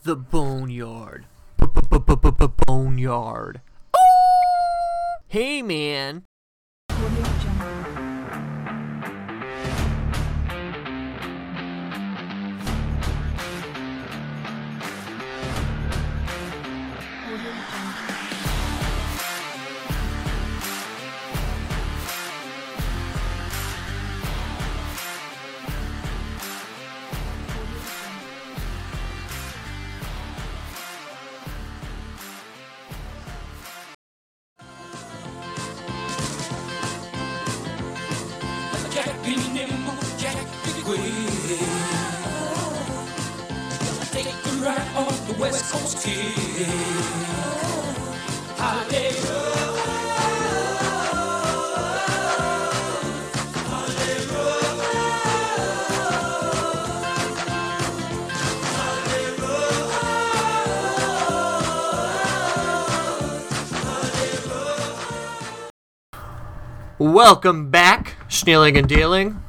The 0.03 0.17
Boneyard. 0.17 1.25
Boneyard. 2.67 3.61
Hey, 5.29 5.63
man. 5.63 6.25
Welcome 66.99 67.71
back, 67.71 68.17
Snealing 68.29 68.77
and 68.79 68.89
Dealing. 68.89 69.43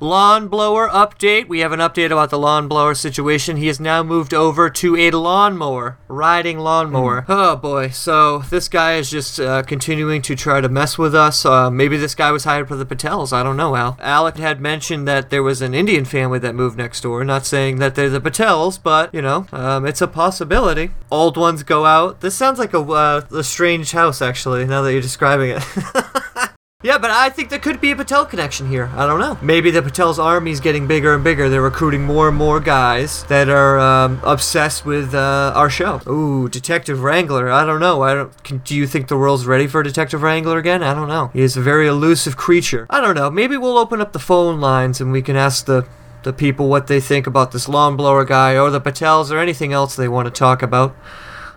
Lawn 0.00 0.46
blower 0.46 0.88
update. 0.88 1.48
We 1.48 1.58
have 1.60 1.72
an 1.72 1.80
update 1.80 2.12
about 2.12 2.30
the 2.30 2.38
lawn 2.38 2.68
blower 2.68 2.94
situation. 2.94 3.56
He 3.56 3.66
has 3.66 3.80
now 3.80 4.04
moved 4.04 4.32
over 4.32 4.70
to 4.70 4.96
a 4.96 5.10
lawnmower, 5.10 5.98
riding 6.06 6.58
lawnmower. 6.58 7.24
Oh 7.28 7.56
boy. 7.56 7.88
So 7.88 8.38
this 8.50 8.68
guy 8.68 8.96
is 8.96 9.10
just 9.10 9.40
uh, 9.40 9.62
continuing 9.64 10.22
to 10.22 10.36
try 10.36 10.60
to 10.60 10.68
mess 10.68 10.98
with 10.98 11.14
us. 11.14 11.44
Uh, 11.44 11.68
maybe 11.70 11.96
this 11.96 12.14
guy 12.14 12.30
was 12.30 12.44
hired 12.44 12.68
for 12.68 12.76
the 12.76 12.86
Patels. 12.86 13.32
I 13.32 13.42
don't 13.42 13.56
know, 13.56 13.74
Al. 13.74 13.98
Alec 14.00 14.36
had 14.36 14.60
mentioned 14.60 15.08
that 15.08 15.30
there 15.30 15.42
was 15.42 15.60
an 15.62 15.74
Indian 15.74 16.04
family 16.04 16.38
that 16.38 16.54
moved 16.54 16.78
next 16.78 17.00
door. 17.00 17.24
Not 17.24 17.44
saying 17.44 17.78
that 17.78 17.96
they're 17.96 18.08
the 18.08 18.20
Patels, 18.20 18.80
but 18.80 19.12
you 19.12 19.22
know, 19.22 19.46
um, 19.50 19.84
it's 19.84 20.00
a 20.00 20.06
possibility. 20.06 20.90
Old 21.10 21.36
ones 21.36 21.64
go 21.64 21.86
out. 21.86 22.20
This 22.20 22.36
sounds 22.36 22.60
like 22.60 22.72
a, 22.72 22.80
uh, 22.80 23.22
a 23.32 23.42
strange 23.42 23.90
house, 23.90 24.22
actually. 24.22 24.64
Now 24.64 24.82
that 24.82 24.92
you're 24.92 25.02
describing 25.02 25.50
it. 25.50 25.62
Yeah, 26.84 26.98
but 26.98 27.10
I 27.10 27.28
think 27.28 27.50
there 27.50 27.58
could 27.58 27.80
be 27.80 27.90
a 27.90 27.96
Patel 27.96 28.24
connection 28.24 28.68
here. 28.68 28.88
I 28.94 29.04
don't 29.04 29.18
know. 29.18 29.36
Maybe 29.42 29.72
the 29.72 29.82
Patel's 29.82 30.20
army 30.20 30.52
is 30.52 30.60
getting 30.60 30.86
bigger 30.86 31.12
and 31.12 31.24
bigger. 31.24 31.48
They're 31.48 31.60
recruiting 31.60 32.04
more 32.04 32.28
and 32.28 32.36
more 32.36 32.60
guys 32.60 33.24
that 33.24 33.48
are 33.48 33.80
um, 33.80 34.20
obsessed 34.22 34.86
with 34.86 35.12
uh, 35.12 35.52
our 35.56 35.68
show. 35.70 36.00
Ooh, 36.06 36.48
Detective 36.48 37.02
Wrangler. 37.02 37.50
I 37.50 37.64
don't 37.64 37.80
know. 37.80 38.02
I 38.02 38.14
don't. 38.14 38.44
Can, 38.44 38.58
do 38.58 38.76
you 38.76 38.86
think 38.86 39.08
the 39.08 39.16
world's 39.16 39.44
ready 39.44 39.66
for 39.66 39.82
Detective 39.82 40.22
Wrangler 40.22 40.56
again? 40.56 40.84
I 40.84 40.94
don't 40.94 41.08
know. 41.08 41.32
He 41.32 41.40
is 41.40 41.56
a 41.56 41.60
very 41.60 41.88
elusive 41.88 42.36
creature. 42.36 42.86
I 42.88 43.00
don't 43.00 43.16
know. 43.16 43.28
Maybe 43.28 43.56
we'll 43.56 43.76
open 43.76 44.00
up 44.00 44.12
the 44.12 44.20
phone 44.20 44.60
lines 44.60 45.00
and 45.00 45.10
we 45.10 45.20
can 45.20 45.34
ask 45.34 45.66
the 45.66 45.84
the 46.22 46.32
people 46.32 46.68
what 46.68 46.86
they 46.86 47.00
think 47.00 47.26
about 47.26 47.50
this 47.50 47.68
lawn 47.68 47.96
blower 47.96 48.24
guy 48.24 48.56
or 48.56 48.70
the 48.70 48.80
Patels 48.80 49.32
or 49.32 49.38
anything 49.38 49.72
else 49.72 49.96
they 49.96 50.06
want 50.06 50.26
to 50.26 50.30
talk 50.30 50.62
about. 50.62 50.94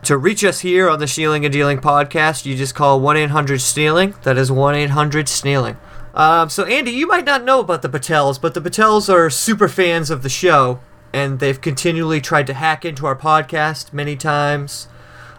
To 0.04 0.18
reach 0.18 0.44
us 0.44 0.62
here 0.62 0.90
on 0.90 0.98
the 0.98 1.08
Stealing 1.08 1.46
and 1.46 1.54
Dealing 1.54 1.78
podcast, 1.78 2.46
you 2.46 2.56
just 2.56 2.74
call 2.74 3.00
1 3.00 3.18
800 3.18 3.62
Stealing. 3.62 4.16
That 4.24 4.36
is 4.36 4.52
1 4.52 4.74
800 4.74 5.30
Stealing. 5.30 5.78
Um, 6.16 6.50
so, 6.50 6.66
Andy, 6.66 6.92
you 6.92 7.08
might 7.08 7.24
not 7.24 7.44
know 7.44 7.60
about 7.60 7.84
the 7.84 7.90
Patels, 7.90 8.42
but 8.42 8.56
the 8.56 8.62
Patels 8.62 9.14
are 9.14 9.30
super 9.30 9.70
fans 9.70 10.10
of 10.10 10.24
the 10.24 10.30
show, 10.30 10.80
and 11.14 11.40
they've 11.40 11.60
continually 11.60 12.20
tried 12.20 12.48
to 12.48 12.54
hack 12.56 12.84
into 12.84 13.06
our 13.06 13.16
podcast 13.16 13.94
many 13.94 14.16
times. 14.16 14.88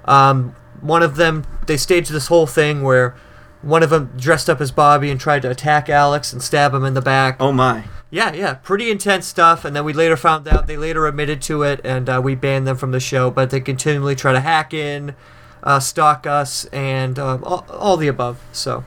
Um, 0.04 0.54
one 0.80 1.02
of 1.02 1.16
them, 1.16 1.44
they 1.66 1.76
staged 1.76 2.12
this 2.12 2.28
whole 2.28 2.46
thing 2.46 2.82
where 2.82 3.16
one 3.62 3.82
of 3.82 3.90
them 3.90 4.12
dressed 4.16 4.48
up 4.48 4.60
as 4.60 4.70
Bobby 4.70 5.10
and 5.10 5.18
tried 5.18 5.42
to 5.42 5.50
attack 5.50 5.88
Alex 5.88 6.32
and 6.32 6.40
stab 6.40 6.72
him 6.72 6.84
in 6.84 6.94
the 6.94 7.02
back. 7.02 7.36
Oh 7.40 7.52
my. 7.52 7.84
Yeah, 8.12 8.34
yeah, 8.34 8.54
pretty 8.54 8.90
intense 8.90 9.26
stuff. 9.26 9.64
And 9.64 9.74
then 9.74 9.86
we 9.86 9.94
later 9.94 10.18
found 10.18 10.46
out 10.46 10.66
they 10.66 10.76
later 10.76 11.06
admitted 11.06 11.40
to 11.42 11.62
it, 11.62 11.80
and 11.82 12.10
uh, 12.10 12.20
we 12.22 12.34
banned 12.34 12.66
them 12.66 12.76
from 12.76 12.90
the 12.90 13.00
show. 13.00 13.30
But 13.30 13.48
they 13.48 13.58
continually 13.58 14.14
try 14.14 14.34
to 14.34 14.40
hack 14.40 14.74
in, 14.74 15.14
uh, 15.62 15.80
stalk 15.80 16.26
us, 16.26 16.66
and 16.66 17.18
um, 17.18 17.42
all, 17.42 17.64
all 17.70 17.96
the 17.96 18.08
above. 18.08 18.38
So 18.52 18.84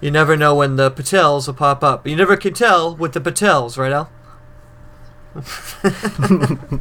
you 0.00 0.12
never 0.12 0.36
know 0.36 0.54
when 0.54 0.76
the 0.76 0.88
Patels 0.88 1.48
will 1.48 1.54
pop 1.54 1.82
up. 1.82 2.06
You 2.06 2.14
never 2.14 2.36
can 2.36 2.54
tell 2.54 2.94
with 2.94 3.12
the 3.12 3.20
Patels, 3.20 3.76
right, 3.76 3.90
Al? 3.90 4.08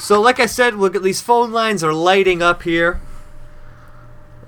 so, 0.00 0.18
like 0.18 0.40
I 0.40 0.46
said, 0.46 0.76
look 0.76 0.96
at 0.96 1.02
these 1.02 1.20
phone 1.20 1.52
lines 1.52 1.84
are 1.84 1.92
lighting 1.92 2.40
up 2.40 2.62
here. 2.62 3.02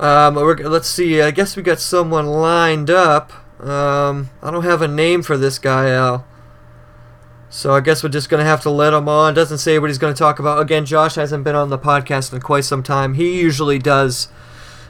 Um, 0.00 0.36
we're, 0.36 0.56
let's 0.56 0.88
see. 0.88 1.20
I 1.20 1.30
guess 1.30 1.56
we 1.56 1.62
got 1.62 1.78
someone 1.78 2.26
lined 2.26 2.88
up. 2.88 3.45
Um, 3.60 4.30
I 4.42 4.50
don't 4.50 4.64
have 4.64 4.82
a 4.82 4.88
name 4.88 5.22
for 5.22 5.36
this 5.36 5.58
guy, 5.58 5.90
Al. 5.90 6.26
So 7.48 7.72
I 7.74 7.80
guess 7.80 8.02
we're 8.02 8.10
just 8.10 8.28
gonna 8.28 8.44
have 8.44 8.60
to 8.62 8.70
let 8.70 8.92
him 8.92 9.08
on. 9.08 9.32
Doesn't 9.34 9.58
say 9.58 9.78
what 9.78 9.88
he's 9.88 9.98
gonna 9.98 10.14
talk 10.14 10.38
about. 10.38 10.60
Again, 10.60 10.84
Josh 10.84 11.14
hasn't 11.14 11.44
been 11.44 11.54
on 11.54 11.70
the 11.70 11.78
podcast 11.78 12.32
in 12.32 12.40
quite 12.40 12.64
some 12.64 12.82
time. 12.82 13.14
He 13.14 13.40
usually 13.40 13.78
does 13.78 14.28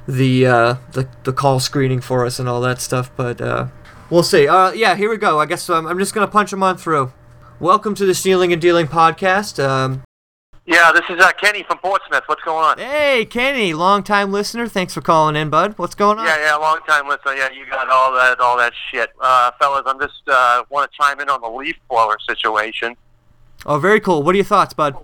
the 0.09 0.47
uh, 0.47 0.75
the 0.93 1.09
the 1.25 1.33
call 1.33 1.61
screening 1.61 2.01
for 2.01 2.25
us 2.25 2.39
and 2.39 2.49
all 2.49 2.61
that 2.63 2.81
stuff, 2.81 3.11
but 3.17 3.41
uh, 3.41 3.67
we'll 4.11 4.23
see. 4.23 4.49
Uh, 4.49 4.73
yeah, 4.73 4.95
here 4.97 5.11
we 5.11 5.17
go. 5.17 5.39
I 5.39 5.47
guess 5.47 5.69
um, 5.69 5.87
I'm 5.87 5.99
just 5.99 6.15
gonna 6.15 6.27
punch 6.27 6.53
him 6.53 6.63
on 6.63 6.77
through. 6.77 7.13
Welcome 7.61 7.95
to 7.97 8.07
the 8.07 8.15
Stealing 8.15 8.53
and 8.53 8.61
Dealing 8.61 8.87
podcast. 8.89 9.63
Um, 9.63 10.03
Yeah, 10.67 10.91
this 10.91 11.05
is 11.09 11.23
uh, 11.23 11.31
Kenny 11.41 11.63
from 11.63 11.79
Portsmouth. 11.79 12.25
What's 12.27 12.43
going 12.43 12.65
on? 12.65 12.79
hey, 12.79 13.25
Kenny, 13.25 13.73
long 13.73 14.03
time 14.03 14.33
listener. 14.33 14.67
Thanks 14.67 14.93
for 14.95 15.01
calling 15.01 15.37
in, 15.37 15.49
bud. 15.49 15.75
What's 15.79 15.95
going 15.95 16.19
on? 16.19 16.27
Yeah, 16.27 16.39
yeah, 16.41 16.57
long 16.57 16.81
time 16.89 17.07
listener. 17.07 17.35
Yeah, 17.35 17.51
you 17.53 17.67
got 17.67 17.89
all 17.89 18.13
that, 18.15 18.41
all 18.41 18.57
that 18.59 18.73
shit, 18.91 19.11
uh, 19.21 19.53
fellas. 19.61 19.85
I'm 19.87 20.01
just 20.01 20.23
uh, 20.27 20.65
want 20.69 20.91
to 20.91 20.99
chime 21.01 21.21
in 21.21 21.29
on 21.31 21.41
the 21.41 21.49
leaf 21.49 21.77
blower 21.89 22.17
situation. 22.29 22.97
Oh, 23.65 23.79
very 23.79 24.01
cool. 24.01 24.25
What 24.25 24.35
are 24.35 24.39
your 24.39 24.45
thoughts, 24.45 24.75
bud? 24.75 24.97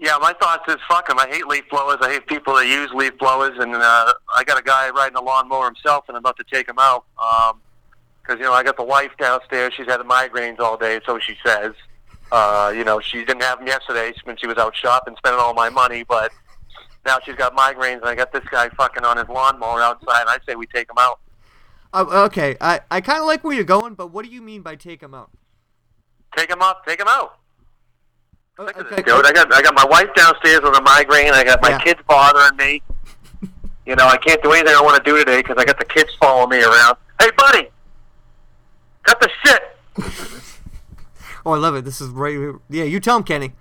Yeah, 0.00 0.18
my 0.20 0.32
thoughts 0.32 0.64
is 0.66 0.78
fuck 0.88 1.08
'em. 1.08 1.18
I 1.20 1.28
hate 1.28 1.46
leaf 1.46 1.62
blowers. 1.70 1.98
I 2.00 2.10
hate 2.10 2.26
people 2.26 2.56
that 2.56 2.66
use 2.66 2.90
leaf 2.92 3.16
blowers, 3.18 3.56
and 3.60 3.76
uh, 3.76 4.12
I 4.36 4.42
got 4.42 4.58
a 4.58 4.64
guy 4.64 4.90
riding 4.90 5.16
a 5.16 5.22
lawnmower 5.22 5.66
himself, 5.66 6.06
and 6.08 6.16
I'm 6.16 6.22
about 6.22 6.38
to 6.38 6.44
take 6.52 6.68
him 6.68 6.80
out 6.80 7.04
because 8.20 8.40
you 8.40 8.44
know 8.46 8.52
I 8.52 8.64
got 8.64 8.76
the 8.76 8.82
wife 8.82 9.12
downstairs. 9.16 9.74
She's 9.76 9.86
had 9.86 10.00
migraines 10.00 10.58
all 10.58 10.76
day, 10.76 11.00
so 11.06 11.20
she 11.20 11.36
says. 11.46 11.72
Uh, 12.32 12.72
you 12.74 12.82
know, 12.82 12.98
she 12.98 13.18
didn't 13.26 13.42
have 13.42 13.58
them 13.58 13.66
yesterday 13.68 14.10
when 14.24 14.38
she 14.38 14.46
was 14.46 14.56
out 14.56 14.74
shopping, 14.74 15.14
spending 15.18 15.38
all 15.38 15.52
my 15.52 15.68
money, 15.68 16.02
but 16.02 16.32
now 17.04 17.18
she's 17.22 17.34
got 17.34 17.54
migraines, 17.54 17.96
and 17.96 18.06
I 18.06 18.14
got 18.14 18.32
this 18.32 18.42
guy 18.50 18.70
fucking 18.70 19.04
on 19.04 19.18
his 19.18 19.28
lawnmower 19.28 19.82
outside. 19.82 20.22
And 20.22 20.30
I 20.30 20.38
say 20.46 20.54
we 20.54 20.66
take 20.66 20.88
him 20.88 20.96
out. 20.98 21.20
Uh, 21.92 22.06
okay, 22.24 22.56
I, 22.58 22.80
I 22.90 23.02
kind 23.02 23.18
of 23.20 23.26
like 23.26 23.44
where 23.44 23.54
you're 23.54 23.64
going, 23.64 23.92
but 23.94 24.12
what 24.12 24.24
do 24.24 24.30
you 24.30 24.40
mean 24.40 24.62
by 24.62 24.76
take 24.76 25.02
him 25.02 25.12
out? 25.12 25.30
Take 26.34 26.48
him 26.48 26.62
up. 26.62 26.86
Take 26.86 26.98
him 27.00 27.06
out. 27.06 27.38
Oh, 28.58 28.64
okay, 28.66 29.02
dude. 29.02 29.26
I 29.26 29.32
got 29.32 29.52
I 29.52 29.60
got 29.60 29.74
my 29.74 29.84
wife 29.84 30.08
downstairs 30.14 30.60
with 30.62 30.74
a 30.74 30.80
migraine. 30.80 31.32
I 31.34 31.44
got 31.44 31.60
my 31.60 31.70
Yeah. 31.70 31.78
kids 31.80 32.00
bothering 32.08 32.56
me. 32.56 32.82
you 33.86 33.94
know, 33.94 34.06
I 34.06 34.16
can't 34.16 34.42
do 34.42 34.52
anything 34.52 34.74
I 34.74 34.80
want 34.80 34.96
to 34.96 35.10
do 35.10 35.18
today 35.18 35.42
because 35.42 35.56
I 35.58 35.66
got 35.66 35.78
the 35.78 35.84
kids 35.84 36.08
following 36.18 36.48
me 36.48 36.64
around. 36.64 36.96
Hey, 37.20 37.30
buddy, 37.36 37.68
cut 39.02 39.20
the 39.20 39.30
shit. 39.44 39.62
Oh, 41.44 41.52
I 41.52 41.58
love 41.58 41.74
it. 41.74 41.84
This 41.84 42.00
is 42.00 42.08
right. 42.08 42.54
Yeah, 42.70 42.84
you 42.84 43.00
tell 43.00 43.16
him, 43.16 43.24
Kenny. 43.24 43.52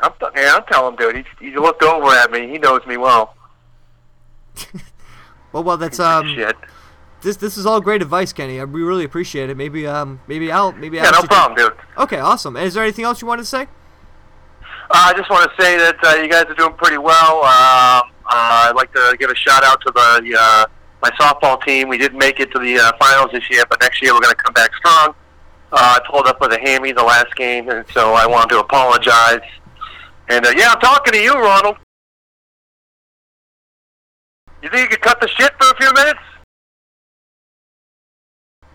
I'm 0.00 0.12
t- 0.12 0.26
yeah, 0.36 0.56
I'm 0.56 0.64
telling 0.64 0.92
him, 0.92 0.98
dude. 0.98 1.26
He, 1.40 1.50
he 1.50 1.56
looked 1.56 1.82
over 1.82 2.08
at 2.08 2.30
me. 2.30 2.48
He 2.48 2.58
knows 2.58 2.86
me 2.86 2.96
well. 2.96 3.34
Well, 5.52 5.62
well, 5.64 5.76
that's 5.76 5.98
um. 5.98 6.32
Shit. 6.34 6.56
This 7.22 7.36
this 7.36 7.56
is 7.56 7.66
all 7.66 7.80
great 7.80 8.02
advice, 8.02 8.32
Kenny. 8.32 8.60
I, 8.60 8.64
we 8.64 8.82
really 8.82 9.04
appreciate 9.04 9.50
it. 9.50 9.56
Maybe 9.56 9.86
um 9.86 10.20
maybe 10.28 10.50
Al 10.50 10.72
maybe 10.72 10.98
Yeah, 10.98 11.06
Al 11.06 11.22
no 11.22 11.28
problem, 11.28 11.56
dude. 11.56 11.76
Okay, 11.98 12.18
awesome. 12.18 12.56
Is 12.56 12.74
there 12.74 12.82
anything 12.82 13.04
else 13.04 13.20
you 13.20 13.26
wanted 13.26 13.42
to 13.42 13.48
say? 13.48 13.62
Uh, 13.62 15.10
I 15.10 15.12
just 15.16 15.28
want 15.30 15.50
to 15.50 15.62
say 15.62 15.76
that 15.76 15.96
uh, 16.04 16.22
you 16.22 16.28
guys 16.28 16.44
are 16.44 16.54
doing 16.54 16.74
pretty 16.74 16.98
well. 16.98 17.38
Um, 17.38 18.12
uh, 18.26 18.68
I'd 18.68 18.74
like 18.76 18.92
to 18.92 19.16
give 19.18 19.30
a 19.30 19.34
shout 19.34 19.64
out 19.64 19.80
to 19.80 19.90
the 19.92 20.36
uh, 20.38 20.66
my 21.02 21.10
softball 21.18 21.60
team. 21.64 21.88
We 21.88 21.98
didn't 21.98 22.18
make 22.18 22.38
it 22.38 22.52
to 22.52 22.58
the 22.58 22.78
uh, 22.78 22.92
finals 22.98 23.30
this 23.32 23.48
year, 23.50 23.64
but 23.68 23.80
next 23.80 24.00
year 24.02 24.14
we're 24.14 24.20
going 24.20 24.34
to 24.34 24.42
come 24.42 24.52
back 24.54 24.70
strong. 24.76 25.14
Uh, 25.72 25.98
I 25.98 26.10
pulled 26.10 26.26
up 26.26 26.40
with 26.40 26.52
a 26.52 26.60
hammy 26.60 26.92
the 26.92 27.02
last 27.02 27.34
game, 27.34 27.68
and 27.68 27.84
so 27.92 28.14
I 28.14 28.26
wanted 28.26 28.50
to 28.50 28.60
apologize. 28.60 29.40
And 30.28 30.46
uh, 30.46 30.52
yeah, 30.56 30.72
I'm 30.72 30.80
talking 30.80 31.12
to 31.12 31.18
you, 31.18 31.34
Ronald. 31.34 31.76
You 34.62 34.70
think 34.70 34.90
you 34.90 34.96
could 34.96 35.02
cut 35.02 35.20
the 35.20 35.28
shit 35.28 35.52
for 35.58 35.70
a 35.70 35.76
few 35.76 35.92
minutes? 35.92 36.20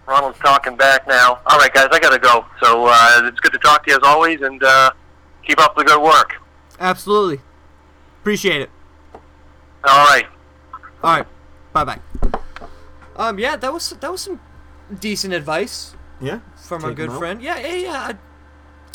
Ronald's 0.08 0.40
talking 0.40 0.76
back 0.76 1.08
now. 1.08 1.40
All 1.46 1.58
right, 1.58 1.74
guys, 1.74 1.88
I 1.92 2.00
gotta 2.00 2.20
go. 2.20 2.46
So 2.62 2.88
uh, 2.90 3.22
it's 3.24 3.40
good 3.40 3.54
to 3.54 3.60
talk 3.60 3.86
to 3.86 3.92
you 3.92 3.98
as 3.98 4.04
always, 4.04 4.42
and 4.42 4.62
uh, 4.62 4.92
keep 5.46 5.60
up 5.60 5.76
the 5.76 5.84
good 5.84 6.02
work. 6.02 6.42
Absolutely. 6.80 7.40
Appreciate 8.22 8.62
it. 8.62 8.70
All 9.84 10.06
right. 10.08 10.26
All 11.04 11.18
right. 11.18 11.28
Bye 11.74 11.84
bye. 11.86 12.00
Um. 13.16 13.40
Yeah. 13.40 13.56
That 13.56 13.72
was 13.72 13.90
that 13.90 14.12
was 14.12 14.22
some 14.22 14.42
decent 15.00 15.34
advice 15.34 15.96
Yeah. 16.22 16.40
from 16.56 16.84
a 16.84 16.88
good 16.88 16.96
good 16.98 17.10
'em 17.10 17.12
out. 17.16 17.20
friend. 17.20 17.42
Yeah. 17.42 17.58
Yeah. 17.60 17.76
Yeah. 17.76 18.12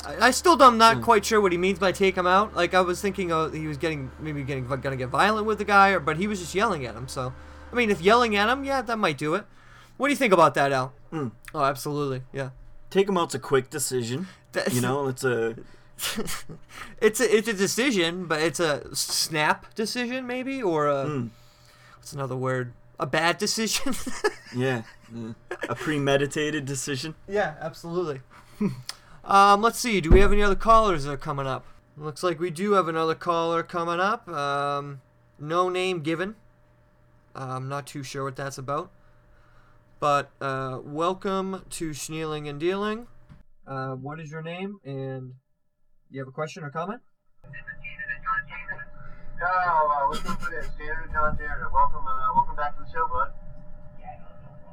I, 0.05 0.27
I 0.27 0.31
still 0.31 0.63
am 0.63 0.79
not 0.79 1.03
quite 1.03 1.25
sure 1.25 1.41
what 1.41 1.51
he 1.53 1.59
means 1.59 1.79
by 1.79 1.91
take 1.93 2.17
him 2.17 2.27
out. 2.27 2.55
Like 2.55 2.75
I 2.75 2.81
was 2.81 3.01
thinking, 3.01 3.33
oh, 3.33 3.51
he 3.51 3.67
was 3.67 3.77
getting 3.77 4.11
maybe 4.21 4.43
getting 4.45 4.67
gonna 4.67 4.97
get 4.97 5.09
violent 5.09 5.47
with 5.47 5.59
the 5.59 5.65
guy, 5.65 5.91
or 5.91 6.01
but 6.01 6.17
he 6.17 6.27
was 6.29 6.39
just 6.41 6.55
yelling 6.55 6.87
at 6.87 6.95
him. 6.95 7.09
So, 7.09 7.33
I 7.73 7.75
mean, 7.75 7.91
if 7.91 8.01
yelling 8.01 8.37
at 8.37 8.49
him, 8.49 8.65
yeah, 8.65 8.83
that 8.83 8.99
might 8.99 9.19
do 9.19 9.35
it. 9.35 9.45
What 9.97 10.07
do 10.09 10.13
you 10.13 10.17
think 10.17 10.33
about 10.33 10.55
that, 10.55 10.71
Al? 10.73 10.93
Mm. 11.13 11.33
Oh, 11.55 11.65
absolutely. 11.65 12.23
Yeah. 12.33 12.51
Take 12.91 13.09
him 13.09 13.17
out's 13.19 13.35
a 13.35 13.39
quick 13.39 13.71
decision. 13.71 14.29
You 14.71 14.81
know, 14.81 15.09
it's 15.09 15.25
a 15.25 15.57
it's 17.01 17.21
a 17.21 17.37
it's 17.37 17.49
a 17.49 17.53
decision, 17.53 18.27
but 18.27 18.41
it's 18.43 18.61
a 18.61 18.95
snap 18.95 19.75
decision, 19.75 20.27
maybe, 20.27 20.63
or 20.63 20.87
a 20.87 21.05
Hmm. 21.07 21.27
what's 21.99 22.13
another 22.13 22.37
word? 22.37 22.73
A 22.99 23.07
bad 23.07 23.39
decision. 23.39 23.95
yeah. 24.57 24.83
A 25.69 25.75
premeditated 25.75 26.65
decision. 26.65 27.15
yeah, 27.29 27.55
absolutely. 27.61 28.21
um, 29.25 29.63
let's 29.63 29.79
see. 29.79 30.01
Do 30.01 30.11
we 30.11 30.21
have 30.21 30.33
any 30.33 30.43
other 30.43 30.57
callers 30.57 31.05
that 31.05 31.13
are 31.13 31.17
coming 31.17 31.47
up? 31.47 31.65
Looks 31.97 32.23
like 32.23 32.39
we 32.39 32.51
do 32.51 32.73
have 32.73 32.89
another 32.89 33.15
caller 33.15 33.63
coming 33.63 34.01
up. 34.01 34.29
Um, 34.29 35.01
no 35.39 35.69
name 35.69 36.01
given. 36.01 36.37
I'm 37.35 37.69
not 37.69 37.87
too 37.87 38.03
sure 38.03 38.25
what 38.25 38.37
that's 38.37 38.59
about. 38.59 38.91
But 39.99 40.31
uh, 40.41 40.81
welcome 40.85 41.65
to 41.71 41.95
Snealing 41.95 42.49
and 42.49 42.61
Dealing. 42.61 43.07
Uh, 43.67 43.95
what 43.95 44.21
is 44.21 44.31
your 44.31 44.43
name? 44.43 44.79
And 44.85 45.33
you 46.11 46.21
have 46.21 46.29
a 46.29 46.33
question 46.33 46.65
or 46.65 46.71
comment? 46.71 47.01
No, 49.41 49.47
uh, 49.47 50.07
what's 50.09 50.21
up 50.29 50.41
with 50.41 50.51
this? 50.51 50.69
Janitor 50.79 51.11
John 51.13 51.37
Janitor. 51.37 51.69
Welcome, 51.73 52.07
uh, 52.07 52.35
welcome 52.35 52.57
back 52.57 52.77
to 52.77 52.85
the 52.85 52.91
show, 52.91 53.07
bud. 53.09 53.33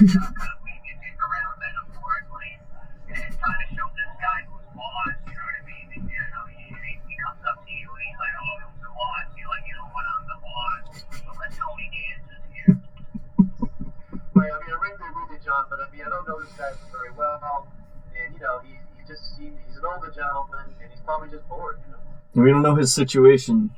We 0.00 0.06
don't 22.50 22.62
know 22.62 22.74
his 22.74 22.94
situation. 22.94 23.70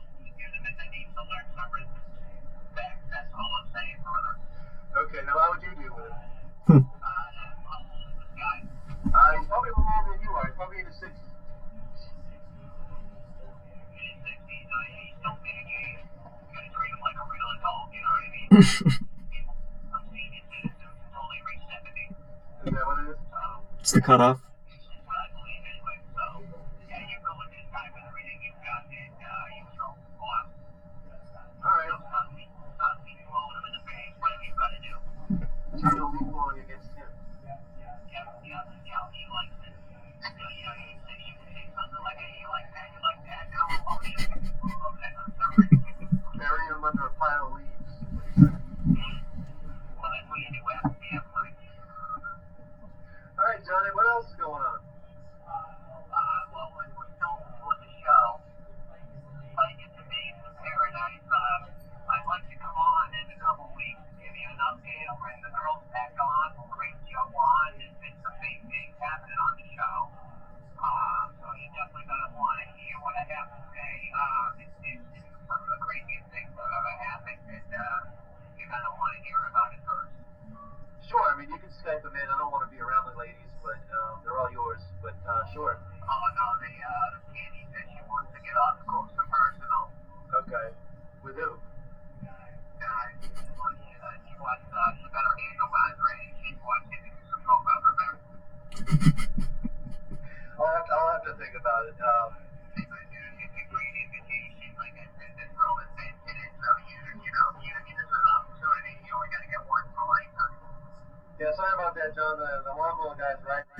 Cutoff. 24.12 24.51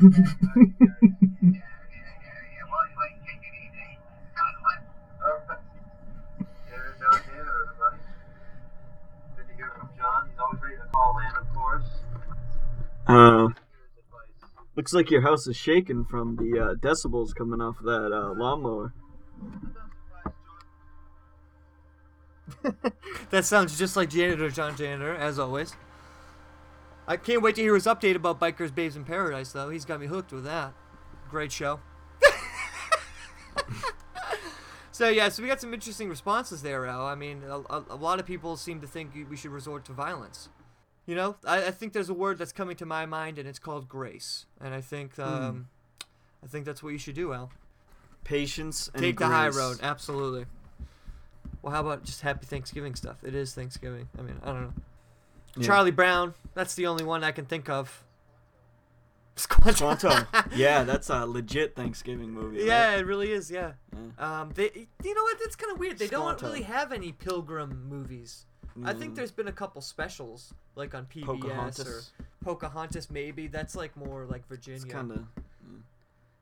Uh, 13.06 13.48
looks 14.76 14.92
like 14.94 15.10
your 15.10 15.20
house 15.20 15.46
is 15.46 15.56
shaking 15.56 16.04
from 16.04 16.36
the 16.36 16.58
uh, 16.58 16.74
decibels 16.74 17.34
coming 17.34 17.60
off 17.60 17.76
that 17.84 18.12
uh, 18.12 18.32
lawnmower. 18.32 18.94
that 23.30 23.44
sounds 23.44 23.78
just 23.78 23.96
like 23.96 24.08
Janitor 24.08 24.50
John 24.50 24.76
Janitor, 24.76 25.14
as 25.14 25.38
always. 25.38 25.74
I 27.12 27.18
can't 27.18 27.42
wait 27.42 27.56
to 27.56 27.60
hear 27.60 27.74
his 27.74 27.84
update 27.84 28.16
about 28.16 28.40
Bikers 28.40 28.74
Babes 28.74 28.96
in 28.96 29.04
Paradise, 29.04 29.52
though. 29.52 29.68
He's 29.68 29.84
got 29.84 30.00
me 30.00 30.06
hooked 30.06 30.32
with 30.32 30.44
that. 30.44 30.72
Great 31.28 31.52
show. 31.52 31.78
so 34.92 35.10
yeah, 35.10 35.28
so 35.28 35.42
we 35.42 35.48
got 35.50 35.60
some 35.60 35.74
interesting 35.74 36.08
responses 36.08 36.62
there, 36.62 36.86
Al. 36.86 37.04
I 37.04 37.14
mean, 37.14 37.42
a, 37.46 37.58
a, 37.58 37.84
a 37.90 37.96
lot 37.96 38.18
of 38.18 38.24
people 38.24 38.56
seem 38.56 38.80
to 38.80 38.86
think 38.86 39.10
we 39.28 39.36
should 39.36 39.50
resort 39.50 39.84
to 39.84 39.92
violence. 39.92 40.48
You 41.04 41.14
know, 41.14 41.36
I, 41.44 41.66
I 41.66 41.70
think 41.70 41.92
there's 41.92 42.08
a 42.08 42.14
word 42.14 42.38
that's 42.38 42.50
coming 42.50 42.76
to 42.76 42.86
my 42.86 43.04
mind, 43.04 43.38
and 43.38 43.46
it's 43.46 43.58
called 43.58 43.90
grace. 43.90 44.46
And 44.58 44.72
I 44.72 44.80
think, 44.80 45.18
um, 45.18 45.68
I 46.42 46.46
think 46.46 46.64
that's 46.64 46.82
what 46.82 46.94
you 46.94 46.98
should 46.98 47.14
do, 47.14 47.34
Al. 47.34 47.50
Patience 48.24 48.88
and 48.94 49.02
Take 49.02 49.18
the 49.18 49.26
high 49.26 49.48
road, 49.48 49.80
absolutely. 49.82 50.46
Well, 51.60 51.74
how 51.74 51.80
about 51.80 52.04
just 52.04 52.22
Happy 52.22 52.46
Thanksgiving 52.46 52.94
stuff? 52.94 53.22
It 53.22 53.34
is 53.34 53.52
Thanksgiving. 53.52 54.08
I 54.18 54.22
mean, 54.22 54.40
I 54.42 54.46
don't 54.46 54.62
know. 54.62 54.72
Yeah. 55.56 55.66
Charlie 55.66 55.90
Brown. 55.90 56.34
That's 56.54 56.74
the 56.74 56.86
only 56.86 57.04
one 57.04 57.22
I 57.24 57.32
can 57.32 57.44
think 57.44 57.68
of. 57.68 58.04
Squanto. 59.36 59.94
Squanto. 59.96 60.26
yeah, 60.54 60.84
that's 60.84 61.08
a 61.10 61.24
legit 61.26 61.74
Thanksgiving 61.74 62.30
movie. 62.30 62.58
right? 62.58 62.66
Yeah, 62.66 62.96
it 62.96 63.06
really 63.06 63.32
is. 63.32 63.50
Yeah. 63.50 63.72
Um, 64.18 64.50
they, 64.54 64.86
you 65.02 65.14
know 65.14 65.22
what? 65.22 65.38
That's 65.40 65.56
kind 65.56 65.72
of 65.72 65.78
weird. 65.78 65.98
They 65.98 66.06
don't 66.08 66.40
really 66.42 66.62
have 66.62 66.92
any 66.92 67.12
pilgrim 67.12 67.86
movies. 67.88 68.44
I 68.84 68.92
think 68.94 69.12
Mm. 69.12 69.16
there's 69.16 69.30
been 69.32 69.48
a 69.48 69.52
couple 69.52 69.82
specials, 69.82 70.54
like 70.76 70.94
on 70.94 71.04
PBS 71.06 71.24
Pocahontas. 71.26 71.86
or 71.86 72.24
Pocahontas. 72.44 73.10
Maybe 73.10 73.46
that's 73.46 73.74
like 73.76 73.94
more 73.96 74.24
like 74.24 74.46
Virginia. 74.48 74.76
It's 74.76 74.84
kind 74.90 75.10
of 75.12 75.26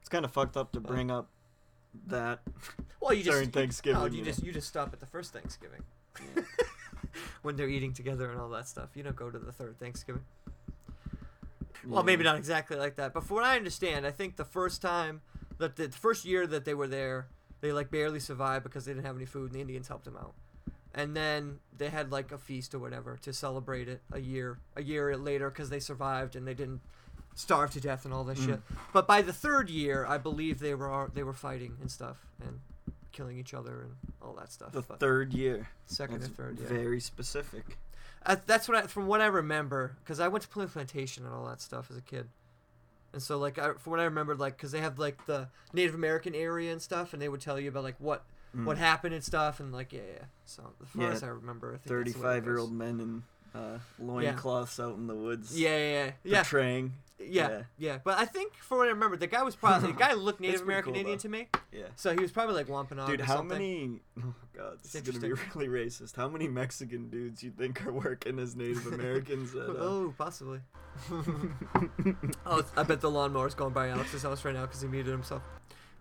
it's 0.01 0.09
kind 0.09 0.25
of 0.25 0.31
fucked 0.31 0.57
up 0.57 0.71
to 0.73 0.81
bring 0.81 1.11
up 1.11 1.29
that 2.07 2.41
Well, 3.01 3.13
you 3.15 3.25
just 3.25 3.35
during 3.35 3.51
Thanksgiving. 3.51 4.01
Oh, 4.01 4.07
you 4.07 4.19
you 4.19 4.25
just 4.25 4.43
know? 4.43 4.47
you 4.47 4.53
just 4.53 4.69
stop 4.69 4.93
at 4.93 5.01
the 5.01 5.07
first 5.07 5.33
Thanksgiving. 5.33 5.83
when 7.43 7.57
they're 7.57 7.69
eating 7.69 7.93
together 7.93 8.31
and 8.31 8.41
all 8.41 8.49
that 8.51 8.69
stuff. 8.69 8.91
You 8.95 9.03
don't 9.03 9.17
go 9.17 9.31
to 9.31 9.39
the 9.39 9.53
third 9.53 9.79
Thanksgiving. 9.79 10.23
Well, 11.87 12.03
maybe 12.03 12.25
not 12.25 12.37
exactly 12.37 12.77
like 12.77 12.97
that, 12.97 13.15
but 13.15 13.25
from 13.25 13.37
what 13.37 13.45
I 13.45 13.57
understand, 13.57 14.07
I 14.07 14.11
think 14.11 14.37
the 14.37 14.45
first 14.45 14.83
time 14.83 15.23
that 15.59 15.77
the, 15.77 15.87
the 15.87 15.97
first 15.97 16.27
year 16.27 16.47
that 16.47 16.67
they 16.67 16.75
were 16.75 16.87
there, 16.87 17.29
they 17.63 17.73
like 17.73 17.91
barely 17.91 18.21
survived 18.21 18.65
because 18.65 18.85
they 18.85 18.93
didn't 18.93 19.07
have 19.07 19.17
any 19.17 19.25
food, 19.25 19.47
and 19.47 19.55
the 19.55 19.61
Indians 19.63 19.89
helped 19.89 20.05
them 20.05 20.17
out. 20.19 20.35
And 20.95 21.17
then 21.17 21.59
they 21.79 21.89
had 21.89 22.13
like 22.13 22.33
a 22.33 22.39
feast 22.39 22.75
or 22.75 22.81
whatever 22.81 23.17
to 23.23 23.33
celebrate 23.33 23.89
it 23.89 24.03
a 24.13 24.19
year 24.21 24.59
a 24.77 24.83
year 24.83 25.17
later 25.17 25.49
because 25.49 25.71
they 25.71 25.79
survived 25.81 26.35
and 26.37 26.47
they 26.47 26.53
didn't 26.55 26.81
starve 27.35 27.71
to 27.71 27.81
death 27.81 28.05
and 28.05 28.13
all 28.13 28.25
this 28.25 28.41
Mm. 28.41 28.47
shit. 28.47 28.61
But 28.93 29.07
by 29.07 29.23
the 29.23 29.33
third 29.33 29.71
year, 29.71 30.05
I 30.05 30.19
believe 30.19 30.59
they 30.59 30.75
were 30.75 31.11
they 31.15 31.23
were 31.23 31.33
fighting 31.33 31.77
and 31.81 31.91
stuff 31.91 32.27
and 32.45 32.61
killing 33.13 33.39
each 33.39 33.55
other 33.55 33.83
and 33.83 33.95
all 34.23 34.35
that 34.35 34.51
stuff. 34.53 34.73
The 34.73 34.83
but 34.83 35.01
third 35.01 35.33
year. 35.33 35.69
Second 35.87 36.21
That's 36.21 36.31
or 36.33 36.35
third, 36.35 36.59
yeah. 36.61 36.69
Very 36.69 37.01
specific. 37.01 37.79
Uh, 38.25 38.37
that's 38.47 38.69
what 38.69 38.77
I, 38.77 38.87
from 38.87 39.07
what 39.07 39.21
I 39.21 39.27
remember, 39.27 39.97
because 40.05 40.21
I 40.21 40.29
went 40.29 40.43
to 40.43 40.49
Plantation 40.49 41.25
and 41.25 41.35
all 41.35 41.47
that 41.47 41.61
stuff 41.61 41.91
as 41.91 41.97
a 41.97 42.03
kid, 42.03 42.29
and 43.13 43.23
so 43.23 43.39
like 43.39 43.59
I, 43.59 43.73
from 43.75 43.93
what 43.93 44.01
I 44.01 44.05
remember, 44.05 44.35
like 44.35 44.57
because 44.57 44.73
they 44.73 44.81
have 44.81 44.99
like 44.99 45.25
the 45.27 45.49
Native 45.73 45.95
American 45.95 46.35
area 46.35 46.71
and 46.73 46.83
stuff, 46.83 47.13
and 47.13 47.23
they 47.23 47.29
would 47.29 47.41
tell 47.41 47.59
you 47.59 47.69
about 47.69 47.85
like 47.85 47.97
what 47.99 48.25
Mm. 48.55 48.65
what 48.65 48.79
happened 48.79 49.15
and 49.15 49.23
stuff, 49.23 49.61
and 49.61 49.73
like 49.73 49.93
yeah, 49.93 50.01
yeah. 50.13 50.25
So 50.45 50.73
as 50.83 50.89
far 50.89 51.05
Yeah, 51.05 51.11
as 51.13 51.23
I 51.23 51.29
remember, 51.29 51.69
I 51.69 51.79
think 51.79 51.83
that's 51.85 51.89
the 51.89 51.95
way 51.95 52.01
it 52.01 52.13
Thirty-five-year-old 52.15 52.73
men 52.73 52.99
in 53.01 53.23
uh, 53.55 53.79
loincloths 54.01 54.81
out 54.81 54.97
in 54.97 55.07
the 55.07 55.15
woods. 55.15 55.57
Yeah, 55.57 55.77
yeah, 55.79 56.11
yeah. 56.25 56.43
Yeah. 57.21 57.49
Yeah, 57.49 57.63
yeah, 57.79 57.99
But 58.05 58.19
I 58.19 58.25
think 58.25 58.55
for 58.55 58.79
what 58.79 58.87
I 58.89 58.91
remember, 58.91 59.17
the 59.17 59.27
guy 59.27 59.43
was 59.43 59.55
probably 59.57 59.93
the 59.93 59.99
guy 59.99 60.13
looked 60.15 60.41
Native 60.41 60.63
American 60.63 60.93
cool, 60.93 61.01
Indian 61.01 61.19
though. 61.19 61.23
to 61.23 61.29
me. 61.29 61.49
Yeah. 61.73 61.83
So 61.97 62.15
he 62.15 62.21
was 62.21 62.33
probably 62.33 62.55
like 62.55 62.69
Wampanoag 62.69 63.09
Dude, 63.09 63.21
how 63.21 63.37
something. 63.37 63.59
many? 63.59 64.01
Oh 64.23 64.35
god, 64.57 64.79
this 64.83 64.95
It's 64.95 65.09
is 65.09 65.19
gonna 65.19 65.35
be 65.35 65.41
really 65.55 65.87
racist. 65.87 66.17
How 66.17 66.29
many 66.29 66.47
Mexican 66.49 67.09
dudes 67.09 67.43
you 67.43 67.51
think 67.51 67.87
are 67.87 67.93
working 67.93 68.39
as 68.39 68.55
Native 68.57 68.87
Americans? 68.87 69.55
At, 69.55 69.63
uh, 69.63 69.75
oh, 69.79 70.15
possibly. 70.19 70.61
oh, 72.47 72.63
I 72.77 72.83
bet 72.83 73.01
the 73.01 73.11
lawnmower's 73.11 73.55
going 73.55 73.73
by 73.73 73.89
Alex's 73.89 74.23
house 74.23 74.45
right 74.45 74.55
now 74.55 74.63
because 74.67 74.81
he 74.83 74.89
muted 74.89 75.13
himself. 75.13 75.43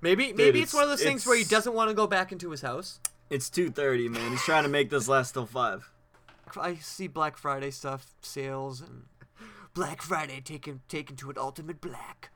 Maybe, 0.02 0.28
Dude, 0.28 0.38
maybe 0.38 0.60
it's, 0.62 0.72
it's- 0.72 0.74
one 0.74 0.84
of 0.84 0.90
those 0.90 1.04
things 1.04 1.26
where 1.26 1.38
he 1.38 1.44
doesn't 1.44 1.74
want 1.74 1.90
to 1.90 1.94
go 1.94 2.08
back 2.08 2.32
into 2.32 2.50
his 2.52 2.62
house. 2.62 3.00
It's 3.30 3.50
two 3.50 3.70
thirty, 3.70 4.10
man. 4.10 4.32
He's 4.32 4.42
trying 4.44 4.64
to 4.64 4.70
make 4.70 4.90
this 4.90 5.08
last 5.08 5.34
till 5.34 5.46
five. 5.46 5.92
I 6.60 6.76
see 6.76 7.08
Black 7.08 7.38
Friday 7.38 7.70
stuff, 7.70 8.16
sales, 8.22 8.82
and 8.82 9.04
Black 9.80 10.02
Friday 10.02 10.42
taken 10.42 10.82
taken 10.90 11.16
to 11.16 11.30
an 11.30 11.38
ultimate 11.38 11.80
black. 11.80 12.32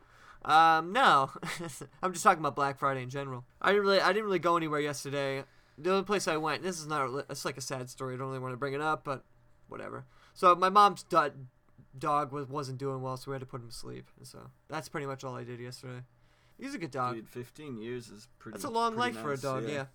Um, 0.46 0.94
no, 0.94 1.30
I'm 2.02 2.14
just 2.14 2.24
talking 2.24 2.40
about 2.40 2.56
Black 2.56 2.80
Friday 2.80 3.04
in 3.04 3.10
general. 3.10 3.44
I 3.62 3.72
didn't 3.74 3.84
really, 3.84 4.00
I 4.00 4.14
didn't 4.14 4.24
really 4.28 4.40
go 4.40 4.56
anywhere 4.56 4.80
yesterday. 4.80 5.44
The 5.78 5.92
only 5.92 6.06
place 6.06 6.26
I 6.30 6.38
went, 6.38 6.64
this 6.64 6.80
is 6.80 6.88
not, 6.88 7.26
it's 7.30 7.44
like 7.44 7.58
a 7.58 7.62
sad 7.62 7.90
story. 7.90 8.14
I 8.14 8.18
don't 8.18 8.28
really 8.28 8.40
want 8.40 8.54
to 8.54 8.58
bring 8.58 8.74
it 8.74 8.80
up, 8.80 9.04
but 9.04 9.26
whatever. 9.68 10.06
So 10.34 10.56
my 10.56 10.70
mom's 10.70 11.04
do- 11.04 11.34
dog 12.00 12.32
was 12.32 12.48
wasn't 12.48 12.78
doing 12.78 13.02
well, 13.02 13.18
so 13.18 13.32
we 13.32 13.36
had 13.36 13.42
to 13.42 13.46
put 13.46 13.60
him 13.60 13.68
to 13.68 13.76
sleep. 13.76 14.10
And 14.18 14.26
so 14.26 14.50
that's 14.70 14.88
pretty 14.88 15.06
much 15.06 15.26
all 15.26 15.36
I 15.36 15.44
did 15.44 15.60
yesterday. 15.60 16.04
He's 16.58 16.74
a 16.74 16.78
good 16.78 16.92
dog. 16.92 17.16
Dude, 17.16 17.28
fifteen 17.28 17.78
years 17.78 18.08
is 18.10 18.30
pretty. 18.40 18.54
That's 18.54 18.64
a 18.64 18.70
long 18.70 18.96
life 18.96 19.18
for 19.18 19.28
a 19.28 19.36
nice, 19.36 19.42
dog, 19.42 19.68
yeah. 19.68 19.88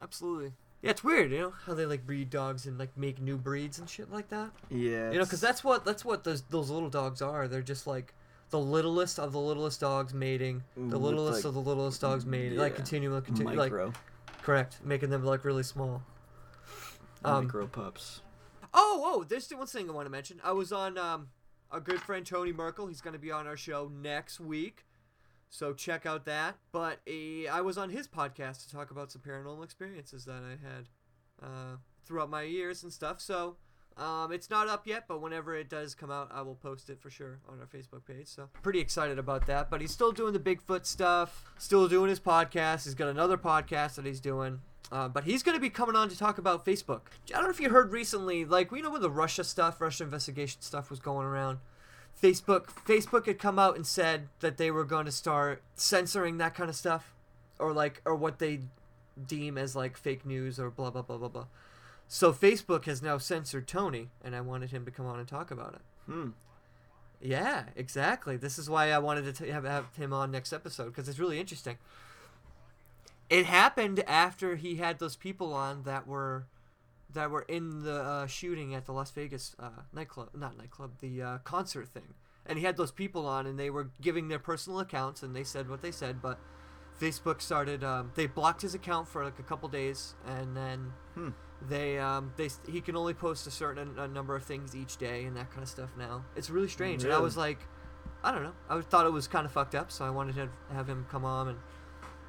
Absolutely. 0.00 0.52
Yeah, 0.82 0.90
it's 0.90 1.04
weird, 1.04 1.30
you 1.30 1.38
know, 1.38 1.52
how 1.64 1.74
they 1.74 1.86
like 1.86 2.04
breed 2.04 2.28
dogs 2.28 2.66
and 2.66 2.76
like 2.76 2.96
make 2.96 3.20
new 3.20 3.36
breeds 3.36 3.78
and 3.78 3.88
shit 3.88 4.10
like 4.10 4.28
that. 4.30 4.50
Yeah. 4.68 5.12
You 5.12 5.18
know, 5.18 5.24
because 5.24 5.40
that's 5.40 5.62
what 5.62 5.84
that's 5.84 6.04
what 6.04 6.24
those 6.24 6.42
those 6.42 6.70
little 6.70 6.90
dogs 6.90 7.22
are. 7.22 7.46
They're 7.46 7.62
just 7.62 7.86
like 7.86 8.14
the 8.50 8.58
littlest 8.58 9.18
of 9.18 9.32
the 9.32 9.38
littlest 9.38 9.80
dogs 9.80 10.12
mating, 10.12 10.64
the 10.76 10.98
With, 10.98 11.14
littlest 11.14 11.44
like, 11.44 11.44
of 11.44 11.54
the 11.54 11.60
littlest 11.60 12.00
dogs 12.00 12.26
mating, 12.26 12.58
like 12.58 12.72
yeah, 12.72 12.76
continuing, 12.76 13.22
continue, 13.22 13.56
micro. 13.56 13.86
like 13.86 13.94
correct, 14.42 14.80
making 14.84 15.10
them 15.10 15.24
like 15.24 15.44
really 15.44 15.62
small. 15.62 16.02
Um, 17.24 17.44
Micro 17.44 17.68
pups. 17.68 18.20
Oh, 18.74 19.02
oh, 19.04 19.24
there's 19.24 19.48
one 19.50 19.66
thing 19.66 19.88
I 19.88 19.92
want 19.92 20.06
to 20.06 20.10
mention. 20.10 20.40
I 20.42 20.52
was 20.52 20.72
on 20.72 20.98
um, 20.98 21.28
our 21.70 21.78
good 21.80 22.00
friend 22.00 22.26
Tony 22.26 22.52
Merkel. 22.52 22.88
He's 22.88 23.00
going 23.00 23.12
to 23.12 23.20
be 23.20 23.30
on 23.30 23.46
our 23.46 23.56
show 23.56 23.90
next 23.94 24.40
week. 24.40 24.84
So 25.52 25.74
check 25.74 26.06
out 26.06 26.24
that. 26.24 26.56
But 26.72 27.00
uh, 27.06 27.50
I 27.52 27.60
was 27.60 27.76
on 27.76 27.90
his 27.90 28.08
podcast 28.08 28.66
to 28.66 28.74
talk 28.74 28.90
about 28.90 29.12
some 29.12 29.20
paranormal 29.20 29.62
experiences 29.62 30.24
that 30.24 30.42
I 30.42 30.56
had 30.66 30.88
uh, 31.42 31.76
throughout 32.06 32.30
my 32.30 32.42
years 32.42 32.82
and 32.82 32.90
stuff. 32.90 33.20
So 33.20 33.56
um, 33.98 34.32
it's 34.32 34.48
not 34.48 34.66
up 34.68 34.86
yet, 34.86 35.04
but 35.06 35.20
whenever 35.20 35.54
it 35.54 35.68
does 35.68 35.94
come 35.94 36.10
out, 36.10 36.30
I 36.32 36.40
will 36.40 36.54
post 36.54 36.88
it 36.88 36.98
for 37.02 37.10
sure 37.10 37.38
on 37.50 37.60
our 37.60 37.66
Facebook 37.66 38.06
page. 38.06 38.28
So 38.28 38.48
pretty 38.62 38.80
excited 38.80 39.18
about 39.18 39.46
that. 39.46 39.68
But 39.68 39.82
he's 39.82 39.90
still 39.90 40.10
doing 40.10 40.32
the 40.32 40.40
Bigfoot 40.40 40.86
stuff, 40.86 41.44
still 41.58 41.86
doing 41.86 42.08
his 42.08 42.18
podcast. 42.18 42.84
He's 42.84 42.94
got 42.94 43.08
another 43.08 43.36
podcast 43.36 43.96
that 43.96 44.06
he's 44.06 44.20
doing. 44.20 44.60
Uh, 44.90 45.08
but 45.08 45.24
he's 45.24 45.42
going 45.42 45.56
to 45.56 45.60
be 45.60 45.70
coming 45.70 45.96
on 45.96 46.08
to 46.08 46.18
talk 46.18 46.38
about 46.38 46.64
Facebook. 46.64 47.02
I 47.28 47.36
don't 47.36 47.44
know 47.44 47.50
if 47.50 47.60
you 47.60 47.68
heard 47.68 47.92
recently, 47.92 48.46
like 48.46 48.70
we 48.72 48.80
know 48.80 48.90
when 48.90 49.02
the 49.02 49.10
Russia 49.10 49.44
stuff, 49.44 49.80
Russia 49.82 50.04
investigation 50.04 50.62
stuff 50.62 50.88
was 50.88 50.98
going 50.98 51.26
around. 51.26 51.58
Facebook, 52.20 52.66
Facebook 52.86 53.26
had 53.26 53.38
come 53.38 53.58
out 53.58 53.76
and 53.76 53.86
said 53.86 54.28
that 54.40 54.56
they 54.56 54.70
were 54.70 54.84
going 54.84 55.06
to 55.06 55.12
start 55.12 55.62
censoring 55.74 56.38
that 56.38 56.54
kind 56.54 56.70
of 56.70 56.76
stuff, 56.76 57.12
or 57.58 57.72
like, 57.72 58.00
or 58.04 58.14
what 58.14 58.38
they 58.38 58.60
deem 59.26 59.58
as 59.58 59.76
like 59.76 59.96
fake 59.96 60.24
news 60.24 60.58
or 60.58 60.70
blah 60.70 60.90
blah 60.90 61.02
blah 61.02 61.18
blah 61.18 61.28
blah. 61.28 61.46
So 62.08 62.32
Facebook 62.32 62.84
has 62.84 63.02
now 63.02 63.18
censored 63.18 63.66
Tony, 63.66 64.10
and 64.22 64.36
I 64.36 64.40
wanted 64.40 64.70
him 64.70 64.84
to 64.84 64.90
come 64.90 65.06
on 65.06 65.18
and 65.18 65.26
talk 65.26 65.50
about 65.50 65.74
it. 65.74 65.80
Hmm. 66.06 66.30
Yeah, 67.20 67.64
exactly. 67.76 68.36
This 68.36 68.58
is 68.58 68.68
why 68.68 68.90
I 68.90 68.98
wanted 68.98 69.24
to 69.24 69.44
t- 69.44 69.50
have, 69.50 69.64
have 69.64 69.94
him 69.96 70.12
on 70.12 70.30
next 70.30 70.52
episode 70.52 70.86
because 70.86 71.08
it's 71.08 71.20
really 71.20 71.38
interesting. 71.38 71.78
It 73.30 73.46
happened 73.46 74.00
after 74.06 74.56
he 74.56 74.76
had 74.76 74.98
those 74.98 75.16
people 75.16 75.54
on 75.54 75.84
that 75.84 76.06
were 76.06 76.44
that 77.14 77.30
were 77.30 77.42
in 77.42 77.82
the 77.84 78.02
uh, 78.02 78.26
shooting 78.26 78.74
at 78.74 78.86
the 78.86 78.92
Las 78.92 79.10
Vegas 79.10 79.54
uh, 79.58 79.70
nightclub, 79.92 80.30
not 80.34 80.56
nightclub, 80.56 80.92
the 81.00 81.22
uh, 81.22 81.38
concert 81.38 81.88
thing. 81.88 82.14
And 82.46 82.58
he 82.58 82.64
had 82.64 82.76
those 82.76 82.90
people 82.90 83.26
on, 83.26 83.46
and 83.46 83.58
they 83.58 83.70
were 83.70 83.90
giving 84.00 84.28
their 84.28 84.38
personal 84.40 84.80
accounts, 84.80 85.22
and 85.22 85.34
they 85.34 85.44
said 85.44 85.68
what 85.68 85.80
they 85.82 85.92
said. 85.92 86.20
But 86.20 86.38
Facebook 87.00 87.40
started, 87.40 87.84
um, 87.84 88.10
they 88.14 88.26
blocked 88.26 88.62
his 88.62 88.74
account 88.74 89.08
for 89.08 89.24
like 89.24 89.38
a 89.38 89.42
couple 89.42 89.68
days, 89.68 90.14
and 90.26 90.56
then 90.56 90.92
Hmm. 91.14 91.28
they, 91.68 91.98
um, 91.98 92.32
they, 92.36 92.48
he 92.68 92.80
can 92.80 92.96
only 92.96 93.14
post 93.14 93.46
a 93.46 93.50
certain 93.50 93.98
a 93.98 94.08
number 94.08 94.34
of 94.34 94.42
things 94.44 94.74
each 94.74 94.96
day, 94.96 95.24
and 95.24 95.36
that 95.36 95.50
kind 95.50 95.62
of 95.62 95.68
stuff. 95.68 95.90
Now 95.96 96.24
it's 96.36 96.50
really 96.50 96.68
strange, 96.68 97.04
and 97.04 97.12
I 97.12 97.18
was 97.18 97.36
like, 97.36 97.58
I 98.24 98.32
don't 98.32 98.42
know, 98.42 98.54
I 98.68 98.80
thought 98.80 99.06
it 99.06 99.12
was 99.12 99.28
kind 99.28 99.46
of 99.46 99.52
fucked 99.52 99.74
up, 99.74 99.90
so 99.92 100.04
I 100.04 100.10
wanted 100.10 100.34
to 100.36 100.48
have 100.72 100.88
him 100.88 101.06
come 101.10 101.24
on 101.24 101.48
and 101.48 101.58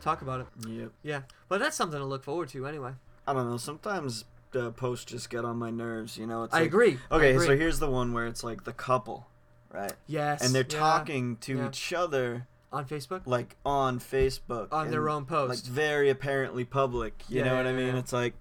talk 0.01 0.21
about 0.21 0.41
it. 0.41 0.47
Yep. 0.67 0.91
Yeah, 1.03 1.21
but 1.49 1.59
that's 1.59 1.75
something 1.75 1.99
to 1.99 2.05
look 2.05 2.23
forward 2.23 2.49
to 2.49 2.67
anyway. 2.67 2.91
I 3.25 3.33
don't 3.33 3.49
know. 3.49 3.57
Sometimes 3.57 4.25
uh, 4.55 4.71
posts 4.71 5.05
just 5.05 5.29
get 5.29 5.45
on 5.45 5.57
my 5.57 5.69
nerves. 5.69 6.17
You 6.17 6.25
know. 6.27 6.43
It's 6.43 6.53
I 6.53 6.59
like- 6.59 6.67
agree, 6.67 6.97
I 7.11 7.15
Okay, 7.15 7.37
so 7.37 7.55
here's 7.57 7.79
the 7.79 7.89
one 7.89 8.13
where 8.13 8.27
it's 8.27 8.43
like 8.43 8.63
the 8.63 8.73
couple, 8.73 9.27
right? 9.71 9.93
Yes, 10.07 10.41
And 10.43 10.53
they're 10.53 10.63
yeah, 10.69 10.79
talking 10.79 11.37
to 11.37 11.57
yeah. 11.57 11.67
each 11.67 11.93
other 11.93 12.47
on 12.71 12.85
Facebook, 12.85 13.21
like 13.25 13.55
on 13.65 13.99
Facebook, 13.99 14.67
On 14.71 14.89
their 14.89 15.09
own 15.09 15.25
post. 15.25 15.49
like 15.49 15.59
very 15.73 16.09
apparently 16.09 16.65
public. 16.65 17.23
You 17.29 17.39
Yeah, 17.39 17.45
know 17.45 17.55
what 17.57 17.67
I 17.67 17.73
mean? 17.73 17.95
It's 17.95 18.11
like, 18.13 18.33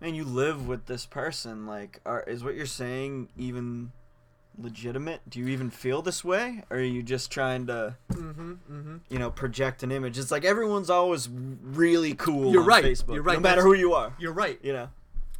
man, 0.00 0.14
you 0.14 0.24
live 0.24 0.66
with 0.66 0.86
this 0.86 1.04
person. 1.04 1.66
Like, 1.66 2.00
are, 2.06 2.22
is 2.22 2.42
what 2.42 2.54
you're 2.54 2.64
saying 2.66 3.28
even 3.36 3.92
legitimate? 4.60 5.20
Do 5.28 5.38
you 5.38 5.48
even 5.48 5.70
feel 5.70 6.02
this 6.02 6.24
way, 6.24 6.64
or 6.70 6.78
are 6.78 6.82
you 6.82 7.02
just 7.02 7.30
trying 7.30 7.66
to? 7.66 7.96
Mm-hmm, 8.12 8.52
mm-hmm. 8.52 8.96
You 9.10 9.18
know, 9.18 9.30
project 9.30 9.82
an 9.82 9.92
image. 9.92 10.18
It's 10.18 10.30
like 10.30 10.44
everyone's 10.44 10.90
always 10.90 11.28
really 11.28 12.14
cool. 12.14 12.52
You're 12.52 12.62
on 12.62 12.66
right. 12.68 12.84
Facebook, 12.84 13.14
You're 13.14 13.22
right. 13.22 13.34
No 13.34 13.40
matter 13.40 13.60
That's- 13.62 13.64
who 13.64 13.74
you 13.74 13.92
are. 13.94 14.14
You're 14.18 14.32
right. 14.32 14.58
You 14.62 14.72
know. 14.72 14.88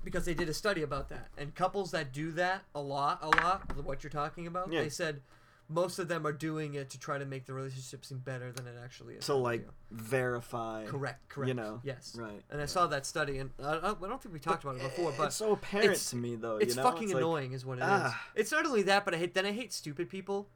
Because 0.09 0.25
they 0.25 0.33
did 0.33 0.49
a 0.49 0.55
study 0.55 0.83
about 0.83 1.11
that, 1.11 1.29
and 1.37 1.55
couples 1.55 1.91
that 1.91 2.15
do 2.15 2.31
that 2.33 2.63
a 2.75 2.81
lot, 2.81 3.19
a 3.21 3.29
lot, 3.45 3.77
what 3.85 4.03
you're 4.03 4.11
talking 4.11 4.47
about, 4.47 4.73
Yeah. 4.73 4.81
they 4.81 4.89
said 4.89 5.21
most 5.69 5.99
of 5.99 6.09
them 6.09 6.27
are 6.27 6.33
doing 6.33 6.73
it 6.73 6.89
to 6.89 6.99
try 6.99 7.19
to 7.19 7.27
make 7.27 7.45
the 7.45 7.53
relationship 7.53 8.03
seem 8.07 8.17
better 8.17 8.51
than 8.51 8.67
it 8.67 8.75
actually 8.83 9.17
is. 9.17 9.27
to 9.27 9.35
like 9.35 9.69
verify. 9.91 10.87
Correct. 10.87 11.29
Correct. 11.29 11.49
You 11.49 11.53
know. 11.55 11.81
Yes. 11.85 12.17
Right. 12.19 12.41
And 12.51 12.59
I 12.63 12.65
saw 12.65 12.87
that 12.87 13.05
study, 13.05 13.37
and 13.37 13.51
I, 13.63 13.75
I 13.77 13.81
don't 14.09 14.23
think 14.23 14.33
we 14.33 14.39
talked 14.41 14.65
about 14.65 14.77
it 14.77 14.83
before, 14.83 15.13
but 15.19 15.25
it's 15.27 15.37
so 15.37 15.53
apparent 15.53 15.85
it's- 15.91 16.09
to 16.11 16.17
me, 16.17 16.37
though, 16.37 16.57
It's 16.57 16.75
you 16.75 16.83
know? 16.83 16.89
fucking 16.91 17.05
It's 17.05 17.13
like, 17.13 17.21
annoying, 17.23 17.53
is 17.53 17.67
what 17.67 17.77
it 17.77 17.83
is. 17.83 17.87
ah. 17.91 18.29
It's 18.35 18.51
not 18.51 18.65
only 18.65 18.83
that, 18.85 19.05
but 19.05 19.13
I 19.15 19.19
hate 19.19 19.35
then 19.35 19.45
I 19.45 19.53
hate 19.53 19.75
stupid 19.75 20.09
people 20.09 20.49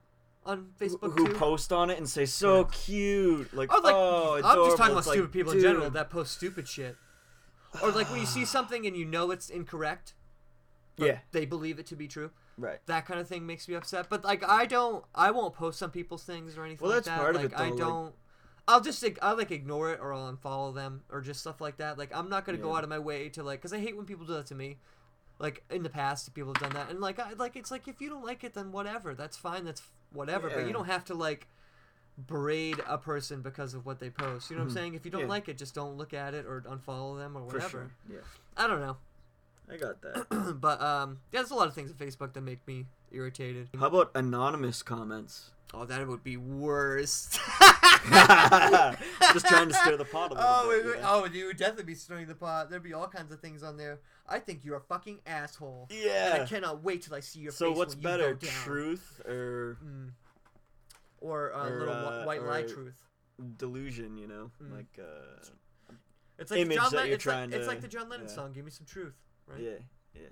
on 0.47 0.71
Facebook 0.81 1.17
who 1.19 1.29
post 1.35 1.73
on 1.75 1.91
it 1.91 1.99
and 1.99 2.09
say 2.09 2.25
so 2.25 2.65
cute, 2.65 3.53
like 3.55 3.71
Oh, 3.71 3.81
like 3.85 3.95
oh, 3.95 4.35
I'm 4.43 4.65
just 4.65 4.79
talking 4.79 4.93
about 4.93 5.07
like, 5.07 5.15
stupid 5.15 5.31
people 5.31 5.53
in 5.53 5.61
general 5.61 5.91
that 5.91 6.09
post 6.09 6.33
stupid 6.33 6.67
shit, 6.67 6.97
or 7.81 7.91
like 7.91 8.11
when 8.11 8.21
you 8.21 8.27
see 8.27 8.45
something 8.45 8.87
and 8.87 8.97
you 8.97 9.05
know 9.05 9.31
it's 9.31 9.49
incorrect. 9.49 10.15
but 10.97 11.07
Yeah. 11.07 11.19
They 11.31 11.47
believe 11.47 11.79
it 11.79 11.87
to 11.87 11.97
be 11.97 12.09
true. 12.09 12.31
Right. 12.59 12.79
That 12.87 13.07
kind 13.07 13.19
of 13.19 13.27
thing 13.29 13.47
makes 13.47 13.67
me 13.69 13.75
upset. 13.75 14.07
But 14.11 14.25
like 14.25 14.47
I 14.47 14.67
don't, 14.67 15.05
I 15.15 15.31
won't 15.31 15.55
post 15.55 15.79
some 15.79 15.91
people's 15.91 16.25
things 16.25 16.59
or 16.59 16.65
anything 16.65 16.87
Well, 16.87 16.95
like 16.97 17.05
that's 17.05 17.17
that. 17.17 17.21
part 17.21 17.37
of 17.37 17.43
like 17.43 17.53
it, 17.53 17.57
though, 17.57 17.65
I 17.65 17.71
don't. 17.77 18.15
I'll 18.69 18.81
just 18.81 19.03
like 19.03 19.19
I 19.23 19.33
like 19.33 19.51
ignore 19.51 19.91
it 19.93 19.99
or 20.01 20.13
I'll 20.13 20.33
unfollow 20.33 20.73
them 20.75 21.03
or 21.11 21.21
just 21.21 21.41
stuff 21.41 21.61
like 21.61 21.79
that. 21.79 21.99
Like 21.99 22.15
I'm 22.17 22.29
not 22.29 22.45
gonna 22.45 22.59
go 22.59 22.77
out 22.77 22.85
of 22.85 22.91
my 22.91 22.99
way 22.99 23.29
to 23.31 23.43
like, 23.43 23.61
cause 23.61 23.73
I 23.73 23.79
hate 23.79 23.97
when 23.97 24.07
people 24.07 24.25
do 24.27 24.35
that 24.35 24.47
to 24.47 24.55
me. 24.55 24.79
Like 25.39 25.65
in 25.71 25.83
the 25.83 25.91
past, 25.91 26.33
people 26.35 26.53
have 26.55 26.63
done 26.63 26.75
that, 26.75 26.89
and 26.91 27.01
like 27.01 27.19
I 27.19 27.33
like 27.33 27.57
it's 27.57 27.71
like 27.73 27.89
if 27.89 28.01
you 28.01 28.09
don't 28.09 28.25
like 28.25 28.45
it, 28.45 28.55
then 28.55 28.71
whatever. 28.71 29.15
That's 29.15 29.37
fine. 29.37 29.65
That's 29.65 29.83
whatever. 30.13 30.49
But 30.49 30.67
you 30.67 30.73
don't 30.73 30.85
have 30.85 31.05
to 31.07 31.15
like 31.15 31.49
berate 32.19 32.79
a 32.87 32.99
person 32.99 33.41
because 33.43 33.75
of 33.75 33.87
what 33.87 33.99
they 34.01 34.11
post. 34.11 34.51
You 34.51 34.57
know 34.57 34.63
what 34.63 34.67
I'm 34.69 34.71
Mhm. 34.71 34.79
saying? 34.79 34.95
If 34.95 35.05
you 35.05 35.11
don't 35.11 35.23
Yeah. 35.23 35.27
like 35.29 35.49
it, 35.49 35.57
just 35.59 35.75
don't 35.75 35.97
look 35.97 36.13
at 36.15 36.35
it 36.35 36.45
or 36.47 36.61
unfollow 36.63 37.19
them 37.19 37.37
or 37.37 37.41
For 37.49 37.55
whatever. 37.57 37.69
sure. 37.69 37.91
Yeah. 38.09 38.19
I 38.57 38.67
don't 38.67 38.81
know. 38.81 38.97
I 39.71 39.77
got 39.79 40.01
that. 40.03 40.57
but 40.61 40.81
um, 40.83 41.21
yeah, 41.33 41.41
there's 41.41 41.51
a 41.51 41.55
lot 41.55 41.69
of 41.69 41.75
things 41.75 41.91
on 41.91 41.97
Facebook 41.97 42.33
that 42.35 42.43
make 42.43 42.67
me 42.67 42.87
irritated. 43.11 43.69
How 43.79 43.87
about 43.87 44.11
anonymous 44.15 44.83
comments? 44.83 45.51
Oh, 45.75 45.87
that 45.87 46.07
would 46.07 46.23
be 46.23 46.37
worse. 46.37 47.31
Just 49.33 49.47
trying 49.47 49.69
to 49.69 49.75
stir 49.75 49.97
the 49.97 50.05
pot 50.05 50.31
a 50.33 50.35
little 50.35 50.47
oh, 50.49 50.69
bit, 50.69 50.79
it 50.81 50.85
you 50.85 50.91
would- 50.91 51.01
oh, 51.05 51.25
you 51.25 51.47
would 51.47 51.57
definitely 51.57 51.85
be 51.85 51.95
stirring 51.95 52.27
the 52.27 52.35
pot. 52.35 52.69
There'd 52.69 52.83
be 52.83 52.93
all 52.93 53.09
kinds 53.09 53.33
of 53.33 53.41
things 53.41 53.63
on 53.63 53.77
there. 53.79 54.01
I 54.29 54.39
think 54.39 54.65
you're 54.65 54.77
a 54.77 54.81
fucking 54.81 55.21
asshole. 55.27 55.89
Yeah. 55.91 56.35
And 56.35 56.43
I 56.43 56.47
cannot 56.47 56.83
wait 56.83 57.03
till 57.03 57.15
I 57.15 57.21
see 57.21 57.41
your 57.41 57.53
So 57.53 57.67
face 57.69 57.75
So 57.75 57.79
what's 57.79 57.95
when 57.95 58.03
you 58.03 58.09
better, 58.09 58.35
go 58.35 58.47
down. 58.47 58.55
truth 58.65 59.21
or? 59.27 59.79
Mm. 59.83 60.11
Or 61.23 61.51
a 61.51 61.67
Or, 61.73 61.79
little 61.79 61.95
uh, 61.95 62.23
wh- 62.23 62.27
white 62.27 62.43
lie 62.43 62.63
truth. 62.63 62.95
delusion, 63.57 64.17
you 64.19 64.27
know, 64.27 64.51
Mm. 64.63 64.73
like 64.77 64.99
uh, 64.99 65.95
It's 66.39 66.51
like 66.51 66.61
image 66.61 66.77
John 66.79 66.91
that 66.91 66.97
Len- 66.97 67.07
you're 67.07 67.15
it's 67.17 67.27
like, 67.27 67.35
trying 67.37 67.53
It's 67.53 67.67
like 67.69 67.81
the 67.81 67.89
John 67.89 68.09
Lennon 68.09 68.27
yeah. 68.29 68.35
song, 68.35 68.53
"Give 68.53 68.65
Me 68.65 68.71
Some 68.71 68.87
Truth," 68.87 69.15
right? 69.47 69.61
Yeah, 69.61 69.79
yeah. 70.15 70.29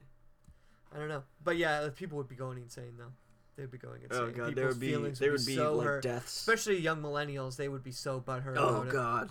I 0.95 0.99
don't 0.99 1.09
know, 1.09 1.23
but 1.45 1.57
yeah, 1.57 1.89
people 1.95 2.19
would 2.19 2.29
be 2.29 2.35
going 2.35 2.59
insane 2.59 2.95
though. 2.99 3.13
They'd 3.57 3.71
be 3.71 3.79
going 3.79 4.03
insane. 4.03 4.23
Oh, 4.23 4.27
God, 4.31 4.37
there 4.37 4.49
People's 4.49 4.75
would 4.75 4.81
be- 4.81 4.87
feelings 4.89 5.19
there 5.19 5.33
would 5.33 5.47
be, 5.47 5.55
so 5.57 5.75
like, 5.75 5.87
hurt. 5.87 6.03
deaths. 6.03 6.37
especially 6.41 6.79
young 6.79 7.03
millennials. 7.03 7.57
They 7.57 7.69
would 7.69 7.83
be 7.85 7.93
so 7.93 8.21
butthurt. 8.21 8.57
Oh, 8.57 8.69
about 8.77 8.87
it. 8.87 8.93
God. 8.93 9.31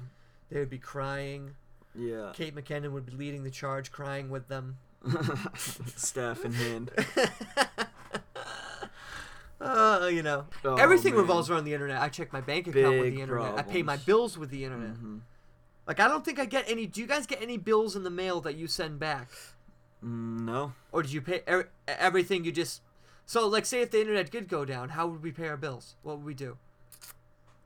They 0.50 0.60
would 0.60 0.70
be 0.70 0.78
crying. 0.78 1.56
Yeah. 1.96 2.32
Kate 2.34 2.56
McKinnon 2.56 2.92
would 2.92 3.06
be 3.06 3.12
leading 3.14 3.44
the 3.44 3.50
charge, 3.50 3.92
crying 3.92 4.30
with 4.30 4.48
them. 4.48 4.78
Staff 5.56 6.46
in 6.46 6.54
hand. 6.54 6.92
Uh, 9.62 10.10
you 10.12 10.24
know, 10.24 10.46
Oh, 10.64 10.76
everything 10.76 11.14
man. 11.14 11.22
revolves 11.22 11.50
around 11.50 11.66
the 11.66 11.74
internet. 11.74 12.02
I 12.02 12.08
check 12.10 12.32
my 12.32 12.40
bank 12.42 12.68
account 12.68 13.00
with 13.00 13.14
the 13.14 13.22
internet. 13.22 13.58
I 13.58 13.62
pay 13.62 13.84
my 13.84 13.98
bills 13.98 14.38
with 14.38 14.50
the 14.52 14.64
internet. 14.64 14.94
Mm-hmm. 14.94 15.18
Like 15.88 16.00
I 16.00 16.08
don't 16.08 16.24
think 16.24 16.40
I 16.40 16.46
get 16.46 16.70
any. 16.70 16.86
Do 16.86 17.02
you 17.02 17.08
guys 17.08 17.26
get 17.28 17.42
any 17.42 17.58
bills 17.58 17.96
in 17.96 18.04
the 18.04 18.10
mail 18.10 18.40
that 18.42 18.56
you 18.56 18.68
send 18.68 19.00
back? 19.00 19.30
Mm, 20.04 20.42
no. 20.42 20.74
Or 20.92 21.02
did 21.02 21.12
you 21.12 21.22
pay 21.22 21.42
er- 21.50 21.70
everything? 21.88 22.46
You 22.46 22.52
just 22.52 22.82
so 23.26 23.48
like 23.48 23.66
say 23.66 23.82
if 23.82 23.92
the 23.92 24.00
internet 24.00 24.32
did 24.32 24.48
go 24.48 24.64
down, 24.66 24.90
how 24.90 25.08
would 25.08 25.22
we 25.24 25.32
pay 25.32 25.48
our 25.48 25.58
bills? 25.58 25.96
What 26.04 26.18
would 26.18 26.26
we 26.26 26.34
do? 26.36 26.58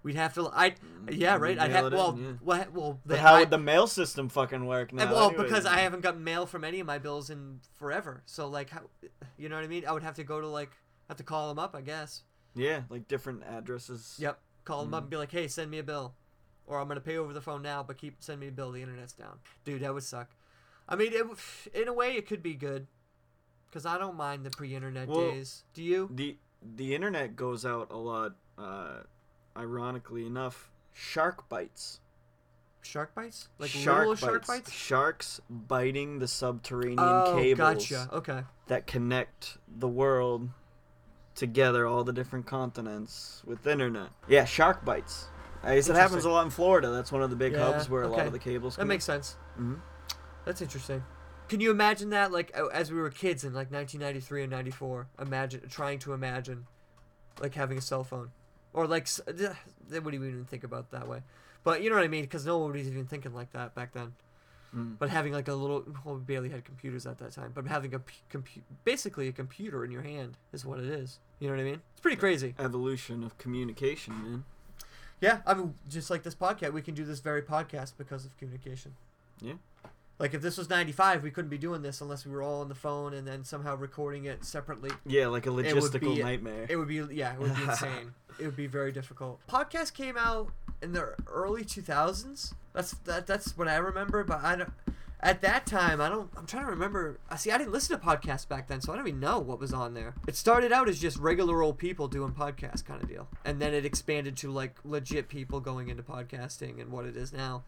We'd 0.01 0.15
have 0.15 0.33
to. 0.33 0.47
I 0.53 0.75
yeah 1.11 1.37
right. 1.37 1.59
I'd 1.59 1.69
Mm, 1.69 1.73
have 1.73 1.93
well 1.93 2.11
in, 2.11 2.23
yeah. 2.23 2.31
well, 2.41 2.65
well 2.73 2.99
But 3.05 3.19
how 3.19 3.35
I- 3.35 3.39
would 3.41 3.49
the 3.51 3.57
mail 3.59 3.87
system 3.87 4.29
fucking 4.29 4.65
work 4.65 4.91
now? 4.93 5.11
well, 5.13 5.29
anyways? 5.29 5.43
because 5.51 5.65
I 5.65 5.77
haven't 5.79 6.01
gotten 6.01 6.23
mail 6.23 6.45
from 6.45 6.63
any 6.63 6.79
of 6.79 6.87
my 6.87 6.97
bills 6.97 7.29
in 7.29 7.59
forever. 7.77 8.23
So 8.25 8.47
like, 8.47 8.69
how, 8.71 8.81
you 9.37 9.47
know 9.47 9.55
what 9.55 9.63
I 9.63 9.67
mean? 9.67 9.85
I 9.87 9.91
would 9.91 10.03
have 10.03 10.15
to 10.15 10.23
go 10.23 10.41
to 10.41 10.47
like 10.47 10.71
have 11.07 11.17
to 11.17 11.23
call 11.23 11.49
them 11.49 11.59
up, 11.59 11.75
I 11.75 11.81
guess. 11.81 12.23
Yeah, 12.55 12.81
like 12.89 13.07
different 13.07 13.43
addresses. 13.43 14.15
Yep. 14.19 14.39
Call 14.65 14.83
them 14.85 14.93
up 14.93 15.03
and 15.03 15.09
be 15.09 15.17
like, 15.17 15.31
hey, 15.31 15.47
send 15.47 15.69
me 15.71 15.79
a 15.79 15.83
bill, 15.83 16.13
or 16.67 16.79
I'm 16.79 16.87
gonna 16.87 17.01
pay 17.01 17.17
over 17.17 17.33
the 17.33 17.41
phone 17.41 17.61
now, 17.61 17.83
but 17.83 17.97
keep 17.97 18.17
send 18.19 18.39
me 18.39 18.47
a 18.47 18.51
bill. 18.51 18.71
The 18.71 18.81
internet's 18.81 19.13
down, 19.13 19.39
dude. 19.65 19.81
That 19.81 19.93
would 19.93 20.03
suck. 20.03 20.29
I 20.87 20.95
mean, 20.95 21.11
it, 21.13 21.25
in 21.73 21.87
a 21.87 21.93
way, 21.93 22.13
it 22.15 22.27
could 22.27 22.43
be 22.43 22.53
good, 22.53 22.87
cause 23.71 23.85
I 23.85 23.97
don't 23.97 24.15
mind 24.15 24.45
the 24.45 24.49
pre-internet 24.51 25.07
Well, 25.07 25.31
days. 25.31 25.63
Do 25.73 25.81
you? 25.83 26.09
The 26.13 26.37
the 26.75 26.93
internet 26.95 27.35
goes 27.35 27.65
out 27.65 27.91
a 27.91 27.97
lot. 27.97 28.35
Uh, 28.57 29.01
ironically 29.57 30.25
enough, 30.25 30.69
shark 30.93 31.49
bites. 31.49 31.99
Shark 32.81 33.15
bites? 33.15 33.47
Like 33.59 33.69
shark 33.69 34.07
little 34.07 34.11
bites. 34.13 34.21
shark 34.21 34.47
bites? 34.47 34.71
Sharks 34.71 35.41
biting 35.49 36.19
the 36.19 36.27
subterranean 36.27 36.99
Oh, 36.99 37.35
cables. 37.37 37.87
gotcha. 37.89 38.09
Okay. 38.13 38.43
That 38.67 38.87
connect 38.87 39.57
the 39.67 39.87
world 39.87 40.49
together, 41.35 41.85
all 41.85 42.03
the 42.03 42.13
different 42.13 42.45
continents 42.45 43.41
with 43.45 43.65
internet. 43.67 44.09
Yeah, 44.27 44.45
shark 44.45 44.85
bites. 44.85 45.27
I 45.63 45.75
guess 45.75 45.87
it 45.87 45.95
happens 45.95 46.25
a 46.25 46.29
lot 46.29 46.43
in 46.43 46.51
Florida. 46.51 46.89
That's 46.91 47.11
one 47.11 47.21
of 47.21 47.29
the 47.29 47.35
big 47.35 47.53
Yeah, 47.53 47.71
hubs 47.71 47.89
where 47.89 48.03
a 48.03 48.07
lot 48.07 48.25
of 48.27 48.33
the 48.33 48.39
cables. 48.39 48.75
That 48.75 48.85
makes 48.85 49.05
sense. 49.05 49.37
Mhm. 49.57 49.79
That's 50.45 50.61
interesting. 50.61 51.03
Can 51.47 51.59
you 51.59 51.71
imagine 51.71 52.09
that, 52.09 52.31
like, 52.31 52.51
as 52.51 52.91
we 52.91 52.99
were 52.99 53.09
kids 53.09 53.43
in 53.43 53.53
like 53.53 53.71
1993 53.71 54.43
and 54.43 54.51
94? 54.51 55.07
Imagine 55.19 55.67
trying 55.69 55.99
to 55.99 56.13
imagine, 56.13 56.67
like, 57.39 57.53
having 57.55 57.77
a 57.77 57.81
cell 57.81 58.03
phone, 58.03 58.31
or 58.73 58.87
like, 58.87 59.07
they 59.27 59.99
wouldn't 59.99 60.15
even 60.15 60.45
think 60.45 60.63
about 60.63 60.91
that 60.91 61.07
way. 61.07 61.23
But 61.63 61.81
you 61.81 61.89
know 61.89 61.95
what 61.95 62.03
I 62.03 62.09
mean? 62.09 62.23
Because 62.23 62.45
no 62.45 62.57
one 62.57 62.73
was 62.73 62.87
even 62.87 63.05
thinking 63.05 63.33
like 63.33 63.51
that 63.53 63.73
back 63.73 63.93
then. 63.93 64.15
Mm. 64.75 64.97
But 64.97 65.09
having 65.09 65.33
like 65.33 65.47
a 65.47 65.53
little, 65.53 65.83
well, 66.03 66.15
we 66.15 66.21
barely 66.21 66.49
had 66.49 66.65
computers 66.65 67.05
at 67.05 67.17
that 67.19 67.31
time. 67.31 67.51
But 67.53 67.67
having 67.67 67.93
a 67.93 67.99
p- 67.99 68.15
compu- 68.31 68.61
basically 68.83 69.27
a 69.27 69.31
computer 69.31 69.85
in 69.85 69.91
your 69.91 70.01
hand 70.01 70.37
is 70.51 70.65
what 70.65 70.79
it 70.79 70.85
is. 70.85 71.19
You 71.39 71.47
know 71.47 71.55
what 71.55 71.61
I 71.61 71.65
mean? 71.65 71.81
It's 71.91 72.01
pretty 72.01 72.17
crazy. 72.17 72.55
Evolution 72.57 73.23
of 73.23 73.37
communication, 73.37 74.13
man. 74.23 74.43
Yeah, 75.21 75.41
I 75.45 75.53
mean, 75.53 75.75
just 75.87 76.09
like 76.09 76.23
this 76.23 76.35
podcast, 76.35 76.73
we 76.73 76.81
can 76.81 76.95
do 76.95 77.05
this 77.05 77.19
very 77.19 77.41
podcast 77.41 77.93
because 77.97 78.25
of 78.25 78.35
communication. 78.37 78.95
Yeah. 79.41 79.53
Like 80.19 80.33
if 80.33 80.41
this 80.41 80.57
was 80.57 80.69
'95, 80.69 81.23
we 81.23 81.31
couldn't 81.31 81.49
be 81.49 81.57
doing 81.57 81.81
this 81.81 81.99
unless 82.01 82.25
we 82.25 82.31
were 82.31 82.41
all 82.43 82.61
on 82.61 82.69
the 82.69 82.75
phone 82.75 83.13
and 83.13 83.27
then 83.27 83.43
somehow 83.43 83.75
recording 83.75 84.25
it 84.25 84.43
separately. 84.45 84.91
Yeah, 85.05 85.27
like 85.27 85.45
a 85.47 85.49
It 85.57 85.75
logistical 85.75 86.15
be- 86.15 86.23
nightmare. 86.23 86.65
It 86.69 86.75
would 86.77 86.87
be, 86.87 86.95
yeah, 87.11 87.33
it 87.33 87.39
would 87.39 87.55
be 87.55 87.63
insane. 87.69 88.13
it 88.39 88.45
would 88.45 88.55
be 88.55 88.67
very 88.67 88.91
difficult. 88.91 89.39
Podcast 89.47 89.93
came 89.93 90.15
out 90.17 90.51
in 90.81 90.93
the 90.93 91.15
early 91.27 91.63
2000s. 91.63 92.53
That's 92.73 92.91
that. 93.05 93.27
That's 93.27 93.57
what 93.57 93.67
I 93.67 93.75
remember. 93.77 94.23
But 94.23 94.43
I 94.43 94.55
don't. 94.57 94.71
At 95.19 95.41
that 95.41 95.65
time, 95.65 96.01
I 96.01 96.09
don't. 96.09 96.29
I'm 96.35 96.45
trying 96.45 96.65
to 96.65 96.69
remember. 96.71 97.17
I 97.29 97.37
see. 97.37 97.49
I 97.51 97.57
didn't 97.57 97.71
listen 97.71 97.97
to 97.97 98.05
podcasts 98.05 98.45
back 98.47 98.67
then, 98.67 98.81
so 98.81 98.91
I 98.91 98.97
don't 98.97 99.07
even 99.07 99.19
know 99.21 99.39
what 99.39 99.57
was 99.59 99.71
on 99.71 99.93
there. 99.93 100.15
It 100.27 100.35
started 100.35 100.73
out 100.73 100.89
as 100.89 100.99
just 100.99 101.17
regular 101.17 101.61
old 101.61 101.77
people 101.77 102.07
doing 102.09 102.31
podcasts, 102.33 102.83
kind 102.83 103.01
of 103.01 103.07
deal, 103.07 103.29
and 103.45 103.61
then 103.61 103.73
it 103.73 103.85
expanded 103.85 104.35
to 104.37 104.51
like 104.51 104.75
legit 104.83 105.29
people 105.29 105.61
going 105.61 105.87
into 105.87 106.03
podcasting 106.03 106.81
and 106.81 106.91
what 106.91 107.05
it 107.05 107.15
is 107.15 107.31
now, 107.31 107.63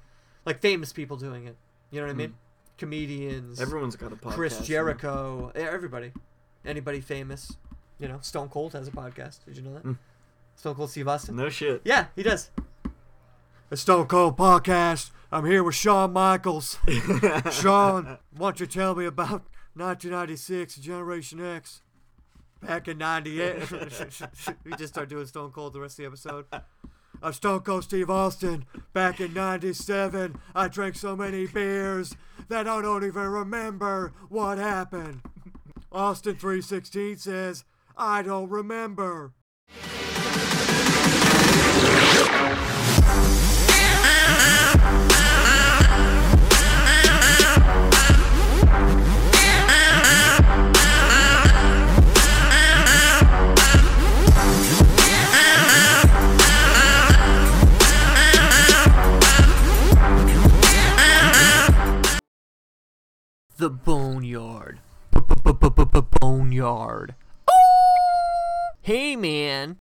like 0.46 0.60
famous 0.60 0.92
people 0.92 1.16
doing 1.16 1.48
it. 1.48 1.56
You 1.92 2.02
know 2.02 2.08
what 2.08 2.14
I 2.14 2.16
mean? 2.18 2.34
Comedians. 2.78 3.62
Everyone's 3.62 3.96
got 3.96 4.12
a 4.12 4.16
podcast 4.18 4.34
Chris. 4.34 4.60
Jericho. 4.60 5.52
eh, 5.56 5.62
Everybody. 5.70 6.12
Anybody 6.66 7.00
famous. 7.00 7.56
You 8.00 8.10
know, 8.10 8.20
Stone 8.22 8.50
Cold 8.50 8.74
has 8.74 8.88
a 8.90 8.92
podcast. 8.92 9.46
Did 9.46 9.56
you 9.56 9.64
know 9.64 9.74
that? 9.76 9.84
Mm. 9.86 9.98
Stone 10.58 10.76
Cold 10.76 10.90
Steve 10.90 11.08
Austin. 11.08 11.38
No 11.38 11.48
shit. 11.48 11.82
Yeah, 11.86 12.08
he 12.18 12.24
does. 12.24 12.50
Stone 13.76 14.08
Cold 14.08 14.38
Podcast. 14.38 15.12
I'm 15.32 15.46
here 15.46 15.64
with 15.64 15.76
Shawn 15.76 16.14
Michaels. 16.14 16.78
Shawn, 17.52 18.20
why 18.32 18.48
don't 18.48 18.60
you 18.60 18.68
tell 18.68 18.96
me 18.96 19.06
about 19.06 19.44
1996 19.74 20.78
Generation 20.78 21.46
X? 21.46 21.82
Back 22.62 22.88
in 22.88 22.98
98. 22.98 23.72
we 24.64 24.72
just 24.78 24.94
start 24.94 25.10
doing 25.10 25.26
Stone 25.26 25.52
Cold 25.52 25.74
the 25.74 25.82
rest 25.82 26.00
of 26.00 26.04
the 26.04 26.08
episode. 26.08 26.46
I'm 27.22 27.34
Stone 27.34 27.62
Cold 27.62 27.84
Steve 27.84 28.10
Austin. 28.10 28.66
Back 28.94 29.20
in 29.20 29.34
97, 29.34 30.38
I 30.54 30.68
drank 30.68 30.96
so 30.96 31.16
many 31.16 31.46
beers 31.46 32.16
that 32.48 32.68
I 32.68 32.82
don't 32.82 33.04
even 33.04 33.28
remember 33.28 34.14
what 34.30 34.58
happened. 34.58 35.22
Austin 35.92 36.36
316 36.36 37.18
says, 37.18 37.64
I 37.98 38.22
don't 38.22 38.50
remember. 38.50 39.34
The 63.66 63.72
Boneyard. 63.72 64.78
Boneyard. 66.22 67.16
Oh! 67.50 68.70
Hey, 68.84 69.16
man. 69.16 69.78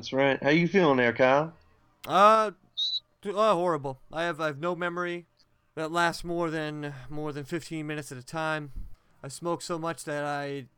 That's 0.00 0.14
right. 0.14 0.42
How 0.42 0.48
you 0.48 0.66
feeling 0.66 0.96
there, 0.96 1.12
Kyle? 1.12 1.52
Uh, 2.08 2.52
uh, 3.22 3.54
horrible. 3.54 4.00
I 4.10 4.22
have 4.22 4.40
I 4.40 4.46
have 4.46 4.58
no 4.58 4.74
memory 4.74 5.26
that 5.74 5.92
lasts 5.92 6.24
more 6.24 6.48
than 6.48 6.94
more 7.10 7.34
than 7.34 7.44
15 7.44 7.86
minutes 7.86 8.10
at 8.10 8.16
a 8.16 8.22
time. 8.22 8.72
I 9.22 9.28
smoke 9.28 9.60
so 9.60 9.78
much 9.78 10.04
that 10.04 10.24
I 10.24 10.68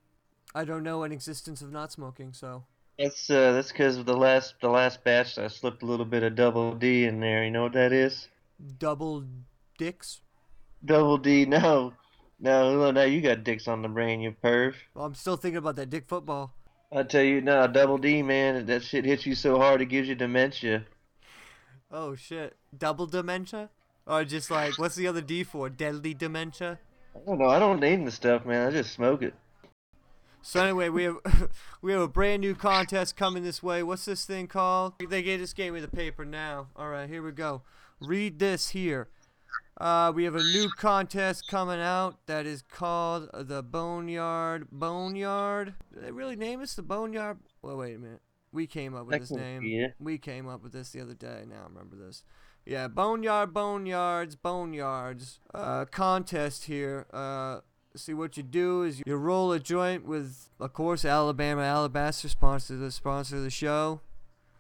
I 0.57 0.65
don't 0.65 0.83
know 0.83 1.05
an 1.05 1.13
existence 1.13 1.63
of 1.63 1.71
not 1.71 1.93
smoking. 1.93 2.33
So 2.33 2.65
That's 2.99 3.31
uh, 3.31 3.53
that's 3.53 3.71
because 3.71 3.97
of 3.97 4.07
the 4.07 4.17
last 4.17 4.55
the 4.61 4.69
last 4.69 5.05
batch. 5.05 5.39
I 5.39 5.47
slipped 5.47 5.85
a 5.85 5.87
little 5.87 6.05
bit 6.05 6.25
of 6.25 6.35
double 6.35 6.75
D 6.75 7.05
in 7.05 7.21
there. 7.21 7.45
You 7.45 7.53
know 7.53 7.63
what 7.63 7.75
that 7.75 7.93
is? 7.93 8.27
double 8.77 9.23
dicks. 9.79 10.21
Double 10.85 11.17
D. 11.17 11.45
No, 11.47 11.93
no, 12.41 12.77
no. 12.77 12.91
Now 12.91 13.03
you 13.03 13.21
got 13.21 13.45
dicks 13.45 13.69
on 13.69 13.83
the 13.83 13.89
brain, 13.89 14.21
you 14.21 14.35
perv. 14.43 14.75
Well, 14.95 15.05
I'm 15.05 15.15
still 15.15 15.37
thinking 15.37 15.59
about 15.59 15.77
that 15.77 15.91
dick 15.91 16.09
football. 16.09 16.55
I 16.95 17.03
tell 17.05 17.23
you 17.23 17.41
now, 17.41 17.67
double 17.67 17.97
D, 17.97 18.23
man. 18.23 18.67
That 18.67 18.83
shit 18.83 19.07
hits 19.07 19.25
you 19.25 19.35
so 19.35 19.57
hard 19.57 19.81
it 19.81 19.87
gives 19.87 20.09
you 20.09 20.15
dementia. 20.15 20.85
Oh 21.91 22.15
shit, 22.15 22.57
double 22.77 23.07
dementia, 23.07 23.71
or 24.07 24.25
just 24.25 24.51
like 24.51 24.79
what's 24.79 24.95
the 24.95 25.07
other 25.07 25.23
D 25.23 25.43
for? 25.43 25.71
Deadly 25.71 26.13
dementia. 26.13 26.79
I 27.15 27.19
don't 27.27 27.39
know. 27.39 27.49
I 27.49 27.59
don't 27.59 27.81
name 27.81 28.05
the 28.05 28.11
stuff, 28.11 28.45
man. 28.45 28.69
I 28.69 28.71
just 28.71 28.93
smoke 28.93 29.23
it. 29.23 29.35
So 30.43 30.63
anyway, 30.63 30.91
we 30.91 31.05
have 31.05 31.17
we 31.83 31.93
have 31.93 32.03
a 32.03 32.09
brand 32.09 32.41
new 32.43 32.55
contest 32.55 33.17
coming 33.17 33.43
this 33.43 33.63
way. 33.63 33.83
What's 33.83 34.05
this 34.05 34.27
thing 34.27 34.47
called? 34.47 34.95
They 35.09 35.23
gave, 35.23 35.41
just 35.41 35.57
gave 35.57 35.73
me 35.73 35.81
the 35.81 35.89
paper 35.89 36.25
now. 36.27 36.69
All 36.77 36.89
right, 36.89 37.09
here 37.09 37.23
we 37.23 37.33
go. 37.33 37.63
Read 38.01 38.39
this 38.39 38.71
here. 38.71 39.09
Uh, 39.81 40.13
we 40.15 40.25
have 40.25 40.37
a 40.37 40.43
new 40.43 40.69
contest 40.77 41.49
coming 41.49 41.81
out 41.81 42.27
that 42.27 42.47
is 42.47 42.63
called 42.63 43.29
the 43.33 43.63
Boneyard 43.63 44.69
Boneyard. 44.71 45.75
Did 45.93 46.05
they 46.05 46.13
really 46.13 46.37
name 46.37 46.61
us 46.61 46.75
the 46.75 46.83
Boneyard? 46.83 47.39
Well, 47.63 47.77
wait 47.79 47.97
a 47.97 47.99
minute. 47.99 48.21
We 48.53 48.67
came 48.67 48.95
up 48.95 49.07
with 49.07 49.21
this 49.21 49.31
name. 49.31 49.63
it. 49.65 49.95
We 49.99 50.19
came 50.19 50.47
up 50.47 50.63
with 50.63 50.73
this 50.73 50.91
the 50.91 51.01
other 51.01 51.15
day. 51.15 51.45
Now 51.49 51.63
I 51.63 51.69
remember 51.69 51.97
this. 51.97 52.23
Yeah, 52.65 52.87
Boneyard, 52.87 53.53
Boneyards, 53.53 54.37
Boneyards. 54.37 55.39
Uh, 55.53 55.85
contest 55.87 56.65
here. 56.67 57.07
Uh, 57.13 57.61
see 57.97 58.15
what 58.15 58.37
you 58.37 58.43
do 58.43 58.83
is 58.83 59.03
you 59.05 59.17
roll 59.17 59.53
a 59.53 59.59
joint 59.59 60.05
with, 60.07 60.49
of 60.61 60.73
course, 60.73 61.05
Alabama 61.05 61.63
Alabaster 61.63 62.29
sponsor 62.29 62.77
the 62.77 62.91
sponsor 62.93 63.37
of 63.37 63.43
the 63.43 63.51
show. 63.51 64.01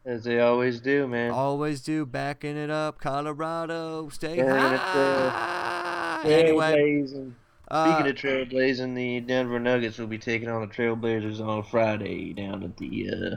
As 0.05 0.25
they 0.25 0.41
always 0.41 0.81
do, 0.81 1.07
man. 1.07 1.31
Always 1.31 1.81
do, 1.81 2.05
backing 2.05 2.57
it 2.57 2.71
up. 2.71 3.01
Colorado, 3.01 4.09
stay 4.09 4.39
it 4.39 4.49
high. 4.49 6.21
Anyway, 6.25 7.07
uh, 7.69 7.95
Speaking 7.97 8.11
of 8.11 8.17
trailblazing, 8.17 8.95
the 8.95 9.21
Denver 9.21 9.59
Nuggets 9.59 9.99
will 9.99 10.07
be 10.07 10.19
taking 10.19 10.49
on 10.49 10.61
the 10.61 10.67
Trailblazers 10.67 11.41
on 11.41 11.63
Friday 11.65 12.33
down 12.33 12.63
at 12.65 12.77
the 12.77 13.11
uh, 13.11 13.37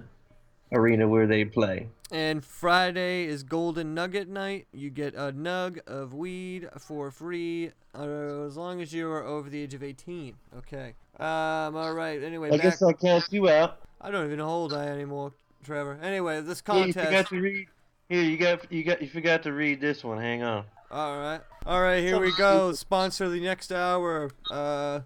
arena 0.76 1.08
where 1.08 1.28
they 1.28 1.46
play. 1.46 1.88
And 2.12 2.44
Friday 2.44 3.26
is 3.26 3.44
Golden 3.44 3.94
Nugget 3.94 4.28
night. 4.28 4.68
You 4.74 4.90
get 4.90 5.16
a 5.16 5.32
nug 5.32 5.80
of 5.88 6.14
weed 6.14 6.68
for 6.80 7.12
free 7.12 7.72
uh, 7.98 8.46
as 8.46 8.58
long 8.58 8.82
as 8.82 8.92
you 8.94 9.08
are 9.10 9.24
over 9.24 9.50
the 9.50 9.62
age 9.62 9.74
of 9.74 9.84
18. 9.84 10.36
Okay. 10.58 10.94
Um. 11.20 11.76
All 11.76 11.94
right. 11.94 12.22
Anyway, 12.22 12.50
I 12.50 12.52
back- 12.52 12.62
guess 12.62 12.82
I'll 12.82 12.94
count 12.94 13.26
you 13.32 13.50
out. 13.50 13.80
I 14.02 14.12
don't 14.12 14.26
even 14.26 14.38
know 14.38 14.46
how 14.48 14.52
old 14.54 14.74
I 14.74 14.88
anymore, 14.88 15.32
Trevor. 15.66 16.00
Anyway, 16.02 16.42
this 16.42 16.62
Yeah, 16.68 16.76
you 16.76 16.84
contest. 16.94 17.06
forgot 17.08 17.28
to 17.30 17.42
read. 17.42 17.68
Here, 18.10 18.22
you 18.22 18.38
got 18.38 18.72
you 18.72 18.84
got 18.84 19.02
you 19.02 19.08
forgot 19.10 19.44
to 19.44 19.54
read 19.54 19.82
this 19.82 20.04
one. 20.04 20.20
Hang 20.20 20.44
on. 20.44 20.66
All 20.92 21.18
right. 21.18 21.42
All 21.66 21.82
right, 21.82 22.04
here 22.04 22.20
we 22.20 22.32
go. 22.38 22.72
Sponsor 22.74 23.28
the 23.30 23.40
next 23.40 23.72
hour. 23.72 24.30
Uh, 24.52 25.02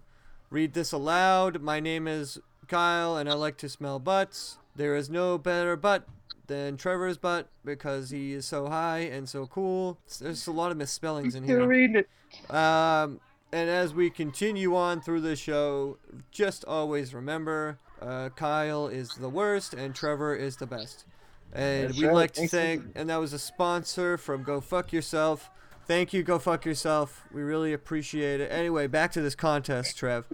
read 0.50 0.74
this 0.74 0.92
aloud. 0.92 1.62
My 1.62 1.80
name 1.80 2.08
is 2.08 2.38
Kyle, 2.68 3.16
and 3.16 3.30
I 3.30 3.34
like 3.34 3.58
to 3.60 3.70
smell 3.70 3.98
butts. 4.00 4.58
There 4.76 4.96
is 4.96 5.10
no 5.10 5.38
better 5.38 5.76
butt 5.78 6.06
than 6.48 6.76
Trevor's 6.78 7.18
butt 7.18 7.48
because 7.64 8.10
he 8.10 8.34
is 8.34 8.46
so 8.46 8.68
high 8.68 9.00
and 9.00 9.30
so 9.30 9.46
cool. 9.48 9.98
There's 10.20 10.48
a 10.48 10.52
lot 10.52 10.72
of 10.72 10.78
misspellings 10.78 11.36
in 11.36 11.44
Still 11.46 11.60
here. 11.60 11.68
reading 11.68 11.96
it. 11.98 12.54
Um, 12.54 13.20
and 13.52 13.70
as 13.70 13.94
we 13.94 14.10
continue 14.10 14.76
on 14.76 15.00
through 15.02 15.22
the 15.22 15.36
show, 15.36 15.98
just 16.32 16.66
always 16.66 17.14
remember 17.14 17.78
uh, 18.02 18.30
Kyle 18.30 18.88
is 18.88 19.16
the 19.16 19.30
worst 19.30 19.74
and 19.74 19.94
Trevor 19.94 20.36
is 20.36 20.58
the 20.58 20.68
best. 20.68 21.06
And 21.54 21.90
That's 21.90 21.98
we'd 21.98 22.08
right. 22.08 22.16
like 22.16 22.32
to 22.34 22.42
Thanks, 22.42 22.52
thank, 22.52 22.84
and 22.96 23.10
that 23.10 23.18
was 23.18 23.34
a 23.34 23.40
sponsor 23.40 24.18
from 24.18 24.44
Go 24.44 24.62
Fuck 24.62 24.94
Yourself. 24.94 25.50
Thank 25.88 26.14
you, 26.14 26.22
Go 26.22 26.38
Fuck 26.38 26.66
Yourself. 26.66 27.26
We 27.34 27.42
really 27.42 27.74
appreciate 27.74 28.40
it. 28.40 28.52
Anyway, 28.52 28.86
back 28.86 29.12
to 29.14 29.22
this 29.22 29.34
contest, 29.34 29.98
Trev. 29.98 30.26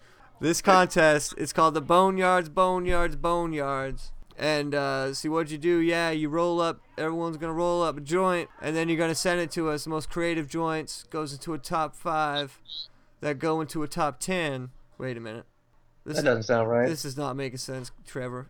This 0.41 0.61
contest 0.61 1.33
is 1.37 1.53
called 1.53 1.73
the 1.73 1.81
Boneyards, 1.81 2.49
Boneyards, 2.49 3.15
Boneyards. 3.15 4.11
And 4.37 4.75
uh, 4.75 5.13
see 5.13 5.29
what 5.29 5.49
you 5.49 5.57
do. 5.57 5.77
Yeah, 5.77 6.09
you 6.11 6.27
roll 6.27 6.59
up. 6.59 6.81
Everyone's 6.97 7.37
gonna 7.37 7.53
roll 7.53 7.81
up 7.81 7.97
a 7.97 8.01
joint, 8.01 8.49
and 8.61 8.75
then 8.75 8.89
you're 8.89 8.97
gonna 8.97 9.15
send 9.15 9.39
it 9.39 9.49
to 9.51 9.69
us. 9.69 9.85
The 9.85 9.89
most 9.91 10.09
creative 10.09 10.49
joints 10.49 11.05
goes 11.09 11.31
into 11.31 11.53
a 11.53 11.57
top 11.57 11.95
five, 11.95 12.59
that 13.21 13.39
go 13.39 13.61
into 13.61 13.81
a 13.81 13.87
top 13.87 14.19
ten. 14.19 14.71
Wait 14.97 15.15
a 15.15 15.21
minute. 15.21 15.45
That 16.05 16.23
doesn't 16.23 16.43
sound 16.43 16.69
right. 16.69 16.87
This 16.87 17.05
is 17.05 17.17
not 17.17 17.35
making 17.35 17.57
sense, 17.57 17.91
Trevor. 18.05 18.47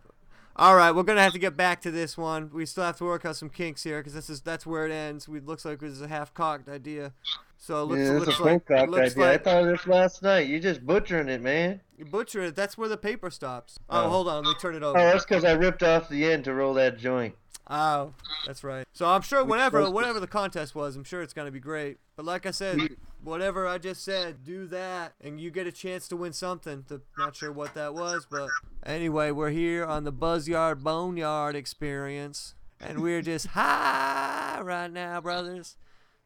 All 0.58 0.74
right, 0.74 0.90
we're 0.92 1.02
gonna 1.02 1.22
have 1.22 1.32
to 1.34 1.38
get 1.38 1.56
back 1.56 1.80
to 1.82 1.90
this 1.90 2.16
one. 2.16 2.50
We 2.52 2.64
still 2.66 2.84
have 2.84 2.96
to 2.98 3.04
work 3.04 3.24
out 3.26 3.36
some 3.36 3.50
kinks 3.50 3.82
here 3.82 4.00
because 4.00 4.14
this 4.14 4.30
is 4.30 4.40
that's 4.40 4.66
where 4.66 4.86
it 4.86 4.92
ends. 4.92 5.28
We 5.28 5.40
looks 5.40 5.64
like 5.64 5.74
it 5.74 5.82
was 5.82 6.00
a 6.00 6.08
half-cocked 6.08 6.68
idea. 6.68 7.12
So 7.58 7.82
it 7.82 7.84
looks, 7.86 8.00
yeah, 8.02 8.10
looks 8.12 8.38
a 8.38 8.42
like 8.42 8.88
looks 8.88 9.12
idea. 9.16 9.32
I 9.32 9.38
thought 9.38 9.62
of 9.62 9.68
this 9.68 9.86
last 9.86 10.22
night. 10.22 10.46
You're 10.48 10.60
just 10.60 10.84
butchering 10.86 11.28
it, 11.28 11.40
man. 11.42 11.80
you 11.98 12.04
butcher 12.04 12.42
it. 12.42 12.56
That's 12.56 12.76
where 12.78 12.88
the 12.88 12.96
paper 12.98 13.30
stops. 13.30 13.78
Oh, 13.88 14.04
Oh. 14.04 14.08
hold 14.10 14.28
on, 14.28 14.44
let 14.44 14.50
me 14.50 14.54
turn 14.60 14.74
it 14.74 14.82
Oh, 14.82 14.90
over. 14.90 14.98
that's 14.98 15.24
because 15.24 15.44
I 15.44 15.52
ripped 15.52 15.82
off 15.82 16.08
the 16.08 16.30
end 16.30 16.44
to 16.44 16.54
roll 16.54 16.74
that 16.74 16.98
joint. 16.98 17.34
Oh, 17.68 18.12
that's 18.46 18.62
right. 18.62 18.86
So 18.92 19.06
I'm 19.06 19.22
sure 19.22 19.44
whatever 19.44 19.90
whatever 19.90 20.20
the 20.20 20.26
contest 20.26 20.74
was, 20.74 20.96
I'm 20.96 21.04
sure 21.04 21.20
it's 21.22 21.32
gonna 21.32 21.50
be 21.50 21.60
great. 21.60 21.98
But 22.14 22.24
like 22.24 22.46
I 22.46 22.50
said, 22.50 22.78
whatever 23.26 23.66
I 23.66 23.78
just 23.78 24.04
said, 24.04 24.44
do 24.44 24.66
that, 24.68 25.14
and 25.20 25.40
you 25.40 25.50
get 25.50 25.66
a 25.66 25.72
chance 25.72 26.06
to 26.08 26.16
win 26.16 26.32
something. 26.32 26.84
To, 26.88 27.02
not 27.18 27.36
sure 27.36 27.52
what 27.52 27.74
that 27.74 27.92
was, 27.92 28.26
but 28.30 28.48
anyway, 28.84 29.32
we're 29.32 29.50
here 29.50 29.84
on 29.84 30.04
the 30.04 30.12
Buzzyard 30.12 30.82
Boneyard 30.82 31.56
Experience, 31.56 32.54
and 32.80 33.02
we're 33.02 33.22
just 33.22 33.46
high 33.48 34.60
right 34.62 34.90
now, 34.90 35.20
brothers. 35.20 35.76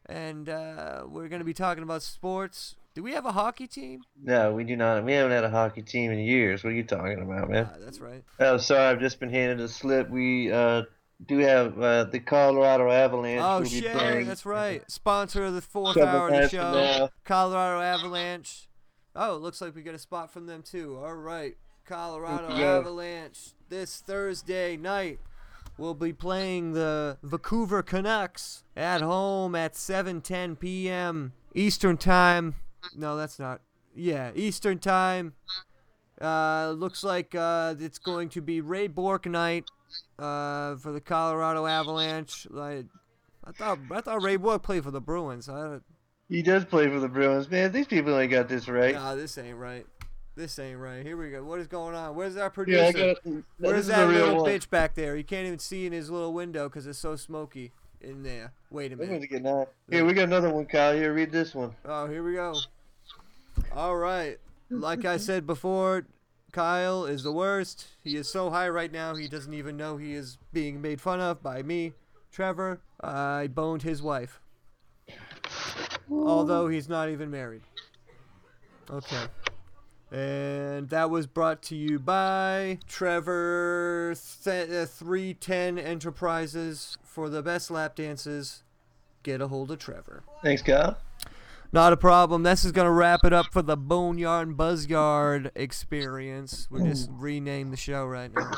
And 0.05 0.49
uh, 0.49 1.03
we're 1.07 1.27
gonna 1.27 1.43
be 1.43 1.53
talking 1.53 1.83
about 1.83 2.03
sports. 2.03 2.75
Do 2.93 3.03
we 3.03 3.13
have 3.13 3.25
a 3.25 3.31
hockey 3.31 3.67
team? 3.67 4.01
No, 4.21 4.53
we 4.53 4.63
do 4.63 4.75
not. 4.75 5.03
We 5.05 5.13
haven't 5.13 5.31
had 5.31 5.45
a 5.45 5.49
hockey 5.49 5.81
team 5.81 6.11
in 6.11 6.19
years. 6.19 6.63
What 6.63 6.71
are 6.71 6.75
you 6.75 6.83
talking 6.83 7.21
about, 7.21 7.49
man? 7.49 7.69
Ah, 7.71 7.77
that's 7.79 7.99
right. 7.99 8.23
Oh, 8.39 8.57
sorry, 8.57 8.83
I've 8.83 8.99
just 8.99 9.19
been 9.19 9.29
handed 9.29 9.61
a 9.61 9.69
slip. 9.69 10.09
We 10.09 10.51
uh, 10.51 10.83
do 11.27 11.37
have 11.39 11.79
uh, 11.81 12.03
the 12.05 12.19
Colorado 12.19 12.89
Avalanche. 12.89 13.41
Oh 13.43 13.63
shit, 13.63 13.93
that's 14.25 14.45
right. 14.45 14.89
Sponsor 14.89 15.45
of 15.45 15.53
the 15.53 15.61
fourth 15.61 15.97
hour 15.97 16.29
of 16.29 16.33
the 16.33 16.49
show, 16.49 16.73
now. 16.73 17.09
Colorado 17.23 17.81
Avalanche. 17.81 18.67
Oh, 19.15 19.35
it 19.35 19.41
looks 19.41 19.61
like 19.61 19.75
we 19.75 19.83
get 19.83 19.93
a 19.95 19.99
spot 19.99 20.31
from 20.31 20.45
them 20.47 20.63
too. 20.63 20.97
All 20.97 21.15
right, 21.15 21.57
Colorado 21.85 22.55
Yeah. 22.55 22.77
Avalanche 22.77 23.51
this 23.69 23.99
Thursday 23.99 24.77
night. 24.77 25.19
We'll 25.77 25.93
be 25.93 26.13
playing 26.13 26.73
the 26.73 27.17
Vancouver 27.23 27.81
Canucks 27.81 28.63
at 28.75 29.01
home 29.01 29.55
at 29.55 29.73
7:10 29.73 30.59
p.m. 30.59 31.33
Eastern 31.53 31.97
Time. 31.97 32.55
No, 32.95 33.15
that's 33.15 33.39
not. 33.39 33.61
Yeah, 33.95 34.31
Eastern 34.35 34.79
Time. 34.79 35.33
Uh, 36.19 36.73
looks 36.77 37.03
like 37.03 37.33
uh, 37.33 37.73
it's 37.79 37.97
going 37.97 38.29
to 38.29 38.41
be 38.41 38.61
Ray 38.61 38.87
Bourque 38.87 39.25
night 39.25 39.65
uh, 40.21 40.75
for 40.77 40.91
the 40.91 41.01
Colorado 41.01 41.65
Avalanche. 41.65 42.47
Like, 42.49 42.85
I 43.43 43.51
thought 43.51 43.79
I 43.91 44.01
thought 44.01 44.21
Ray 44.21 44.35
Bourque 44.37 44.63
played 44.63 44.83
for 44.83 44.91
the 44.91 45.01
Bruins. 45.01 45.49
I, 45.49 45.79
He 46.29 46.41
does 46.41 46.63
play 46.65 46.87
for 46.89 46.99
the 46.99 47.07
Bruins, 47.09 47.49
man. 47.49 47.71
These 47.71 47.87
people 47.87 48.17
ain't 48.17 48.31
got 48.31 48.47
this 48.47 48.67
right. 48.67 48.93
Nah, 48.93 49.15
this 49.15 49.37
ain't 49.37 49.57
right. 49.57 49.85
This 50.35 50.57
ain't 50.59 50.79
right. 50.79 51.05
Here 51.05 51.17
we 51.17 51.29
go. 51.31 51.43
What 51.43 51.59
is 51.59 51.67
going 51.67 51.93
on? 51.95 52.15
Where's 52.15 52.37
our 52.37 52.43
Yeah, 52.43 52.49
producer? 52.49 52.85
I 52.85 52.91
got. 53.31 53.43
Where's 53.57 53.79
is 53.81 53.87
that 53.87 54.07
real 54.07 54.27
little 54.27 54.43
one. 54.43 54.51
bitch 54.51 54.69
back 54.69 54.95
there? 54.95 55.17
You 55.17 55.23
can't 55.25 55.45
even 55.47 55.59
see 55.59 55.85
in 55.85 55.91
his 55.91 56.09
little 56.09 56.33
window 56.33 56.69
because 56.69 56.87
it's 56.87 56.99
so 56.99 57.15
smoky 57.17 57.71
in 57.99 58.23
there. 58.23 58.53
Wait 58.69 58.91
a 58.91 58.93
I'm 58.93 58.99
gonna 58.99 59.11
minute. 59.13 59.29
get 59.29 59.41
nine. 59.43 59.65
Here, 59.89 60.05
we 60.05 60.13
got 60.13 60.23
another 60.23 60.49
one, 60.53 60.65
Kyle. 60.65 60.93
Here, 60.95 61.13
read 61.13 61.31
this 61.31 61.53
one. 61.53 61.75
Oh, 61.83 62.07
here 62.07 62.23
we 62.23 62.33
go. 62.33 62.55
All 63.75 63.97
right. 63.97 64.37
Like 64.69 65.03
I 65.03 65.17
said 65.17 65.45
before, 65.45 66.05
Kyle 66.51 67.05
is 67.05 67.23
the 67.23 67.31
worst. 67.31 67.87
He 68.03 68.15
is 68.15 68.29
so 68.29 68.49
high 68.49 68.69
right 68.69 68.91
now, 68.91 69.15
he 69.15 69.27
doesn't 69.27 69.53
even 69.53 69.77
know 69.77 69.97
he 69.97 70.13
is 70.13 70.37
being 70.53 70.81
made 70.81 70.99
fun 70.99 71.19
of 71.19 71.41
by 71.41 71.61
me, 71.63 71.93
Trevor. 72.31 72.81
I 72.99 73.47
boned 73.47 73.83
his 73.83 74.01
wife. 74.01 74.39
Although 76.09 76.67
he's 76.67 76.89
not 76.89 77.09
even 77.09 77.31
married. 77.31 77.61
Okay. 78.89 79.25
And 80.11 80.89
that 80.89 81.09
was 81.09 81.25
brought 81.25 81.61
to 81.63 81.75
you 81.75 81.97
by 81.97 82.79
Trevor 82.85 84.11
uh, 84.11 84.85
310 84.85 85.79
Enterprises 85.79 86.97
for 87.01 87.29
the 87.29 87.41
best 87.41 87.71
lap 87.71 87.95
dances. 87.95 88.63
Get 89.23 89.39
a 89.39 89.47
hold 89.47 89.71
of 89.71 89.79
Trevor. 89.79 90.23
Thanks, 90.43 90.61
Kyle. 90.61 90.97
Not 91.73 91.93
a 91.93 91.97
problem. 91.97 92.43
This 92.43 92.65
is 92.65 92.71
gonna 92.71 92.91
wrap 92.91 93.21
it 93.23 93.31
up 93.31 93.47
for 93.51 93.61
the 93.61 93.77
Boneyard 93.77 94.47
and 94.49 94.57
Buzzyard 94.57 95.51
experience. 95.55 96.67
We 96.69 96.83
just 96.83 97.09
renamed 97.13 97.71
the 97.71 97.77
show 97.77 98.05
right 98.05 98.31
now. 98.33 98.51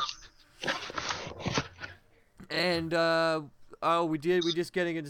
And 2.50 2.92
uh, 2.92 3.42
oh, 3.82 4.04
we 4.04 4.18
did. 4.18 4.44
We 4.44 4.52
just 4.52 4.72
getting 4.72 4.98
an 4.98 5.06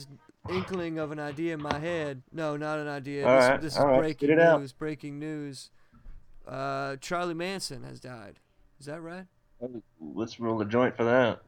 inkling 0.51 0.99
of 0.99 1.13
an 1.13 1.19
idea 1.19 1.55
in 1.55 1.63
my 1.63 1.79
head. 1.79 2.23
No, 2.31 2.57
not 2.57 2.79
an 2.79 2.89
idea. 2.89 3.27
All 3.27 3.37
this 3.39 3.49
right, 3.49 3.61
this 3.61 3.77
all 3.77 3.87
is 3.87 3.91
right, 3.91 4.01
breaking 4.01 4.29
spit 4.29 4.39
it 4.39 4.43
out. 4.43 4.61
news. 4.61 4.73
Breaking 4.73 5.19
news. 5.19 5.71
Uh, 6.47 6.97
Charlie 6.97 7.35
Manson 7.35 7.85
has 7.85 8.01
died. 8.01 8.39
Is 8.79 8.87
that 8.87 9.01
right? 9.01 9.25
Let's 9.99 10.39
roll 10.39 10.61
a 10.61 10.67
joint 10.67 10.95
for 10.97 11.05
that. 11.05 11.41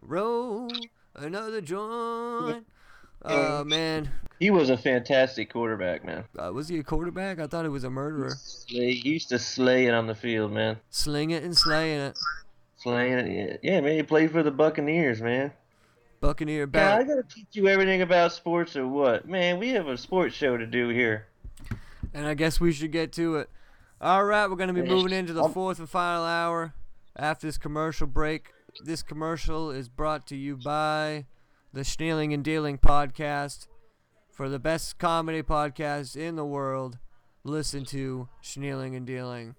Roll 0.00 0.70
another 1.16 1.60
joint. 1.60 2.66
Oh 3.24 3.64
man, 3.64 4.10
He 4.38 4.50
was 4.50 4.70
a 4.70 4.76
fantastic 4.76 5.52
quarterback, 5.52 6.04
man. 6.04 6.24
uh, 6.38 6.52
was 6.52 6.68
he 6.68 6.78
a 6.78 6.84
quarterback? 6.84 7.40
I 7.40 7.46
thought 7.46 7.64
he 7.64 7.68
was 7.68 7.84
a 7.84 7.90
murderer. 7.90 8.34
He 8.66 8.92
used 9.04 9.28
to 9.30 9.38
slay 9.38 9.86
it 9.86 9.94
on 9.94 10.06
the 10.06 10.14
field, 10.14 10.52
man. 10.52 10.78
Sling 10.90 11.30
it 11.30 11.42
and 11.42 11.56
slaying 11.56 12.00
it. 12.00 12.18
Slaying 12.76 13.14
it. 13.18 13.60
Yeah, 13.62 13.72
yeah 13.74 13.80
man. 13.80 13.96
He 13.96 14.02
played 14.04 14.30
for 14.30 14.42
the 14.42 14.52
Buccaneers, 14.52 15.20
man. 15.20 15.52
Buccaneer 16.20 16.66
God, 16.66 17.00
I 17.00 17.04
gotta 17.04 17.22
teach 17.22 17.46
you 17.52 17.68
everything 17.68 18.02
about 18.02 18.32
sports 18.32 18.76
or 18.76 18.86
what? 18.86 19.28
Man, 19.28 19.58
we 19.58 19.70
have 19.70 19.86
a 19.88 19.96
sports 19.96 20.34
show 20.34 20.56
to 20.56 20.66
do 20.66 20.88
here. 20.88 21.26
And 22.14 22.26
I 22.26 22.34
guess 22.34 22.60
we 22.60 22.72
should 22.72 22.90
get 22.92 23.12
to 23.12 23.36
it. 23.36 23.50
All 24.00 24.24
right, 24.24 24.48
we're 24.48 24.56
gonna 24.56 24.72
be 24.72 24.82
moving 24.82 25.12
into 25.12 25.32
the 25.32 25.44
Um, 25.44 25.52
fourth 25.52 25.78
and 25.80 25.88
final 25.88 26.24
hour 26.24 26.72
after 27.16 27.46
this 27.46 27.58
commercial 27.58 28.06
break. 28.06 28.52
This 28.84 29.02
commercial 29.02 29.70
is 29.72 29.88
brought 29.88 30.26
to 30.28 30.36
you 30.36 30.56
by 30.56 31.26
the 31.72 31.84
Snealing 31.84 32.32
and 32.32 32.44
Dealing 32.44 32.78
podcast. 32.78 33.66
For 34.32 34.48
the 34.48 34.60
best 34.60 34.98
comedy 34.98 35.42
podcast 35.42 36.14
in 36.14 36.36
the 36.36 36.44
world, 36.44 36.98
listen 37.42 37.84
to 37.86 38.28
Snealing 38.40 38.94
and 38.94 39.04
Dealing. 39.04 39.56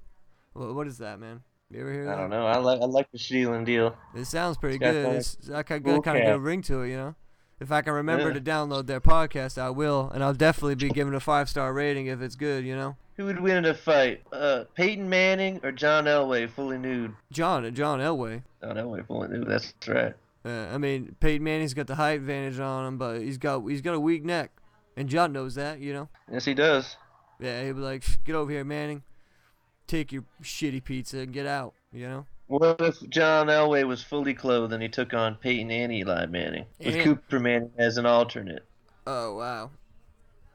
Wha- 0.54 0.72
what 0.72 0.88
is 0.88 1.00
that, 1.00 1.20
man? 1.20 1.42
You 1.70 1.82
ever 1.82 1.92
hear 1.92 2.06
that? 2.06 2.18
I 2.18 2.22
don't 2.22 2.30
know. 2.30 2.46
I 2.48 2.58
like 2.58 2.82
I 2.82 2.86
like 2.86 3.12
the 3.12 3.20
stealing 3.20 3.66
deal. 3.66 3.96
It 4.16 4.26
sounds 4.26 4.58
pretty 4.58 4.78
It's 4.78 4.84
good. 4.84 5.16
It's 5.18 5.36
got 5.50 5.66
kind 5.66 5.86
of 5.88 6.24
a 6.24 6.32
good 6.34 6.42
ring 6.42 6.62
to 6.64 6.82
it, 6.84 6.90
you 6.92 6.96
know. 6.98 7.16
If 7.60 7.74
I 7.74 7.82
can 7.82 7.92
remember 7.94 8.30
Yeah. 8.30 8.36
to 8.36 8.42
download 8.42 8.88
their 8.88 9.02
podcast, 9.02 9.58
I 9.58 9.70
will, 9.70 10.10
and 10.14 10.24
I'll 10.24 10.34
definitely 10.34 10.76
be 10.76 10.90
giving 10.90 11.14
a 11.14 11.20
five 11.20 11.50
star 11.50 11.74
rating 11.74 12.08
if 12.08 12.22
it's 12.22 12.36
good, 12.38 12.64
you 12.66 12.74
know. 12.76 12.96
Who 13.18 13.26
would 13.26 13.42
win 13.42 13.58
in 13.58 13.66
a 13.66 13.74
fight? 13.74 14.24
Uh, 14.32 14.64
Peyton 14.76 15.10
Manning 15.10 15.60
or 15.62 15.74
John 15.74 16.06
Elway, 16.06 16.50
fully 16.50 16.78
nude? 16.78 17.14
John 17.34 17.72
John 17.76 18.00
Elway. 18.00 18.44
John 18.64 18.78
Elway, 18.78 19.06
fully 19.06 19.28
nude. 19.28 19.46
That's 19.48 19.74
right. 19.90 20.14
Uh, 20.46 20.68
I 20.74 20.78
mean, 20.78 21.16
Peyton 21.20 21.44
Manning's 21.44 21.74
got 21.74 21.88
the 21.88 21.96
height 21.96 22.20
advantage 22.20 22.60
on 22.60 22.86
him, 22.86 22.98
but 22.98 23.22
he's 23.22 23.38
got 23.38 23.62
he's 23.68 23.82
got 23.82 23.94
a 23.96 24.00
weak 24.00 24.24
neck, 24.24 24.52
and 24.96 25.10
John 25.10 25.34
knows 25.34 25.56
that, 25.56 25.80
you 25.80 25.92
know. 25.94 26.10
Yes, 26.32 26.46
he 26.46 26.54
does. 26.54 26.96
Yeah, 27.40 27.64
he'll 27.64 27.74
be 27.74 27.82
like, 27.82 28.04
"Get 28.26 28.36
over 28.36 28.52
here, 28.52 28.64
Manning. 28.64 29.04
Take 29.88 30.12
your 30.12 30.24
shitty 30.42 30.84
pizza 30.84 31.20
and 31.20 31.34
get 31.34 31.46
out," 31.46 31.74
you 31.92 32.08
know. 32.08 32.26
What 32.48 32.80
if 32.82 33.08
John 33.10 33.48
Elway 33.48 33.86
was 33.88 34.02
fully 34.02 34.34
clothed 34.34 34.74
and 34.74 34.82
he 34.82 34.90
took 34.90 35.14
on 35.14 35.36
Peyton 35.36 35.70
and 35.70 35.92
Eli 35.94 36.26
Manning 36.26 36.66
with 36.80 36.96
And- 36.96 37.04
Cooper 37.04 37.40
Manning 37.40 37.72
as 37.78 37.98
an 37.98 38.06
alternate? 38.06 38.66
Oh 39.06 39.36
wow, 39.36 39.72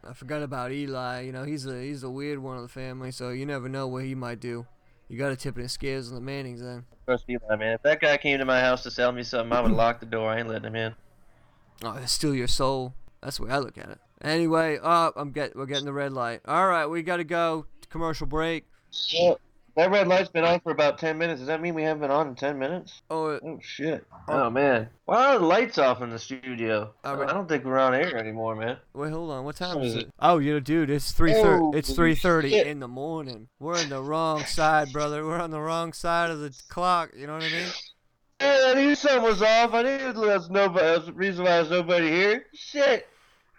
I 0.09 0.13
forgot 0.15 0.43
about 0.43 0.73
Eli. 0.73 1.21
You 1.23 1.33
know, 1.33 1.45
he's 1.45 1.67
a 1.67 1.81
he's 1.83 2.03
a 2.03 2.11
weird 2.11 2.39
one 2.39 2.57
of 2.57 2.63
the 2.63 2.69
family, 2.69 3.11
so 3.11 3.31
you 3.31 3.45
never 3.47 3.69
know 3.69 3.87
what 3.87 4.05
he 4.05 4.15
might 4.15 4.41
do. 4.41 4.67
You 5.09 5.19
got 5.19 5.29
to 5.31 5.37
tip 5.37 5.57
his 5.57 5.73
scales 5.73 6.09
on 6.09 6.15
the 6.15 6.21
Mannings 6.21 6.61
then. 6.61 6.85
Trust 7.07 7.25
Eli, 7.29 7.57
man. 7.57 7.75
If 7.75 7.83
that 7.83 8.01
guy 8.01 8.17
came 8.17 8.39
to 8.39 8.45
my 8.45 8.61
house 8.61 8.83
to 8.85 8.91
sell 8.91 9.13
me 9.13 9.23
something, 9.23 9.53
I 9.53 9.61
would 9.61 9.73
lock 9.77 10.01
the 10.01 10.07
door. 10.07 10.31
I 10.31 10.39
ain't 10.39 10.49
letting 10.49 10.69
him 10.69 10.77
in. 10.77 10.95
Oh, 11.83 11.99
steal 12.07 12.35
your 12.35 12.49
soul. 12.49 12.95
That's 13.23 13.39
the 13.39 13.45
way 13.45 13.51
I 13.51 13.59
look 13.59 13.77
at 13.79 13.89
it. 13.91 13.99
Anyway, 14.23 14.79
oh, 14.83 15.13
I'm 15.17 15.33
get 15.33 15.55
we're 15.55 15.67
getting 15.67 15.85
the 15.85 15.93
red 15.93 16.13
light. 16.13 16.41
All 16.47 16.67
right, 16.67 16.87
we 16.87 17.03
got 17.03 17.19
to 17.19 17.25
go. 17.25 17.67
Commercial 17.91 18.27
break. 18.27 18.65
Well, 19.19 19.39
that 19.77 19.91
red 19.91 20.07
light's 20.09 20.29
been 20.29 20.45
on 20.45 20.61
for 20.61 20.71
about 20.73 20.99
10 20.99 21.19
minutes. 21.19 21.41
Does 21.41 21.49
that 21.49 21.61
mean 21.61 21.75
we 21.75 21.83
haven't 21.83 22.01
been 22.03 22.11
on 22.11 22.29
in 22.29 22.35
10 22.35 22.59
minutes? 22.59 23.03
Oh, 23.11 23.39
Oh, 23.43 23.59
shit. 23.63 24.05
Oh. 24.29 24.45
oh, 24.45 24.51
man. 24.51 24.89
Why 25.07 25.35
are 25.35 25.39
the 25.39 25.45
lights 25.47 25.79
off 25.79 26.01
in 26.03 26.11
the 26.11 26.19
studio? 26.19 26.93
All 27.05 27.23
I 27.23 27.27
don't 27.33 27.49
think 27.49 27.65
we're 27.65 27.79
on 27.79 27.95
air 27.95 28.17
anymore, 28.17 28.55
man. 28.57 28.77
Wait, 28.95 29.11
hold 29.13 29.31
on. 29.31 29.45
What 29.45 29.57
time 29.57 29.83
is 29.83 29.97
it? 29.97 30.11
Oh, 30.21 30.39
you 30.39 30.55
know, 30.55 30.61
dude, 30.61 30.91
it's 30.91 31.13
three 31.13 31.33
thirty. 31.33 31.63
Oh, 31.63 31.73
it's 31.75 31.93
three 31.93 32.15
thirty 32.15 32.51
shit. 32.51 32.67
in 32.67 32.81
the 32.81 32.89
morning. 32.89 33.49
We're 33.59 33.79
on 33.79 33.89
the 33.89 34.03
wrong 34.03 34.45
side, 34.45 34.93
brother. 34.93 35.25
We're 35.25 35.41
on 35.41 35.51
the 35.51 35.61
wrong 35.61 35.93
side 35.93 36.31
of 36.31 36.41
the 36.41 36.55
clock. 36.69 37.11
You 37.17 37.27
know 37.27 37.35
what 37.35 37.43
I 37.43 37.51
mean? 37.51 37.67
Yeah, 38.41 38.63
I 38.69 38.75
knew 38.75 38.95
something 38.95 39.23
was 39.23 39.43
off. 39.43 39.75
I 39.75 39.83
knew 39.83 39.99
there 39.99 40.13
was 40.15 40.49
nobody. 40.51 40.87
That's 40.87 41.07
the 41.07 41.13
reason 41.13 41.45
why 41.45 41.51
there's 41.51 41.71
nobody 41.71 42.09
here. 42.11 42.47
Shit. 42.55 43.07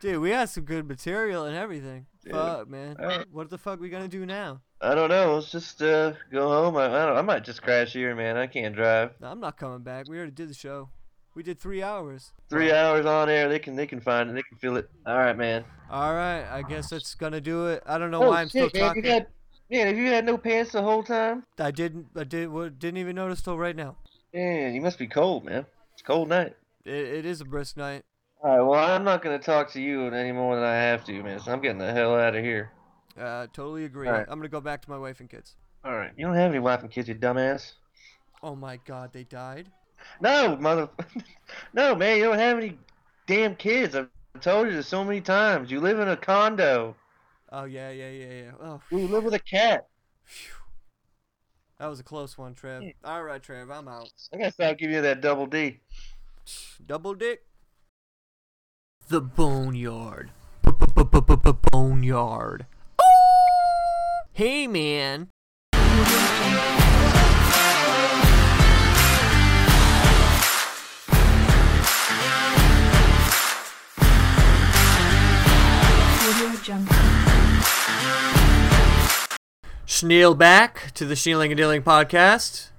Dude, 0.01 0.21
we 0.21 0.31
had 0.31 0.49
some 0.49 0.63
good 0.63 0.87
material 0.87 1.45
and 1.45 1.55
everything. 1.55 2.05
Fuck, 2.31 2.69
man. 2.69 3.25
What 3.31 3.49
the 3.49 3.57
fuck 3.57 3.79
we 3.79 3.89
gonna 3.89 4.07
do 4.07 4.25
now? 4.25 4.61
I 4.81 4.95
don't 4.95 5.09
know. 5.09 5.35
Let's 5.35 5.51
just 5.51 5.81
uh, 5.81 6.13
go 6.31 6.47
home. 6.49 6.77
I, 6.77 6.85
I, 6.85 7.05
don't, 7.05 7.17
I 7.17 7.21
might 7.21 7.43
just 7.43 7.61
crash 7.61 7.93
here, 7.93 8.15
man. 8.15 8.37
I 8.37 8.47
can't 8.47 8.75
drive. 8.75 9.11
No, 9.21 9.27
I'm 9.27 9.39
not 9.39 9.57
coming 9.57 9.79
back. 9.79 10.07
We 10.07 10.17
already 10.17 10.31
did 10.31 10.49
the 10.49 10.53
show. 10.53 10.89
We 11.35 11.43
did 11.43 11.59
three 11.59 11.83
hours. 11.83 12.31
Three 12.49 12.71
hours 12.71 13.05
on 13.05 13.29
air. 13.29 13.49
They 13.49 13.59
can 13.59 13.75
they 13.75 13.87
can 13.87 13.99
find 13.99 14.29
it. 14.29 14.33
They 14.33 14.41
can 14.43 14.57
feel 14.57 14.77
it. 14.77 14.89
All 15.05 15.17
right, 15.17 15.37
man. 15.37 15.65
All 15.89 16.13
right, 16.13 16.45
I 16.49 16.61
guess 16.61 16.89
that's 16.89 17.13
gonna 17.13 17.41
do 17.41 17.67
it. 17.67 17.83
I 17.85 17.97
don't 17.97 18.09
know 18.09 18.23
oh, 18.23 18.29
why 18.29 18.41
I'm 18.41 18.47
shit, 18.47 18.69
still 18.69 18.81
man. 18.81 18.89
talking. 18.89 19.05
You 19.05 19.11
had, 19.11 19.27
man, 19.69 19.87
have 19.87 19.97
you 19.97 20.07
had 20.07 20.25
no 20.25 20.37
pants 20.37 20.71
the 20.71 20.81
whole 20.81 21.03
time? 21.03 21.43
I 21.59 21.71
didn't. 21.71 22.07
I 22.15 22.23
did. 22.23 22.49
What? 22.49 22.79
Didn't 22.79 22.97
even 22.97 23.17
notice 23.17 23.41
till 23.41 23.57
right 23.57 23.75
now. 23.75 23.97
Man, 24.33 24.73
you 24.73 24.81
must 24.81 24.97
be 24.97 25.07
cold, 25.07 25.43
man. 25.43 25.65
It's 25.93 26.01
a 26.01 26.05
cold 26.05 26.29
night. 26.29 26.55
It, 26.85 26.93
it 26.93 27.25
is 27.25 27.41
a 27.41 27.45
brisk 27.45 27.75
night. 27.75 28.03
All 28.45 28.57
right, 28.59 28.61
well, 28.61 28.93
I'm 28.93 29.03
not 29.03 29.23
gonna 29.23 29.39
talk 29.39 29.71
to 29.71 29.81
you 29.81 30.05
any 30.09 30.31
more 30.31 30.55
than 30.55 30.63
I 30.63 30.75
have 30.75 31.03
to, 31.05 31.23
man. 31.23 31.39
So 31.39 31.51
I'm 31.51 31.61
getting 31.61 31.79
the 31.79 31.91
hell 31.91 32.13
out 32.13 32.35
of 32.35 32.43
here. 32.43 32.71
Uh, 33.19 33.47
totally 33.51 33.85
agree. 33.85 34.07
Right. 34.07 34.23
I'm 34.29 34.37
gonna 34.37 34.49
go 34.49 34.61
back 34.61 34.83
to 34.83 34.89
my 34.91 34.99
wife 34.99 35.19
and 35.19 35.27
kids. 35.27 35.55
All 35.83 35.95
right, 35.95 36.11
you 36.15 36.27
don't 36.27 36.35
have 36.35 36.51
any 36.51 36.59
wife 36.59 36.81
and 36.81 36.91
kids, 36.91 37.07
you 37.07 37.15
dumbass. 37.15 37.71
Oh 38.43 38.55
my 38.55 38.77
God, 38.85 39.11
they 39.11 39.23
died. 39.23 39.71
No, 40.21 40.55
mother. 40.57 40.87
no, 41.73 41.95
man, 41.95 42.17
you 42.19 42.25
don't 42.25 42.37
have 42.37 42.59
any 42.59 42.77
damn 43.25 43.55
kids. 43.55 43.95
I've 43.95 44.09
told 44.41 44.67
you 44.67 44.73
this 44.73 44.85
so 44.85 45.03
many 45.03 45.21
times. 45.21 45.71
You 45.71 45.79
live 45.79 45.97
in 45.99 46.09
a 46.09 46.15
condo. 46.15 46.95
Oh 47.51 47.63
yeah, 47.63 47.89
yeah, 47.89 48.11
yeah, 48.11 48.31
yeah. 48.31 48.51
Oh, 48.61 48.79
You 48.91 49.07
live 49.07 49.23
with 49.23 49.33
a 49.33 49.39
cat. 49.39 49.87
that 51.79 51.87
was 51.87 51.99
a 51.99 52.03
close 52.03 52.37
one, 52.37 52.53
Trev. 52.53 52.83
All 53.03 53.23
right, 53.23 53.41
Trev, 53.41 53.71
I'm 53.71 53.87
out. 53.87 54.11
I 54.31 54.37
gotta 54.37 54.51
stop 54.51 54.77
giving 54.77 54.97
you 54.97 55.01
that 55.01 55.21
double 55.21 55.47
D. 55.47 55.79
Double 56.85 57.15
dick. 57.15 57.41
The 59.07 59.21
boneyard. 59.21 60.31
Boneyard. 61.71 62.65
Oh! 62.99 64.21
Hey, 64.33 64.65
man. 64.65 65.29
Schneal 79.85 80.35
back 80.35 80.91
to 80.95 81.05
the 81.05 81.15
Snealing 81.15 81.51
and 81.51 81.57
Dealing 81.57 81.83
podcast. 81.83 82.69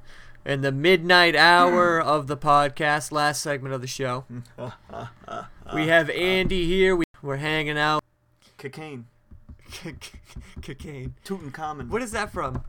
In 0.47 0.61
the 0.61 0.71
midnight 0.71 1.35
hour 1.35 2.01
of 2.01 2.29
the 2.29 2.37
podcast, 2.37 3.11
last 3.11 3.43
segment 3.43 3.75
of 3.75 3.81
the 3.81 3.87
show. 3.87 4.25
We 5.75 5.89
have 5.89 6.09
Andy 6.11 6.65
here. 6.65 6.95
We, 6.95 7.05
we're 7.21 7.39
hanging 7.39 7.77
out. 7.77 8.01
Cocaine. 8.57 9.07
Cocaine. 10.63 11.15
Tutankhamun. 11.25 11.89
What 11.89 12.03
is 12.03 12.13
that 12.13 12.33
from? 12.33 12.63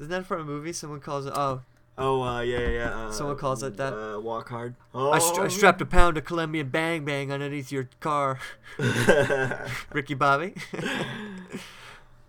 Isn't 0.00 0.08
that 0.08 0.24
from 0.24 0.40
a 0.40 0.44
movie? 0.44 0.72
Someone 0.72 1.00
calls 1.00 1.26
it. 1.26 1.34
Oh, 1.36 1.60
Oh, 1.98 2.22
uh, 2.22 2.40
yeah, 2.40 2.58
yeah, 2.60 2.68
yeah. 2.68 2.90
Uh, 3.06 3.10
Someone 3.12 3.36
calls 3.36 3.62
it 3.62 3.76
that. 3.76 3.92
Uh, 3.92 4.18
walk 4.20 4.48
hard. 4.48 4.76
I, 4.94 5.18
stra- 5.18 5.44
I 5.44 5.48
strapped 5.48 5.80
a 5.82 5.86
pound 5.86 6.16
of 6.16 6.24
Colombian 6.24 6.68
Bang 6.70 7.04
Bang 7.04 7.30
underneath 7.30 7.70
your 7.70 7.88
car. 8.00 8.38
Ricky 9.92 10.14
Bobby. 10.14 10.54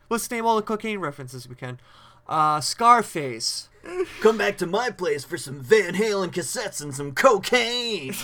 Let's 0.09 0.29
name 0.29 0.45
all 0.45 0.57
the 0.57 0.61
cocaine 0.61 0.99
references 0.99 1.47
we 1.47 1.55
can. 1.55 1.79
Uh, 2.27 2.59
Scarface. 2.59 3.69
Come 4.21 4.37
back 4.37 4.57
to 4.57 4.67
my 4.67 4.89
place 4.89 5.23
for 5.23 5.37
some 5.37 5.61
Van 5.61 5.93
Halen 5.95 6.29
cassettes 6.31 6.81
and 6.81 6.93
some 6.93 7.13
cocaine. 7.13 8.13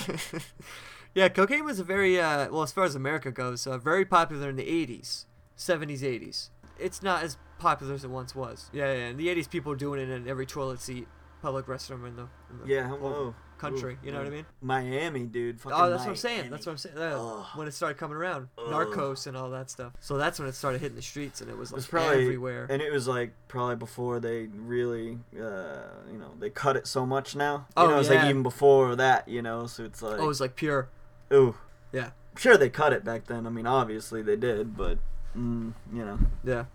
Yeah, 1.16 1.30
cocaine 1.30 1.64
was 1.64 1.80
a 1.80 1.84
very, 1.84 2.20
uh, 2.20 2.50
well, 2.50 2.64
as 2.64 2.72
far 2.72 2.86
as 2.86 2.96
America 2.96 3.32
goes, 3.32 3.68
uh, 3.68 3.78
very 3.78 4.04
popular 4.04 4.50
in 4.50 4.56
the 4.56 4.64
80s, 4.64 5.26
70s, 5.58 6.00
80s. 6.00 6.50
It's 6.80 7.04
not 7.04 7.24
as 7.24 7.38
popular 7.60 7.94
as 7.94 8.04
it 8.04 8.10
once 8.10 8.34
was. 8.34 8.72
Yeah, 8.74 8.92
yeah. 8.92 9.08
In 9.10 9.18
the 9.18 9.28
80s, 9.28 9.50
people 9.50 9.70
were 9.70 9.76
doing 9.76 10.02
it 10.02 10.10
in 10.10 10.28
every 10.28 10.48
toilet 10.48 10.82
seat, 10.82 11.08
public 11.42 11.68
restroom 11.68 12.08
in 12.08 12.16
the, 12.16 12.24
in 12.50 12.60
the 12.64 12.66
yeah, 12.66 12.90
whoa. 12.90 13.36
Country. 13.64 13.94
Ooh, 13.94 14.06
you 14.06 14.12
know 14.12 14.20
what 14.20 14.28
I 14.28 14.32
mean? 14.32 14.46
Miami, 14.62 15.24
dude. 15.24 15.60
Fucking 15.62 15.78
Oh, 15.78 15.90
that's 15.90 16.00
what 16.00 16.02
I'm 16.02 16.06
Miami. 16.10 16.18
saying. 16.18 16.50
That's 16.52 16.66
what 16.66 16.72
I'm 16.74 16.78
saying. 16.78 16.98
Ugh. 16.98 17.46
when 17.56 17.68
it 17.68 17.74
started 17.74 17.98
coming 17.98 18.18
around, 18.18 18.50
Ugh. 18.58 18.66
Narcos 18.72 19.28
and 19.28 19.36
all 19.38 19.50
that 19.52 19.70
stuff. 19.70 19.94
So 20.00 20.18
that's 20.18 20.40
when 20.40 20.48
it 20.48 20.56
started 20.56 20.82
hitting 20.82 20.96
the 20.96 21.02
streets, 21.02 21.42
and 21.42 21.50
it 21.50 21.58
was 21.58 21.70
It 21.72 21.74
like 21.74 21.78
was 21.78 21.88
probably 21.88 22.24
everywhere. 22.24 22.68
and 22.70 22.82
it 22.82 22.92
was 22.92 23.08
like 23.08 23.32
probably 23.48 23.76
before 23.78 24.20
they 24.20 24.48
really, 24.56 25.18
uh, 25.36 25.84
you 26.12 26.18
know, 26.18 26.32
they 26.40 26.50
cut 26.50 26.76
it 26.76 26.86
so 26.88 27.06
much 27.06 27.36
now. 27.36 27.66
You 27.78 27.84
Oh, 27.84 27.88
know, 27.90 28.00
it's 28.00 28.10
yeah. 28.10 28.22
like 28.22 28.30
even 28.30 28.44
before 28.44 28.96
that, 28.96 29.28
you 29.28 29.42
know. 29.42 29.66
So 29.68 29.84
it's 29.86 30.02
like, 30.02 30.20
oh, 30.20 30.24
it 30.26 30.28
was 30.28 30.42
like 30.42 30.56
pure. 30.56 30.90
ooh, 31.34 31.56
Yeah, 31.92 32.08
I'm 32.32 32.38
sure 32.38 32.58
they 32.58 32.70
cut 32.70 32.94
it 32.94 33.04
back 33.06 33.28
then. 33.28 33.48
I 33.48 33.50
mean, 33.50 33.66
obviously 33.68 34.22
they 34.22 34.36
did, 34.36 34.76
but 34.76 34.98
mm, 35.38 35.74
you 35.94 36.04
know, 36.06 36.20
yeah, 36.44 36.66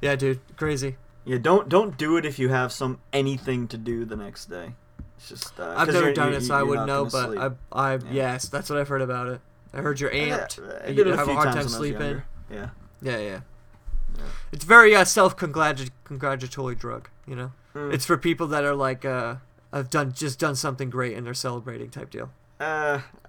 yeah, 0.00 0.16
dude, 0.16 0.40
crazy. 0.56 0.96
yeah. 1.24 1.38
Don't 1.38 1.68
don't 1.68 1.96
do 1.98 2.16
it 2.16 2.24
if 2.24 2.38
you 2.38 2.48
have 2.48 2.72
some 2.72 3.00
anything 3.12 3.68
to 3.68 3.76
do 3.76 4.04
the 4.04 4.16
next 4.16 4.46
day. 4.46 4.74
It's 5.18 5.28
just 5.28 5.58
uh, 5.60 5.74
I've 5.76 5.92
never 5.92 6.12
done 6.12 6.32
it, 6.32 6.42
so 6.42 6.54
I 6.54 6.62
wouldn't 6.62 6.86
know. 6.86 7.04
But 7.04 7.26
sleep. 7.26 7.40
I, 7.40 7.50
I, 7.72 7.94
Yeah. 7.96 8.00
yes, 8.12 8.48
that's 8.48 8.70
what 8.70 8.78
I've 8.78 8.88
heard 8.88 9.02
about 9.02 9.28
it. 9.28 9.40
I 9.74 9.78
heard 9.82 10.00
you're 10.00 10.12
Yeah, 10.12 10.38
amped. 10.46 10.60
I 10.60 10.86
and 10.86 10.96
did 10.96 11.06
you 11.06 11.12
it 11.12 11.16
have 11.18 11.28
a 11.28 11.34
hard 11.34 11.48
time 11.48 11.58
I 11.58 11.62
sleeping. 11.68 12.00
younger. 12.00 12.24
Yeah. 12.50 12.68
Yeah, 13.02 13.18
yeah. 13.18 13.40
It's 14.52 14.64
very 14.64 14.94
uh, 14.96 15.04
self-congratulatory 15.04 16.74
drug. 16.74 17.08
You 17.26 17.36
know, 17.36 17.52
Mm. 17.74 17.92
it's 17.92 18.06
for 18.06 18.16
people 18.16 18.46
that 18.48 18.64
are 18.64 18.74
like, 18.74 19.04
uh, 19.04 19.36
have 19.72 19.90
done 19.90 20.12
just 20.12 20.38
done 20.38 20.56
something 20.56 20.88
great 20.88 21.14
and 21.16 21.26
they're 21.26 21.34
celebrating 21.34 21.90
type 21.90 22.10
deal. 22.10 22.30
Uh, 22.58 23.00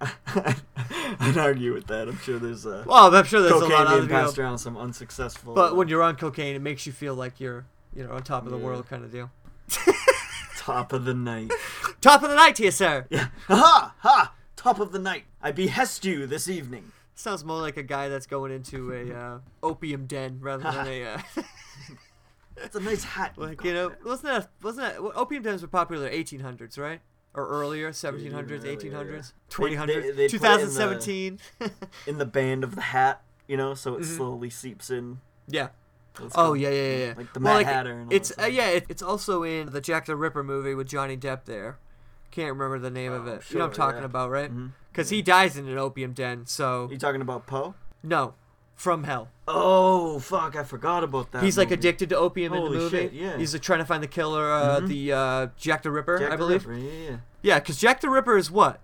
I'd 1.20 1.36
argue 1.38 1.74
with 1.74 1.86
that. 1.88 2.08
I'm 2.08 2.18
sure 2.18 2.38
there's 2.38 2.64
uh, 2.66 2.84
Well, 2.86 3.14
I'm 3.14 3.24
sure 3.26 3.42
there's 3.42 3.52
a 3.60 3.66
lot 3.66 3.86
of 3.98 4.08
passed 4.08 4.38
around 4.38 4.58
some 4.58 4.76
unsuccessful. 4.76 5.54
But 5.54 5.72
uh, 5.72 5.74
when 5.76 5.88
you're 5.88 6.02
on 6.02 6.16
cocaine, 6.16 6.56
it 6.56 6.62
makes 6.62 6.86
you 6.86 6.92
feel 6.92 7.14
like 7.14 7.38
you're, 7.38 7.66
you 7.94 8.04
know, 8.04 8.12
on 8.12 8.22
top 8.22 8.44
of 8.46 8.50
the 8.50 8.58
Yeah. 8.58 8.64
world 8.64 8.88
kind 8.88 9.04
of 9.04 9.12
deal. 9.12 9.30
top 10.72 10.92
of 10.92 11.04
the 11.04 11.14
night. 11.14 11.52
Top 12.00 12.22
of 12.22 12.30
the 12.30 12.36
night 12.36 12.54
to 12.56 12.64
you, 12.64 12.70
sir. 12.70 13.06
Yeah. 13.10 13.28
Ha 13.48 13.94
ha! 13.98 14.34
Top 14.56 14.80
of 14.80 14.92
the 14.92 14.98
night. 14.98 15.24
I 15.42 15.52
behest 15.52 16.04
you 16.04 16.26
this 16.26 16.48
evening. 16.48 16.92
Sounds 17.14 17.44
more 17.44 17.60
like 17.60 17.76
a 17.76 17.82
guy 17.82 18.08
that's 18.08 18.26
going 18.26 18.52
into 18.52 18.92
a 18.92 19.14
uh, 19.14 19.38
opium 19.62 20.06
den 20.06 20.38
rather 20.40 20.62
than 20.64 20.86
a. 20.86 21.04
Uh... 21.04 21.18
It's 22.62 22.76
a 22.76 22.80
nice 22.80 23.04
hat. 23.04 23.34
Like 23.38 23.64
you 23.64 23.72
know, 23.72 23.92
wasn't 24.04 24.34
that 24.34 24.50
wasn't 24.62 24.88
that 24.88 25.02
well, 25.02 25.12
opium 25.14 25.42
dens 25.42 25.62
were 25.62 25.68
popular 25.68 26.10
1800s, 26.10 26.78
right? 26.78 27.00
Or 27.32 27.46
earlier, 27.48 27.90
1700s, 27.90 28.34
earlier, 28.64 28.76
1800s, 28.76 29.32
They- 29.46 29.56
they- 29.56 29.56
2000s, 29.56 29.56
they 29.56 29.76
put 29.76 29.90
it 29.90 30.10
in 30.10 30.16
the- 30.16 30.28
2017. 30.28 31.38
in 32.06 32.18
the 32.18 32.26
band 32.26 32.64
of 32.64 32.74
the 32.74 32.80
hat, 32.80 33.22
you 33.46 33.56
know, 33.56 33.72
so 33.74 33.94
it 33.94 34.00
Mhm. 34.02 34.16
slowly 34.16 34.50
seeps 34.50 34.90
in. 34.90 35.20
Yeah. 35.48 35.68
Let's 36.18 36.34
Oh 36.36 36.48
go. 36.48 36.52
yeah, 36.54 36.70
yeah, 36.70 36.96
yeah. 37.06 37.14
Like 37.16 37.32
the 37.32 37.40
Well, 37.40 37.52
Mad 37.54 37.54
like, 37.54 37.66
Hatter 37.66 37.92
and 37.92 38.10
all 38.10 38.16
It's 38.16 38.32
uh, 38.40 38.46
yeah, 38.46 38.68
it, 38.68 38.86
it's 38.88 39.02
also 39.02 39.42
in 39.42 39.70
the 39.70 39.80
Jack 39.80 40.06
the 40.06 40.16
Ripper 40.16 40.42
movie 40.42 40.74
with 40.74 40.88
Johnny 40.88 41.16
Depp. 41.16 41.44
There, 41.44 41.78
can't 42.30 42.50
remember 42.52 42.78
the 42.78 42.90
name 42.90 43.12
of 43.12 43.26
Oh, 43.26 43.32
it. 43.34 43.42
you 43.50 43.58
know 43.58 43.64
what 43.66 43.70
I'm 43.72 43.76
talking 43.76 44.00
yeah. 44.00 44.06
about, 44.06 44.30
right? 44.30 44.52
Mhm. 44.52 44.72
Because 44.92 45.10
he 45.10 45.22
dies 45.22 45.56
in 45.56 45.68
an 45.68 45.78
opium 45.78 46.12
den. 46.12 46.46
So 46.46 46.88
You 46.90 46.98
talking 46.98 47.20
about 47.20 47.46
Poe? 47.46 47.74
no, 48.02 48.34
from 48.74 49.04
hell. 49.04 49.28
Oh 49.46 50.18
fuck! 50.18 50.56
I 50.56 50.64
forgot 50.64 51.04
about 51.04 51.30
that. 51.32 51.42
He's 51.44 51.56
like 51.58 51.70
addicted 51.70 52.08
to 52.10 52.16
opium 52.16 52.52
in 52.54 52.64
the 52.64 52.70
movie. 52.70 52.96
shit, 52.96 53.12
yeah. 53.12 53.36
He's 53.36 53.52
like, 53.52 53.62
trying 53.62 53.78
to 53.80 53.84
find 53.84 54.02
the 54.02 54.08
killer, 54.08 54.52
uh, 54.52 54.80
Mhm. 54.80 54.88
the 54.88 55.12
uh, 55.12 55.46
Jack 55.56 55.82
the 55.82 55.90
Ripper, 55.90 56.18
Jack 56.18 56.28
I 56.32 56.36
the 56.36 56.38
believe. 56.38 56.66
Ripper, 56.66 56.80
yeah, 56.80 57.08
yeah. 57.10 57.16
Yeah, 57.42 57.58
because 57.60 57.78
Jack 57.78 58.00
the 58.00 58.10
Ripper 58.10 58.36
is 58.36 58.50
what? 58.50 58.80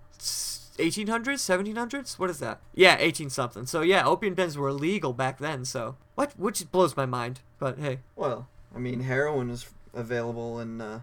1800s, 0.76 1.40
1700s? 1.74 2.18
What 2.18 2.30
is 2.30 2.38
that? 2.40 2.60
Yeah, 2.74 2.96
18 2.98 3.30
something. 3.30 3.66
So 3.66 3.80
yeah, 3.82 4.04
opium 4.06 4.34
dens 4.34 4.56
were 4.58 4.68
illegal 4.68 5.12
back 5.12 5.38
then. 5.38 5.64
So 5.64 5.96
what? 6.14 6.32
Which 6.38 6.70
blows 6.70 6.96
my 6.96 7.06
mind. 7.06 7.40
But 7.58 7.78
hey, 7.78 8.00
Well, 8.14 8.48
I 8.74 8.78
mean, 8.78 9.00
heroin 9.00 9.50
is 9.50 9.66
available 9.94 10.60
in 10.60 10.80
uh, 10.80 11.00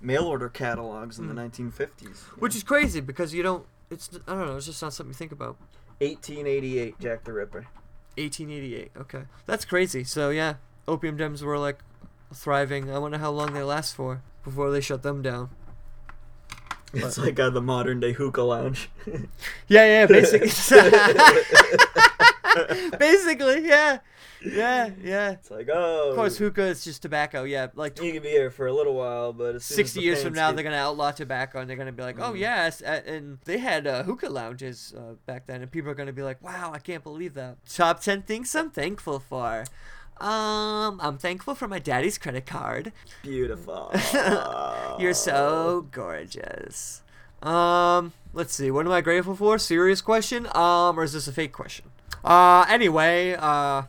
mail 0.00 0.24
order 0.24 0.48
catalogs 0.48 1.18
in 1.18 1.26
the 1.28 1.34
Mm. 1.34 1.50
1950s. 1.72 2.18
which 2.38 2.54
is 2.54 2.62
crazy 2.62 3.00
because 3.00 3.32
you 3.34 3.42
don't. 3.42 3.64
It's 3.90 4.10
I 4.26 4.32
don't 4.34 4.46
know. 4.46 4.56
It's 4.56 4.66
just 4.66 4.82
not 4.82 4.92
something 4.92 5.10
you 5.10 5.14
think 5.14 5.32
about. 5.32 5.56
1888, 6.00 6.98
Jack 7.00 7.24
the 7.24 7.32
Ripper. 7.32 7.66
1888. 8.18 8.90
Okay, 8.96 9.22
that's 9.46 9.64
crazy. 9.64 10.04
So 10.04 10.30
yeah, 10.30 10.54
opium 10.88 11.16
dens 11.16 11.42
were 11.42 11.58
like 11.58 11.78
thriving. 12.34 12.90
I 12.92 12.98
wonder 12.98 13.18
how 13.18 13.30
long 13.30 13.52
they 13.54 13.62
last 13.62 13.94
for 13.94 14.22
before 14.44 14.70
they 14.70 14.80
shut 14.80 15.02
them 15.02 15.22
down. 15.22 15.50
It's 16.94 17.18
like 17.18 17.38
uh, 17.38 17.50
the 17.50 17.60
modern 17.60 18.00
day 18.00 18.12
hookah 18.12 18.42
lounge. 18.42 18.88
Yeah, 19.68 19.84
yeah, 19.84 20.06
basically. 20.06 20.48
basically, 22.98 23.66
yeah, 23.68 23.98
yeah, 24.44 24.90
yeah. 25.02 25.30
It's 25.32 25.50
like 25.50 25.68
oh, 25.72 26.10
Of 26.10 26.16
course, 26.16 26.38
hookah 26.38 26.62
is 26.66 26.84
just 26.84 27.02
tobacco. 27.02 27.44
Yeah, 27.44 27.68
like 27.74 28.00
you 28.00 28.12
can 28.12 28.22
be 28.22 28.28
here 28.30 28.50
for 28.50 28.66
a 28.66 28.72
little 28.72 28.94
while, 28.94 29.32
but 29.32 29.56
as 29.56 29.64
soon 29.64 29.76
60 29.76 30.00
the 30.00 30.04
years 30.06 30.22
from 30.22 30.34
now, 30.34 30.48
get- 30.50 30.56
they're 30.56 30.64
gonna 30.64 30.76
outlaw 30.76 31.10
tobacco, 31.10 31.60
and 31.60 31.68
they're 31.68 31.76
gonna 31.76 31.92
be 31.92 32.02
like, 32.02 32.18
"Oh 32.20 32.32
Mhm. 32.32 32.38
yes," 32.38 32.80
and 32.80 33.38
they 33.44 33.58
had 33.58 33.86
uh, 33.86 34.02
hookah 34.04 34.28
lounges 34.30 34.94
uh, 34.96 35.14
back 35.26 35.46
then, 35.46 35.62
and 35.62 35.70
people 35.70 35.90
are 35.90 35.94
gonna 35.94 36.12
be 36.12 36.22
like, 36.22 36.42
"Wow, 36.42 36.72
I 36.72 36.78
can't 36.78 37.02
believe 37.02 37.34
that." 37.34 37.56
Top 37.68 38.00
10 38.00 38.22
things 38.22 38.54
I'm 38.54 38.70
thankful 38.70 39.18
for. 39.18 39.64
Um, 40.18 40.98
I'm 41.02 41.18
thankful 41.18 41.54
for 41.54 41.68
my 41.68 41.78
daddy's 41.78 42.16
credit 42.18 42.46
card. 42.46 42.92
beautiful. 43.22 43.92
You're 44.98 45.12
so 45.14 45.86
gorgeous. 45.90 47.02
Um, 47.42 48.12
let's 48.32 48.54
see. 48.54 48.70
What 48.70 48.86
am 48.86 48.92
I 48.92 49.02
grateful 49.02 49.36
for? 49.36 49.58
Serious 49.58 50.00
question. 50.00 50.46
Um, 50.54 50.98
or 50.98 51.04
is 51.04 51.12
this 51.12 51.28
a 51.28 51.32
fake 51.32 51.52
question? 51.52 51.86
Uh, 52.24 52.64
anyway, 52.68 53.36
uh, 53.38 53.82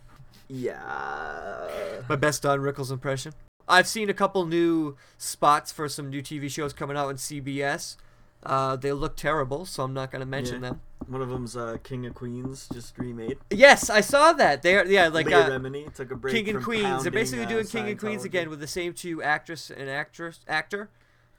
yeah. 0.49 2.01
my 2.09 2.15
best 2.15 2.41
Don 2.43 2.59
Rickles 2.59 2.91
impression. 2.91 3.33
I've 3.67 3.87
seen 3.87 4.09
a 4.09 4.13
couple 4.13 4.45
new 4.45 4.95
spots 5.17 5.71
for 5.71 5.89
some 5.89 6.09
new 6.09 6.21
TV 6.21 6.49
shows 6.49 6.73
coming 6.73 6.95
out 6.97 7.07
on 7.07 7.15
CBS. 7.15 7.95
Uh, 8.43 8.75
they 8.75 8.91
look 8.93 9.15
terrible, 9.17 9.65
so 9.65 9.83
I'm 9.83 9.93
not 9.93 10.11
gonna 10.11 10.25
mention 10.25 10.55
Yeah. 10.61 10.69
them. 10.69 10.81
One 11.05 11.21
of 11.21 11.29
them's 11.29 11.55
uh, 11.55 11.77
King 11.83 12.05
of 12.05 12.15
Queens, 12.15 12.67
just 12.73 12.97
remade. 12.97 13.37
Yes, 13.49 13.89
I 13.89 14.01
saw 14.01 14.33
that. 14.33 14.61
They're 14.61 14.85
yeah, 14.85 15.07
like 15.07 15.27
Leah 15.27 15.39
uh, 15.39 15.49
Remini 15.51 15.93
took 15.93 16.11
a 16.11 16.15
break 16.15 16.33
King 16.35 16.55
and 16.55 16.63
Queens. 16.63 17.03
They're 17.03 17.11
basically 17.11 17.45
uh, 17.45 17.49
doing 17.49 17.65
King 17.67 17.87
and 17.87 17.99
Queens 17.99 18.25
again 18.25 18.49
with 18.49 18.59
the 18.59 18.67
same 18.67 18.93
two 18.93 19.21
actress 19.23 19.69
and 19.69 19.89
actress 19.89 20.39
actor, 20.47 20.89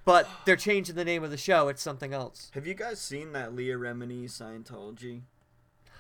but 0.05 0.27
they're 0.47 0.57
changing 0.57 0.95
the 0.95 1.05
name 1.05 1.23
of 1.23 1.31
the 1.31 1.37
show. 1.37 1.69
It's 1.69 1.83
something 1.83 2.15
else. 2.15 2.51
Have 2.55 2.67
you 2.67 2.75
guys 2.75 2.99
seen 3.01 3.33
that 3.33 3.55
Leah 3.55 3.77
Remini 3.77 4.25
Scientology 4.25 5.23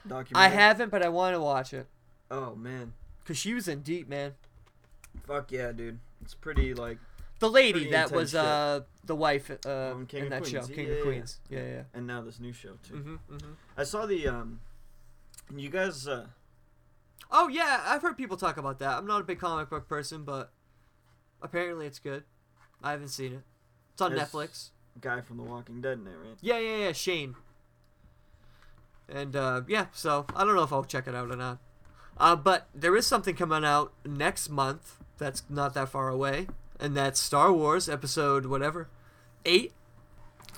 documentary? 0.06 0.46
I 0.46 0.48
haven't, 0.48 0.90
but 0.90 1.02
I 1.02 1.08
want 1.08 1.34
to 1.34 1.40
watch 1.40 1.74
it 1.74 1.88
Oh 2.30 2.54
man, 2.54 2.92
because 3.22 3.36
she 3.38 3.52
was 3.54 3.68
in 3.68 3.80
deep, 3.80 4.08
man. 4.08 4.34
fuck 5.26 5.50
yeah, 5.52 5.72
dude. 5.72 5.98
It's 6.22 6.34
pretty 6.34 6.74
like 6.74 6.98
The 7.40 7.48
lady 7.50 7.90
that 7.90 8.10
was 8.10 8.34
uh 8.34 8.80
the 9.04 9.14
wife 9.14 9.50
uh 9.64 9.94
King 10.08 10.24
in 10.24 10.28
that 10.30 10.46
show, 10.46 10.62
King 10.66 10.86
Yeah, 10.86 10.92
of 10.92 10.98
yeah, 10.98 11.02
Queens. 11.04 11.40
Yeah, 11.48 11.58
yeah. 11.60 11.82
and 11.94 12.06
now 12.06 12.20
this 12.22 12.40
new 12.40 12.52
show 12.52 12.74
too. 12.82 12.94
Mhm, 12.94 13.18
mhm. 13.36 13.54
I 13.76 13.84
saw 13.84 14.06
the 14.06 14.26
um. 14.28 14.60
You 15.54 15.70
guys, 15.70 16.06
uh, 16.06 16.26
Oh 17.30 17.48
yeah, 17.48 17.82
I've 17.86 18.02
heard 18.02 18.16
people 18.18 18.36
talk 18.36 18.56
about 18.58 18.78
that. 18.80 18.98
I'm 18.98 19.06
not 19.06 19.20
a 19.20 19.24
big 19.24 19.38
comic 19.38 19.70
book 19.70 19.88
person, 19.88 20.24
but 20.24 20.52
apparently 21.40 21.86
it's 21.86 21.98
good. 21.98 22.24
I 22.82 22.90
haven't 22.90 23.08
seen 23.08 23.32
it. 23.34 23.42
It's 23.92 24.02
on 24.02 24.12
Netflix. 24.12 24.70
guy 25.00 25.20
from 25.22 25.36
The 25.38 25.44
Walking 25.44 25.80
Dead 25.80 25.98
in 25.98 26.04
there, 26.04 26.18
right? 26.18 26.36
Yeah, 26.40 26.58
yeah, 26.58 26.76
yeah, 26.76 26.92
Shane. 26.92 27.34
And 29.08 29.34
uh, 29.34 29.62
yeah, 29.66 29.86
so 29.92 30.26
I 30.34 30.44
don't 30.44 30.54
know 30.54 30.62
if 30.64 30.72
I'll 30.72 30.84
check 30.84 31.06
it 31.08 31.14
out 31.14 31.30
or 31.30 31.36
not. 31.36 31.58
Uh, 32.18 32.36
but 32.36 32.68
there 32.74 32.94
is 32.96 33.06
something 33.06 33.34
coming 33.34 33.64
out 33.64 33.92
next 34.04 34.48
month 34.50 34.96
that's 35.18 35.44
not 35.48 35.72
that 35.74 35.88
far 35.88 36.08
away, 36.08 36.48
and 36.80 36.96
that's 36.96 37.20
Star 37.20 37.52
Wars 37.52 37.88
Episode 37.88 38.46
whatever, 38.46 38.88
eight. 39.44 39.72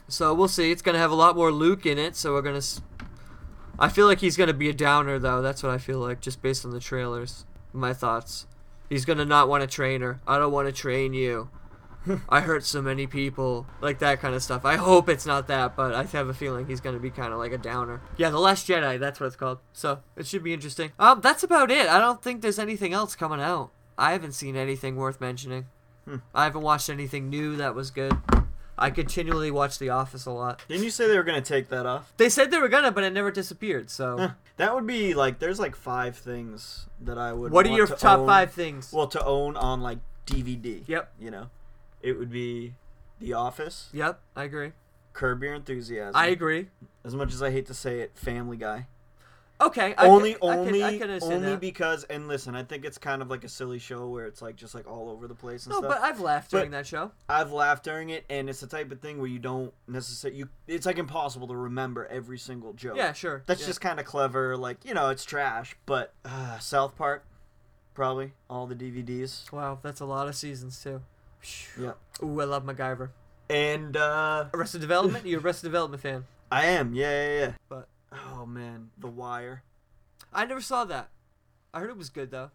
So 0.08 0.34
we'll 0.34 0.48
see. 0.48 0.70
It's 0.70 0.82
gonna 0.82 0.98
have 0.98 1.10
a 1.10 1.14
lot 1.16 1.36
more 1.36 1.52
Luke 1.52 1.86
in 1.86 1.98
it, 1.98 2.16
so 2.16 2.32
we're 2.32 2.42
gonna. 2.42 2.58
S- 2.58 2.80
I 3.78 3.88
feel 3.88 4.06
like 4.06 4.18
he's 4.20 4.36
gonna 4.36 4.52
be 4.52 4.68
a 4.68 4.74
downer 4.74 5.18
though. 5.18 5.40
That's 5.40 5.62
what 5.62 5.72
I 5.72 5.78
feel 5.78 5.98
like, 5.98 6.20
just 6.20 6.42
based 6.42 6.64
on 6.64 6.72
the 6.72 6.80
trailers. 6.80 7.44
My 7.72 7.92
thoughts. 7.92 8.46
He's 8.88 9.04
gonna 9.04 9.24
not 9.24 9.48
want 9.48 9.62
to 9.62 9.66
train 9.68 10.00
her. 10.00 10.20
I 10.26 10.38
don't 10.38 10.52
want 10.52 10.66
to 10.66 10.72
train 10.72 11.14
you. 11.14 11.48
I 12.28 12.40
hurt 12.40 12.64
so 12.64 12.80
many 12.82 13.06
people, 13.06 13.66
like 13.80 13.98
that 14.00 14.20
kind 14.20 14.34
of 14.34 14.42
stuff. 14.42 14.64
I 14.64 14.76
hope 14.76 15.08
it's 15.08 15.26
not 15.26 15.46
that, 15.48 15.76
but 15.76 15.94
I 15.94 16.04
have 16.04 16.28
a 16.28 16.34
feeling 16.34 16.66
he's 16.66 16.80
gonna 16.80 16.98
be 16.98 17.10
kind 17.10 17.32
of 17.32 17.38
like 17.38 17.52
a 17.52 17.58
downer. 17.58 18.00
Yeah, 18.16 18.30
the 18.30 18.38
Last 18.40 18.66
Jedi, 18.66 18.98
that's 18.98 19.20
what 19.20 19.26
it's 19.26 19.36
called. 19.36 19.58
So 19.72 20.00
it 20.16 20.26
should 20.26 20.42
be 20.42 20.52
interesting. 20.52 20.92
Um, 20.98 21.20
that's 21.20 21.42
about 21.42 21.70
it. 21.70 21.88
I 21.88 21.98
don't 21.98 22.22
think 22.22 22.42
there's 22.42 22.58
anything 22.58 22.92
else 22.92 23.14
coming 23.14 23.40
out. 23.40 23.70
I 23.96 24.12
haven't 24.12 24.32
seen 24.32 24.56
anything 24.56 24.96
worth 24.96 25.20
mentioning. 25.20 25.66
Hmm. 26.06 26.16
I 26.34 26.44
haven't 26.44 26.62
watched 26.62 26.88
anything 26.90 27.28
new 27.30 27.56
that 27.56 27.74
was 27.74 27.90
good. 27.90 28.16
I 28.78 28.90
continually 28.90 29.50
watch 29.50 29.78
The 29.78 29.90
Office 29.90 30.24
a 30.24 30.30
lot. 30.30 30.62
Didn't 30.66 30.84
you 30.84 30.90
say 30.90 31.06
they 31.06 31.16
were 31.16 31.22
gonna 31.22 31.42
take 31.42 31.68
that 31.68 31.84
off? 31.84 32.12
They 32.16 32.30
said 32.30 32.50
they 32.50 32.58
were 32.58 32.68
gonna, 32.68 32.90
but 32.90 33.04
it 33.04 33.12
never 33.12 33.30
disappeared. 33.30 33.90
So 33.90 34.16
Huh. 34.18 34.30
That 34.56 34.74
would 34.74 34.86
be 34.86 35.14
like 35.14 35.38
there's 35.38 35.58
like 35.60 35.74
five 35.76 36.16
things 36.16 36.86
that 37.00 37.16
I 37.18 37.32
would. 37.32 37.50
What 37.52 37.66
are 37.66 37.70
your 37.70 37.86
to 37.86 37.94
top 37.94 38.20
own- 38.20 38.26
five 38.26 38.52
things? 38.52 38.92
Well, 38.92 39.06
to 39.08 39.24
own 39.24 39.56
on 39.56 39.80
like 39.82 39.98
DVD. 40.26 40.82
Yep. 40.86 41.12
You 41.20 41.30
know, 41.30 41.50
it 42.02 42.18
would 42.18 42.30
be 42.30 42.74
The 43.20 43.32
Office, 43.34 43.88
Yep, 43.92 44.20
I 44.36 44.44
agree. 44.44 44.72
Curb 45.12 45.42
Your 45.42 45.54
Enthusiasm. 45.54 46.14
I 46.14 46.26
agree. 46.28 46.68
As 47.04 47.14
much 47.14 47.34
as 47.34 47.42
I 47.42 47.50
hate 47.50 47.66
to 47.66 47.74
say 47.74 48.00
it, 48.00 48.12
Family 48.16 48.56
Guy. 48.56 48.86
Okay, 49.60 49.94
I 49.98 50.06
only, 50.06 50.34
can- 50.34 50.48
I 50.48 50.54
can- 50.56 50.58
only, 50.66 50.84
I 50.84 50.98
can 50.98 51.10
only 51.22 51.38
that. 51.50 51.60
because. 51.60 52.04
And 52.04 52.28
listen, 52.28 52.54
I 52.54 52.62
think 52.62 52.84
it's 52.84 52.96
kind 52.98 53.20
of 53.20 53.28
like 53.28 53.44
a 53.44 53.48
silly 53.48 53.78
show 53.78 54.08
where 54.08 54.26
it's 54.26 54.40
like 54.40 54.56
just 54.56 54.74
like 54.74 54.86
all 54.90 55.10
over 55.10 55.28
the 55.28 55.34
place 55.34 55.66
and 55.66 55.74
stuff. 55.74 55.82
No, 55.82 55.90
stuff. 55.90 56.00
but 56.00 56.08
I've 56.08 56.20
laughed 56.20 56.50
But 56.50 56.58
during 56.58 56.70
that 56.72 56.86
show. 56.86 57.12
I've 57.28 57.52
laughed 57.52 57.84
during 57.84 58.10
it, 58.10 58.24
and 58.30 58.48
it's 58.48 58.60
the 58.60 58.66
type 58.66 58.90
of 58.90 59.00
thing 59.00 59.18
where 59.18 59.26
you 59.28 59.38
don't 59.38 59.72
necessarily 59.86 60.38
you. 60.38 60.48
It's 60.66 60.86
like 60.86 60.98
impossible 60.98 61.48
to 61.48 61.56
remember 61.56 62.06
every 62.06 62.38
single 62.38 62.72
joke. 62.72 62.96
Yeah, 62.96 63.12
sure, 63.12 63.42
That's 63.46 63.60
yeah. 63.60 63.66
just 63.66 63.80
kind 63.80 64.00
of 64.00 64.06
clever. 64.06 64.56
Like 64.56 64.84
you 64.84 64.94
know, 64.94 65.10
it's 65.10 65.24
trash, 65.24 65.76
but 65.86 66.14
uh, 66.24 66.58
South 66.58 66.96
Park, 66.96 67.24
probably 67.94 68.32
all 68.48 68.66
the 68.66 68.74
DVDs. 68.74 69.50
Wow, 69.52 69.78
that's 69.82 70.00
a 70.00 70.06
lot 70.06 70.26
of 70.28 70.34
seasons 70.36 70.82
too. 70.82 71.02
Yeah. 71.78 71.92
Ooh, 72.22 72.40
I 72.40 72.44
love 72.44 72.64
MacGyver. 72.64 73.10
And 73.48 73.96
uh 73.96 74.46
Arrested 74.54 74.80
Development. 74.80 75.26
You 75.26 75.38
a 75.38 75.40
Arrested 75.40 75.66
Development 75.66 76.02
fan? 76.02 76.24
I 76.52 76.66
am. 76.66 76.94
Yeah, 76.94 77.10
yeah, 77.26 77.38
yeah. 77.40 77.52
But 77.68 77.88
oh 78.12 78.46
man, 78.46 78.90
The 78.98 79.06
Wire, 79.08 79.62
I 80.32 80.44
never 80.46 80.60
saw 80.60 80.84
that. 80.84 81.10
I 81.72 81.80
heard 81.80 81.90
it 81.90 81.96
was 81.96 82.08
good 82.10 82.30
though. 82.30 82.50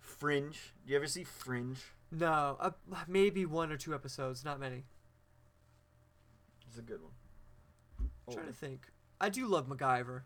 Fringe. 0.00 0.72
You 0.86 0.96
ever 0.96 1.06
see 1.06 1.24
Fringe? 1.24 1.78
No, 2.10 2.56
uh, 2.60 2.70
maybe 3.08 3.44
one 3.46 3.72
or 3.72 3.76
two 3.76 3.94
episodes, 3.94 4.44
not 4.44 4.60
many. 4.60 4.84
It's 6.68 6.78
a 6.78 6.82
good 6.82 7.00
one. 7.02 7.12
I'm 8.28 8.34
trying 8.34 8.46
to 8.46 8.52
think. 8.52 8.86
I 9.20 9.28
do 9.28 9.46
love 9.46 9.68
MacGyver, 9.68 10.22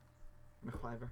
McIver. 0.66 1.11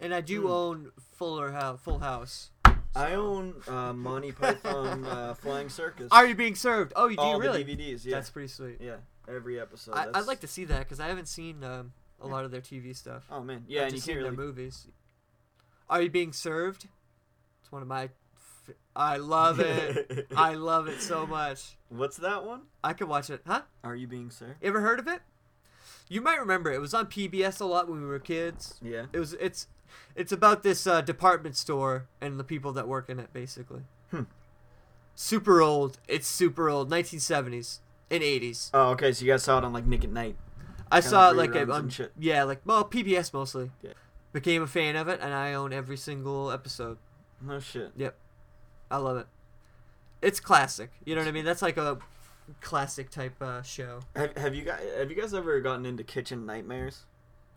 and 0.00 0.14
I 0.14 0.20
do 0.20 0.42
Hmm. 0.42 0.46
own 0.48 0.92
Fuller 1.16 1.52
House. 1.52 1.80
Full 1.82 1.98
House. 2.00 2.50
I 2.96 3.12
own 3.14 3.54
uh, 3.68 3.92
Monty 3.92 4.32
Python 4.32 5.04
uh, 5.04 5.34
Flying 5.34 5.68
Circus. 5.68 6.08
Are 6.10 6.26
you 6.26 6.34
being 6.34 6.54
served? 6.54 6.92
Oh, 6.96 7.08
you 7.08 7.16
do 7.16 7.22
All 7.22 7.38
really? 7.38 7.62
the 7.62 7.76
DVDs. 7.76 8.04
Yeah, 8.04 8.16
That's 8.16 8.30
pretty 8.30 8.48
sweet. 8.48 8.78
Yeah, 8.80 8.96
every 9.28 9.60
episode. 9.60 9.94
I, 9.94 10.06
I'd 10.14 10.26
like 10.26 10.40
to 10.40 10.46
see 10.46 10.64
that 10.64 10.80
because 10.80 10.98
I 10.98 11.08
haven't 11.08 11.28
seen 11.28 11.62
um, 11.62 11.92
a 12.20 12.26
lot 12.26 12.44
of 12.44 12.50
their 12.50 12.60
TV 12.60 12.94
stuff. 12.96 13.24
Oh, 13.30 13.42
man. 13.42 13.64
Yeah, 13.68 13.80
I've 13.80 13.84
and 13.86 13.92
you 13.92 13.96
just 13.98 14.06
can't 14.08 14.16
seen 14.16 14.22
their 14.22 14.32
really- 14.32 14.46
movies. 14.46 14.86
Are 15.90 16.02
you 16.02 16.10
being 16.10 16.32
served? 16.32 16.88
It's 17.62 17.72
one 17.72 17.80
of 17.82 17.88
my. 17.88 18.04
F- 18.04 18.74
I 18.94 19.16
love 19.16 19.58
it. 19.60 20.26
I 20.36 20.54
love 20.54 20.86
it 20.88 21.00
so 21.00 21.26
much. 21.26 21.76
What's 21.88 22.18
that 22.18 22.44
one? 22.44 22.62
I 22.84 22.92
could 22.92 23.08
watch 23.08 23.30
it, 23.30 23.40
huh? 23.46 23.62
Are 23.82 23.96
you 23.96 24.06
being 24.06 24.30
sir? 24.30 24.56
You 24.60 24.68
ever 24.68 24.80
heard 24.80 24.98
of 24.98 25.06
it? 25.08 25.20
You 26.10 26.20
might 26.20 26.38
remember 26.40 26.70
it 26.72 26.80
was 26.80 26.92
on 26.94 27.06
PBS 27.06 27.60
a 27.60 27.64
lot 27.64 27.88
when 27.88 28.00
we 28.02 28.06
were 28.06 28.18
kids. 28.18 28.78
Yeah. 28.82 29.06
It 29.12 29.18
was 29.18 29.32
it's 29.34 29.66
it's 30.14 30.32
about 30.32 30.62
this 30.62 30.86
uh, 30.86 31.00
department 31.00 31.56
store 31.56 32.06
and 32.20 32.38
the 32.38 32.44
people 32.44 32.72
that 32.72 32.86
work 32.88 33.08
in 33.08 33.18
it 33.18 33.32
basically. 33.32 33.82
Hmm. 34.10 34.22
Super 35.14 35.60
old. 35.62 35.98
It's 36.08 36.26
super 36.26 36.68
old. 36.68 36.90
1970s 36.90 37.78
and 38.10 38.22
80s. 38.22 38.70
Oh, 38.74 38.90
okay. 38.90 39.12
So 39.12 39.24
you 39.24 39.32
guys 39.32 39.42
saw 39.42 39.58
it 39.58 39.64
on 39.64 39.72
like 39.72 39.86
Nick 39.86 40.04
at 40.04 40.10
Night. 40.10 40.36
I 40.90 41.00
saw 41.00 41.30
it 41.30 41.36
like 41.36 41.54
a, 41.54 41.70
on, 41.70 41.90
yeah, 42.18 42.44
like 42.44 42.60
well 42.64 42.84
PBS 42.84 43.32
mostly. 43.32 43.70
Yeah. 43.82 43.92
Became 44.32 44.62
a 44.62 44.66
fan 44.66 44.96
of 44.96 45.08
it, 45.08 45.20
and 45.22 45.32
I 45.32 45.54
own 45.54 45.72
every 45.72 45.96
single 45.96 46.50
episode. 46.50 46.98
No 47.40 47.60
shit. 47.60 47.92
Yep, 47.96 48.16
I 48.90 48.96
love 48.98 49.16
it. 49.16 49.26
It's 50.20 50.40
classic. 50.40 50.90
You 51.04 51.14
know 51.14 51.22
what 51.22 51.28
I 51.28 51.32
mean? 51.32 51.44
That's 51.44 51.62
like 51.62 51.76
a 51.76 51.98
classic 52.60 53.10
type 53.10 53.40
uh, 53.40 53.62
show. 53.62 54.00
Have, 54.16 54.36
have 54.36 54.54
you 54.54 54.64
guys 54.64 54.80
have 54.96 55.10
you 55.10 55.16
guys 55.16 55.34
ever 55.34 55.60
gotten 55.60 55.86
into 55.86 56.04
Kitchen 56.04 56.46
Nightmares? 56.46 57.04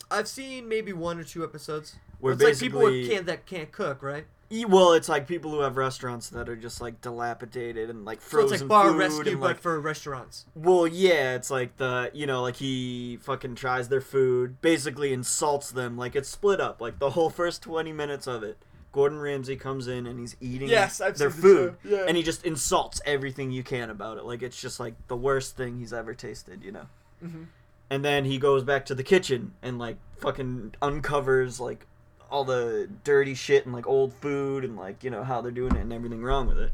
I've 0.09 0.27
seen 0.27 0.67
maybe 0.67 0.93
one 0.93 1.19
or 1.19 1.23
two 1.23 1.43
episodes. 1.43 1.95
Where 2.19 2.33
it's 2.33 2.43
like 2.43 2.59
people 2.59 2.81
can't 2.81 3.25
that 3.25 3.45
can't 3.45 3.71
cook, 3.71 4.03
right? 4.03 4.25
Well, 4.67 4.93
it's 4.93 5.07
like 5.07 5.27
people 5.27 5.51
who 5.51 5.61
have 5.61 5.77
restaurants 5.77 6.29
that 6.29 6.49
are 6.49 6.55
just 6.55 6.81
like 6.81 6.99
dilapidated 7.01 7.89
and 7.89 8.03
like 8.05 8.19
frozen 8.21 8.49
So 8.49 8.53
it's 8.53 8.61
like 8.63 8.69
bar 8.69 8.91
food 8.91 8.97
rescue, 8.97 9.31
and, 9.33 9.41
but 9.41 9.59
for 9.59 9.79
restaurants. 9.79 10.45
Well, 10.55 10.87
yeah, 10.87 11.35
it's 11.35 11.49
like 11.49 11.77
the 11.77 12.11
you 12.13 12.25
know 12.25 12.41
like 12.41 12.57
he 12.57 13.17
fucking 13.21 13.55
tries 13.55 13.89
their 13.89 14.01
food, 14.01 14.61
basically 14.61 15.13
insults 15.13 15.71
them. 15.71 15.97
Like 15.97 16.15
it's 16.15 16.29
split 16.29 16.59
up. 16.59 16.81
Like 16.81 16.99
the 16.99 17.11
whole 17.11 17.29
first 17.29 17.61
twenty 17.61 17.93
minutes 17.93 18.27
of 18.27 18.43
it, 18.43 18.57
Gordon 18.91 19.19
Ramsay 19.19 19.55
comes 19.55 19.87
in 19.87 20.05
and 20.05 20.19
he's 20.19 20.35
eating 20.41 20.67
Yes, 20.67 20.97
their 21.17 21.29
food, 21.29 21.77
yeah. 21.83 22.05
and 22.07 22.17
he 22.17 22.23
just 22.23 22.45
insults 22.45 23.01
everything 23.05 23.51
you 23.51 23.63
can 23.63 23.89
about 23.89 24.17
it. 24.17 24.25
Like 24.25 24.41
it's 24.41 24.59
just 24.59 24.79
like 24.79 24.95
the 25.07 25.15
worst 25.15 25.55
thing 25.55 25.79
he's 25.79 25.93
ever 25.93 26.13
tasted, 26.13 26.63
you 26.63 26.71
know. 26.73 26.87
Mhm. 27.23 27.45
And 27.89 28.05
then 28.05 28.25
he 28.25 28.37
goes 28.37 28.63
back 28.63 28.85
to 28.87 28.95
the 28.95 29.03
kitchen 29.03 29.53
and 29.61 29.77
like 29.77 29.97
fucking 30.17 30.75
uncovers 30.81 31.59
like 31.59 31.87
all 32.31 32.43
the 32.45 32.89
dirty 33.03 33.35
shit 33.35 33.65
and 33.65 33.73
like 33.75 33.85
old 33.85 34.13
food 34.13 34.63
and 34.63 34.75
like 34.77 35.03
you 35.03 35.09
know 35.11 35.23
how 35.23 35.41
they're 35.41 35.51
doing 35.51 35.75
it 35.75 35.81
and 35.81 35.93
everything 35.93 36.23
wrong 36.23 36.47
with 36.47 36.57
it. 36.57 36.71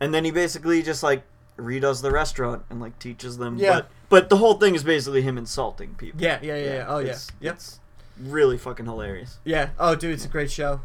And 0.00 0.14
then 0.14 0.24
he 0.24 0.30
basically 0.30 0.82
just 0.82 1.02
like 1.02 1.22
redoes 1.56 2.02
the 2.02 2.12
restaurant 2.12 2.62
and 2.70 2.80
like 2.80 2.98
teaches 2.98 3.38
them. 3.38 3.56
Yeah. 3.58 3.72
But, 3.74 3.90
but 4.08 4.28
the 4.30 4.36
whole 4.36 4.54
thing 4.54 4.74
is 4.76 4.84
basically 4.84 5.22
him 5.22 5.36
insulting 5.36 5.94
people. 5.96 6.20
Yeah, 6.22 6.38
yeah, 6.42 6.56
yeah. 6.56 6.74
yeah. 6.74 6.84
Oh, 6.86 6.98
yeah. 6.98 7.10
It's, 7.10 7.30
Yep. 7.40 7.54
it's 7.56 7.80
really 8.20 8.56
fucking 8.56 8.86
hilarious. 8.86 9.38
Yeah. 9.44 9.70
Oh, 9.78 9.96
dude, 9.96 10.12
it's 10.14 10.24
a 10.24 10.28
great 10.28 10.50
show. 10.52 10.82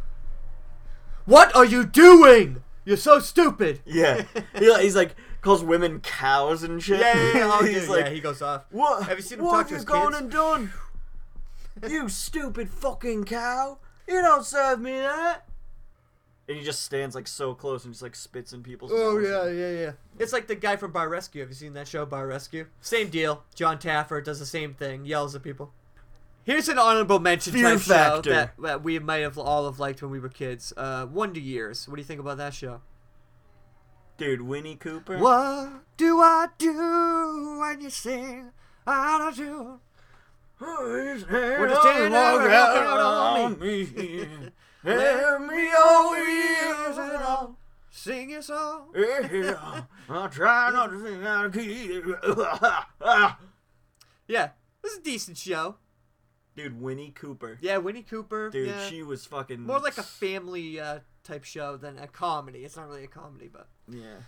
What 1.26 1.56
are 1.56 1.64
you 1.66 1.86
doing? 1.86 2.64
You're 2.86 2.98
so 2.98 3.20
stupid. 3.20 3.82
Yeah. 3.86 4.24
He- 4.58 4.82
he's 4.82 4.96
like 4.96 5.16
calls 5.42 5.64
women 5.64 6.00
cows 6.00 6.64
and 6.64 6.82
shit. 6.82 7.00
Yeah, 7.00 7.14
yeah, 7.16 7.38
yeah. 7.38 7.50
Oh, 7.54 7.64
he's 7.66 7.88
like, 7.88 8.06
yeah, 8.06 8.12
he 8.12 8.20
goes 8.20 8.42
off. 8.42 8.64
What? 8.72 9.04
Have 9.04 9.18
you 9.18 9.24
seen 9.24 9.40
him 9.40 9.46
what 9.46 9.52
talk 9.52 9.60
have 9.60 9.68
to 9.68 9.74
you 9.74 9.76
his 9.76 9.86
gone 9.86 10.12
kids? 10.14 10.22
and 10.22 10.32
done? 10.32 10.74
You 11.90 12.10
stupid 12.10 12.70
fucking 12.70 13.26
cow! 13.26 13.80
You 14.08 14.22
don't 14.22 14.46
serve 14.46 14.80
me 14.80 14.92
that. 14.92 15.46
And 16.48 16.58
he 16.58 16.64
just 16.64 16.84
stands 16.84 17.16
like 17.16 17.28
so 17.28 17.54
close 17.54 17.86
and 17.86 17.94
just 17.94 18.04
like 18.04 18.16
spits 18.16 18.52
in 18.52 18.64
people's. 18.64 18.92
Oh 18.94 19.14
mouths. 19.16 19.28
yeah, 19.28 19.48
yeah, 19.48 19.80
yeah. 19.80 19.92
It's 20.20 20.34
like 20.34 20.48
the 20.48 20.56
guy 20.56 20.76
from 20.76 20.92
Bar 20.92 21.08
Rescue. 21.08 21.42
Have 21.42 21.50
you 21.50 21.56
seen 21.56 21.74
that 21.74 21.88
show, 21.88 22.06
Bar 22.06 22.28
Rescue? 22.28 22.68
Same 22.82 23.10
deal. 23.10 23.44
Jon 23.56 23.78
Taffer 23.78 24.24
does 24.24 24.40
the 24.40 24.46
same 24.46 24.74
thing. 24.74 25.06
Yells 25.06 25.36
at 25.36 25.44
people. 25.44 25.72
Here's 26.44 26.68
an 26.68 26.78
honorable 26.78 27.20
mention 27.20 27.54
Fear 27.54 27.64
type 27.64 27.80
Factor. 27.80 28.30
show 28.30 28.36
that, 28.36 28.54
that 28.62 28.84
we 28.84 29.00
might 29.00 29.20
have 29.22 29.38
all 29.38 29.66
have 29.66 29.80
liked 29.80 30.02
when 30.02 30.12
we 30.12 30.20
were 30.20 30.28
kids. 30.28 30.74
Uh, 30.76 31.08
Wonder 31.10 31.40
Years. 31.40 31.88
What 31.88 31.96
do 31.96 32.02
you 32.02 32.06
think 32.06 32.20
about 32.20 32.38
that 32.38 32.54
show? 32.54 32.82
Dude, 34.18 34.42
Winnie 34.42 34.76
Cooper. 34.76 35.18
What 35.18 35.70
do 35.96 36.20
I 36.20 36.48
do 36.58 37.58
when 37.62 37.80
you 37.80 37.90
sing 37.90 38.52
out 38.86 39.30
of 39.30 39.38
tune? 39.38 39.80
With 40.64 41.28
the 41.28 41.80
ten 41.84 42.12
walk 42.12 42.42
out 42.50 43.00
on 43.00 43.60
me. 43.60 44.28
Let 44.84 45.42
me 45.42 45.72
always 45.78 46.98
all 46.98 47.58
sing 47.90 48.32
your 48.32 48.42
song. 48.42 48.90
Yeah, 48.96 49.84
I 50.10 50.28
try 50.28 50.72
not 50.72 50.88
to 50.92 51.02
sing 51.02 51.26
out 51.26 51.46
of 51.46 51.54
key. 51.54 52.02
Yeah, 54.26 54.52
this 54.82 54.94
is 54.94 55.00
a 55.00 55.04
decent 55.04 55.38
show. 55.38 55.76
Dude, 56.56 56.82
Winnie 56.82 57.12
Cooper. 57.12 57.58
Yeah, 57.62 57.78
Winnie 57.78 58.04
Cooper. 58.04 58.50
Dude, 58.50 58.70
yeah. 58.70 58.88
she 58.88 59.04
was 59.04 59.26
fucking 59.26 59.62
more 59.62 59.80
like 59.80 59.98
a 59.98 60.04
family 60.04 60.80
uh, 60.80 61.00
type 61.24 61.44
show 61.44 61.76
than 61.76 61.98
a 62.00 62.08
comedy. 62.08 62.60
It's 62.60 62.78
not 62.78 62.88
really 62.88 63.04
a 63.04 63.08
comedy, 63.08 63.50
but 63.52 63.68
Yeah. 63.90 64.22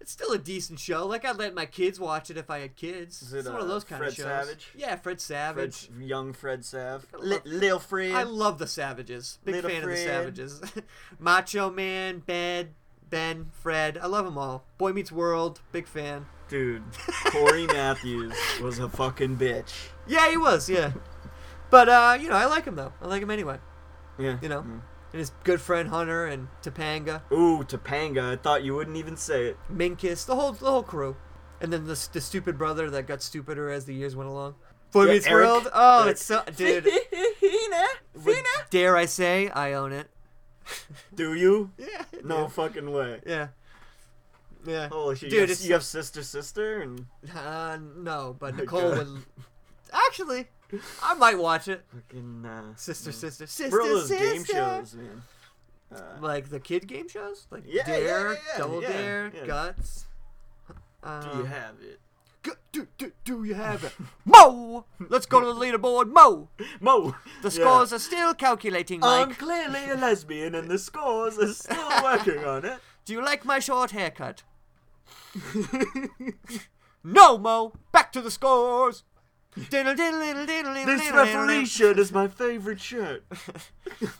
It's 0.00 0.12
still 0.12 0.32
a 0.32 0.38
decent 0.38 0.78
show. 0.78 1.06
Like 1.06 1.24
I'd 1.24 1.36
let 1.36 1.54
my 1.54 1.66
kids 1.66 1.98
watch 1.98 2.30
it 2.30 2.36
if 2.36 2.50
I 2.50 2.60
had 2.60 2.76
kids. 2.76 3.20
Is 3.20 3.32
it, 3.34 3.38
it's 3.40 3.48
one 3.48 3.56
of 3.56 3.64
uh, 3.64 3.66
those 3.66 3.84
kind 3.84 3.98
Fred 3.98 4.10
of 4.10 4.14
shows. 4.14 4.24
Savage? 4.26 4.68
Yeah, 4.76 4.96
Fred 4.96 5.20
Savage. 5.20 5.88
Fred, 5.88 6.02
young 6.02 6.32
Fred 6.32 6.64
Sav. 6.64 7.04
Li- 7.18 7.38
Lil 7.44 7.78
Fred. 7.80 8.12
I 8.12 8.22
love 8.22 8.58
the 8.58 8.66
Savages. 8.68 9.38
Big 9.44 9.56
Little 9.56 9.70
fan 9.70 9.82
of 9.82 9.90
the 9.90 9.96
Savages. 9.96 10.60
Macho 11.18 11.70
Man, 11.70 12.22
Ben, 12.24 12.74
Ben, 13.10 13.50
Fred. 13.52 13.98
I 13.98 14.06
love 14.06 14.24
them 14.24 14.38
all. 14.38 14.64
Boy 14.78 14.92
Meets 14.92 15.10
World. 15.12 15.60
Big 15.72 15.86
fan. 15.88 16.26
Dude, 16.48 16.82
Cory 17.26 17.66
Matthews 17.72 18.32
was 18.62 18.78
a 18.78 18.88
fucking 18.88 19.36
bitch. 19.36 19.72
Yeah, 20.06 20.30
he 20.30 20.36
was. 20.38 20.70
Yeah, 20.70 20.92
but 21.70 21.88
uh, 21.90 22.16
you 22.18 22.28
know, 22.30 22.36
I 22.36 22.46
like 22.46 22.64
him 22.64 22.74
though. 22.76 22.92
I 23.02 23.06
like 23.08 23.20
him 23.22 23.30
anyway. 23.30 23.58
Yeah. 24.18 24.38
You 24.40 24.48
know, 24.48 24.62
Mm. 24.62 24.80
And 25.12 25.20
his 25.20 25.30
good 25.44 25.60
friend 25.60 25.88
Hunter 25.88 26.26
and 26.26 26.48
Topanga. 26.62 27.22
Ooh, 27.32 27.64
Topanga. 27.64 28.32
I 28.32 28.36
thought 28.36 28.62
you 28.64 28.74
wouldn't 28.74 28.96
even 28.96 29.16
say 29.16 29.46
it. 29.46 29.56
Minkus, 29.72 30.26
the 30.26 30.34
whole 30.36 30.52
the 30.52 30.70
whole 30.70 30.82
crew, 30.82 31.16
and 31.60 31.72
then 31.72 31.84
the 31.86 32.08
the 32.12 32.20
stupid 32.20 32.58
brother 32.58 32.90
that 32.90 33.06
got 33.06 33.22
stupider 33.22 33.70
as 33.70 33.84
the 33.86 33.94
years 33.94 34.14
went 34.16 34.28
along. 34.30 34.54
Boy 34.92 35.04
Yeah, 35.06 35.12
Meets 35.12 35.26
Eric. 35.26 35.46
World. 35.46 35.68
Oh, 35.72 36.02
Eric. 36.04 36.10
it's 36.12 36.24
so 36.24 36.42
dude. 36.56 36.88
would- 38.24 38.36
dare 38.70 38.96
I 38.96 39.04
say 39.06 39.48
I 39.50 39.72
own 39.74 39.92
it? 39.92 40.08
Do 41.14 41.34
you? 41.34 41.70
Yeah. 41.78 42.04
No 42.24 42.48
fucking 42.48 42.90
way. 42.92 43.20
Yeah. 43.26 43.48
Yeah. 44.66 44.88
Holy 44.88 45.14
shit. 45.16 45.30
Dude, 45.30 45.32
you, 45.34 45.40
have, 45.40 45.50
it's 45.50 45.64
you 45.66 45.72
have 45.74 45.84
sister, 45.84 46.22
sister, 46.22 46.80
and 46.82 47.06
uh, 47.34 47.78
no, 47.96 48.36
but 48.38 48.56
Nicole 48.56 48.80
God. 48.94 48.98
would. 49.08 49.22
Actually, 49.92 50.46
I 51.02 51.14
might 51.14 51.38
watch 51.38 51.68
it. 51.68 51.82
fucking 51.94 52.44
uh, 52.44 52.74
Sister, 52.76 53.12
sister, 53.12 53.46
sister, 53.46 53.70
bro, 53.70 53.86
those 53.86 54.08
sister. 54.08 54.24
game 54.34 54.44
shows, 54.44 54.94
man. 54.94 55.22
Uh, 55.94 56.00
Like 56.20 56.50
the 56.50 56.60
kid 56.60 56.86
game 56.86 57.08
shows, 57.08 57.46
like 57.50 57.62
Yeah, 57.66 57.84
Dare, 57.86 58.32
yeah, 58.32 58.38
yeah, 58.52 58.58
Double 58.58 58.80
Dare. 58.82 59.30
Guts. 59.46 60.06
do 60.68 60.74
you 61.08 61.10
Um, 61.40 61.46
have 61.46 61.74
it? 61.80 62.00
Do, 62.72 62.86
do, 62.98 63.12
do 63.24 63.44
you 63.44 63.54
have 63.54 63.82
it? 63.84 63.92
Mo! 64.24 64.84
Let's 65.08 65.26
go 65.26 65.40
to 65.40 65.46
the 65.46 65.54
leaderboard. 65.54 66.12
Mo! 66.12 66.48
Mo. 66.80 67.14
The 67.42 67.50
scores 67.50 67.92
are 67.92 67.98
still 67.98 68.32
calculating, 68.34 69.02
I'm 69.02 69.34
clearly 69.34 69.90
a 69.90 69.96
lesbian, 69.96 70.54
and 70.54 70.68
the 70.70 70.78
scores 70.78 71.38
are 71.38 71.52
still 71.52 71.88
working 72.02 72.44
on 72.44 72.64
it. 72.64 72.78
Do 73.04 73.12
you 73.14 73.22
like 73.24 73.44
my 73.44 73.58
short 73.58 73.90
haircut? 73.90 74.42
no, 77.04 77.38
Mo! 77.38 77.72
Back 77.92 78.12
to 78.12 78.20
the 78.20 78.30
scores! 78.30 79.04
This 79.58 81.10
referee 81.12 81.66
shirt 81.66 81.98
is 81.98 82.12
my 82.12 82.28
favorite 82.28 82.80
shirt. 82.80 83.24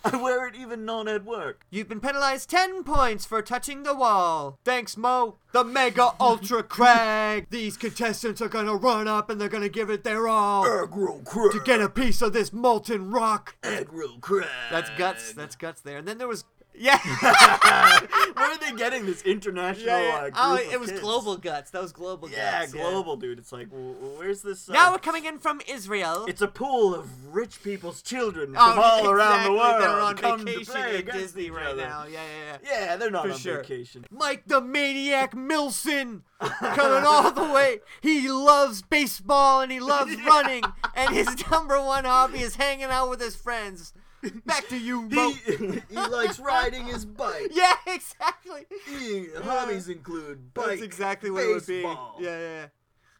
I 0.05 0.17
wear 0.17 0.47
it 0.49 0.55
even 0.57 0.85
not 0.85 1.09
at 1.09 1.25
work. 1.25 1.65
You've 1.71 1.89
been 1.89 2.01
penalized 2.01 2.51
10 2.51 2.85
points 2.85 3.25
for 3.25 3.43
touching 3.43 3.83
the 3.83 3.95
wall. 3.95 4.59
Thanks, 4.65 4.97
Mo. 4.97 5.37
The 5.53 5.65
Mega 5.65 6.13
Ultra 6.21 6.63
Crag. 6.63 7.47
These 7.51 7.77
contestants 7.77 8.43
are 8.43 8.49
gonna 8.49 8.75
run 8.77 9.09
up 9.09 9.31
and 9.31 9.41
they're 9.41 9.49
gonna 9.49 9.69
give 9.69 9.91
it 9.91 10.05
their 10.05 10.29
all 10.29 10.65
Aggro 10.65 11.25
Crag. 11.25 11.53
to 11.53 11.61
get 11.61 11.81
a 11.81 11.89
piece 11.89 12.21
of 12.21 12.33
this 12.33 12.53
molten 12.53 13.11
rock. 13.11 13.57
Aggro 13.63 14.21
Crag. 14.21 14.49
That's 14.71 14.91
guts. 14.99 15.33
That's 15.33 15.57
guts 15.57 15.81
there. 15.81 15.99
And 15.99 16.07
then 16.07 16.19
there 16.19 16.29
was. 16.29 16.45
Yeah. 16.79 16.99
Where 18.35 18.51
are 18.53 18.59
they 18.59 18.73
getting 18.73 19.05
this 19.07 19.23
international? 19.23 19.87
Yeah, 19.89 20.03
yeah. 20.03 20.25
Uh, 20.27 20.31
Oh, 20.35 20.55
it 20.57 20.79
was 20.79 20.91
kids? 20.91 21.01
global 21.03 21.37
guts. 21.37 21.71
That 21.73 21.83
was 21.83 21.93
global 21.93 22.31
Yeah, 22.31 22.61
guts. 22.61 22.73
global, 22.73 23.17
dude. 23.17 23.39
It's 23.39 23.53
like, 23.53 23.69
where's 23.71 24.43
this? 24.43 24.69
Uh, 24.69 24.73
Now 24.73 24.93
we're 24.93 24.99
coming 24.99 25.25
in 25.25 25.39
from 25.39 25.61
Israel. 25.69 26.27
it's 26.29 26.41
a 26.43 26.49
pool 26.49 26.95
of 26.95 27.35
rich 27.35 27.63
people's 27.63 28.03
children 28.03 28.55
Oh, 28.57 28.71
from 28.71 28.79
all 28.79 29.11
around 29.11 29.45
the 29.45 29.53
exactly. 29.53 29.57
world. 29.57 29.83
They're 29.83 30.01
on 30.01 30.17
come 30.17 30.45
vacation 30.45 30.77
at 30.77 31.13
Disney 31.13 31.51
right 31.51 31.67
other. 31.67 31.83
now. 31.83 32.05
Yeah, 32.05 32.21
yeah, 32.23 32.59
yeah. 32.63 32.87
Yeah, 32.87 32.97
they're 32.97 33.11
not 33.11 33.27
For 33.27 33.33
on 33.33 33.39
sure. 33.39 33.63
vacation. 33.63 34.05
Mike 34.11 34.45
the 34.47 34.61
Maniac 34.61 35.35
Milson 35.35 36.23
coming 36.41 37.05
all 37.07 37.33
the 37.33 37.53
way. 37.53 37.81
He 38.01 38.29
loves 38.31 38.83
baseball 38.83 39.61
and 39.61 39.73
he 39.73 39.81
loves 39.81 40.15
running, 40.27 40.63
and 40.95 41.15
his 41.15 41.29
number 41.51 41.81
one 41.83 42.05
hobby 42.05 42.41
is 42.41 42.57
hanging 42.57 42.85
out 42.87 43.11
with 43.11 43.21
his 43.21 43.35
friends. 43.37 43.93
Back 44.47 44.69
to 44.69 44.79
you. 44.79 45.09
He, 45.09 45.81
he 45.91 45.97
likes 45.97 46.39
riding 46.41 46.87
his 46.87 47.05
bike. 47.05 47.49
yeah, 47.53 47.75
exactly. 47.87 48.67
He, 48.87 49.27
hobbies 49.43 49.89
include 49.89 50.53
bike. 50.55 50.67
That's 50.67 50.83
exactly 50.83 51.31
what 51.31 51.45
it 51.45 51.49
would 51.55 51.67
baseball. 51.67 52.17
be. 52.19 52.25
Yeah, 52.25 52.39
yeah. 52.39 52.61
yeah. 52.61 52.67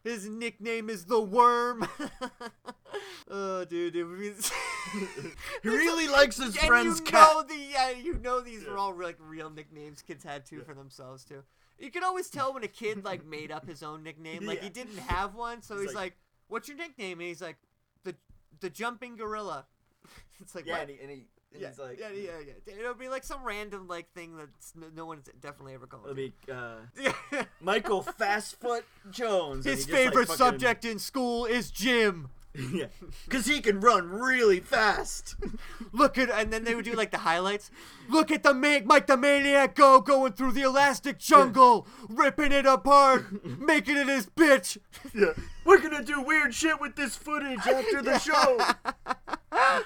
His 0.03 0.29
nickname 0.29 0.89
is 0.89 1.05
the 1.05 1.19
Worm. 1.19 1.85
oh, 3.29 3.65
dude, 3.65 3.95
it. 3.95 4.51
He 5.61 5.69
really 5.69 6.07
likes 6.07 6.37
his 6.37 6.55
and 6.55 6.67
friend's 6.67 6.99
you 6.99 7.05
cat. 7.05 7.29
know 7.33 7.43
the 7.43 7.55
yeah, 7.55 7.89
you 7.91 8.15
know 8.15 8.39
these 8.39 8.65
were 8.65 8.77
all 8.77 8.95
like 8.95 9.17
real 9.19 9.49
nicknames 9.49 10.01
kids 10.01 10.23
had 10.23 10.45
too 10.45 10.61
for 10.65 10.73
themselves 10.73 11.25
too. 11.25 11.43
You 11.77 11.91
can 11.91 12.03
always 12.03 12.29
tell 12.29 12.53
when 12.53 12.63
a 12.63 12.67
kid 12.67 13.03
like 13.03 13.25
made 13.25 13.51
up 13.51 13.67
his 13.67 13.83
own 13.83 14.03
nickname. 14.03 14.45
Like 14.45 14.61
he 14.63 14.69
didn't 14.69 14.97
have 14.99 15.35
one, 15.35 15.61
so 15.61 15.75
He's 15.75 15.87
he's 15.87 15.95
like- 15.95 16.03
like, 16.03 16.17
"What's 16.47 16.67
your 16.67 16.77
nickname?" 16.77 17.19
And 17.19 17.27
he's 17.27 17.41
like, 17.41 17.57
"the 18.03 18.15
the 18.61 18.69
jumping 18.69 19.15
gorilla." 19.17 19.65
it's 20.41 20.55
like 20.55 20.65
Yeah, 20.65 20.77
and 20.79 20.89
he, 20.89 20.97
and 21.01 21.09
he 21.09 21.25
And 21.53 21.61
Yeah, 21.61 21.67
he's 21.69 21.79
like, 21.79 21.99
yeah, 21.99 22.09
yeah, 22.09 22.31
yeah. 22.45 22.73
It'll 22.79 22.93
be 22.93 23.09
like 23.09 23.23
some 23.23 23.43
random 23.43 23.87
like 23.87 24.11
thing 24.13 24.37
that's 24.37 24.73
no, 24.75 24.87
no 24.95 25.05
one's 25.05 25.29
definitely 25.41 25.73
ever 25.73 25.87
called. 25.87 26.05
It'll 26.05 26.17
it. 26.19 26.33
be 26.45 26.51
uh, 26.51 27.43
Michael 27.61 28.03
Fastfoot 28.03 28.83
Jones. 29.11 29.65
His 29.65 29.73
he 29.73 29.77
just, 29.85 29.89
like, 29.89 29.97
favorite 29.97 30.27
fucking- 30.27 30.37
subject 30.37 30.85
in 30.85 30.99
school 30.99 31.45
is 31.45 31.71
gym. 31.71 32.29
yeah, 32.73 32.87
because 33.25 33.45
he 33.45 33.61
can 33.61 33.79
run 33.79 34.09
really 34.09 34.59
fast. 34.59 35.35
Look 35.91 36.17
at, 36.17 36.31
and 36.31 36.51
then 36.51 36.63
they 36.63 36.73
would 36.73 36.83
do 36.83 36.93
like 36.93 37.11
the 37.11 37.19
highlights. 37.19 37.69
Look 38.09 38.31
at 38.31 38.41
the 38.41 38.55
man, 38.55 38.87
Mike 38.87 39.05
the 39.05 39.15
Maniac 39.17 39.75
go 39.75 40.01
going 40.01 40.33
through 40.33 40.53
the 40.53 40.63
elastic 40.63 41.19
jungle, 41.19 41.85
ripping 42.09 42.51
it 42.51 42.65
apart, 42.65 43.25
making 43.59 43.97
it 43.97 44.07
his 44.07 44.25
bitch. 44.25 44.79
yeah, 45.13 45.33
we're 45.63 45.79
gonna 45.79 46.03
do 46.03 46.21
weird 46.23 46.55
shit 46.55 46.81
with 46.81 46.95
this 46.95 47.15
footage 47.15 47.59
after 47.67 48.01
the 48.01 48.17
show. 48.17 48.57
Ah, 49.61 49.83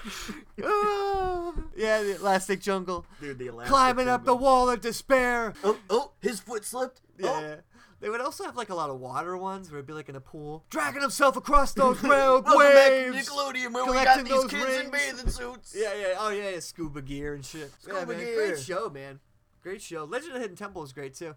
yeah, 1.76 2.02
the 2.02 2.16
elastic 2.16 2.60
jungle. 2.60 3.06
Dude, 3.20 3.38
the 3.38 3.48
elastic 3.48 3.70
Climbing 3.70 4.08
up 4.08 4.24
the 4.24 4.36
wall 4.36 4.70
of 4.70 4.80
despair. 4.80 5.54
Oh, 5.64 5.78
oh, 5.90 6.12
his 6.20 6.40
foot 6.40 6.64
slipped. 6.64 7.00
Yeah. 7.18 7.28
Oh. 7.28 7.56
They 8.00 8.10
would 8.10 8.20
also 8.20 8.44
have 8.44 8.56
like 8.56 8.68
a 8.68 8.74
lot 8.74 8.90
of 8.90 9.00
water 9.00 9.36
ones 9.36 9.70
where 9.70 9.78
it'd 9.78 9.86
be 9.86 9.94
like 9.94 10.10
in 10.10 10.16
a 10.16 10.20
pool, 10.20 10.64
dragging 10.68 11.00
himself 11.00 11.36
across 11.36 11.72
those 11.72 12.02
rail 12.02 12.42
Welcome 12.42 12.58
back 12.58 12.90
to 12.90 13.12
waves. 13.12 13.28
Nickelodeon, 13.28 13.72
where 13.72 13.86
we 13.86 13.92
got 13.92 14.18
these 14.18 14.28
those 14.28 14.50
kids 14.50 14.84
in 14.84 14.90
bathing 14.90 15.28
suits. 15.30 15.74
Yeah, 15.78 15.94
yeah. 15.94 16.14
Oh, 16.18 16.28
yeah, 16.28 16.50
yeah. 16.50 16.60
Scuba 16.60 17.00
gear 17.00 17.34
and 17.34 17.44
shit. 17.44 17.70
Yeah, 17.86 17.94
Scuba 17.94 18.12
man, 18.12 18.18
gear. 18.18 18.46
Great 18.48 18.60
show, 18.60 18.90
man. 18.90 19.20
Great 19.62 19.80
show. 19.80 20.04
Legend 20.04 20.36
of 20.36 20.42
Hidden 20.42 20.56
Temple 20.56 20.82
is 20.84 20.92
great 20.92 21.14
too. 21.14 21.34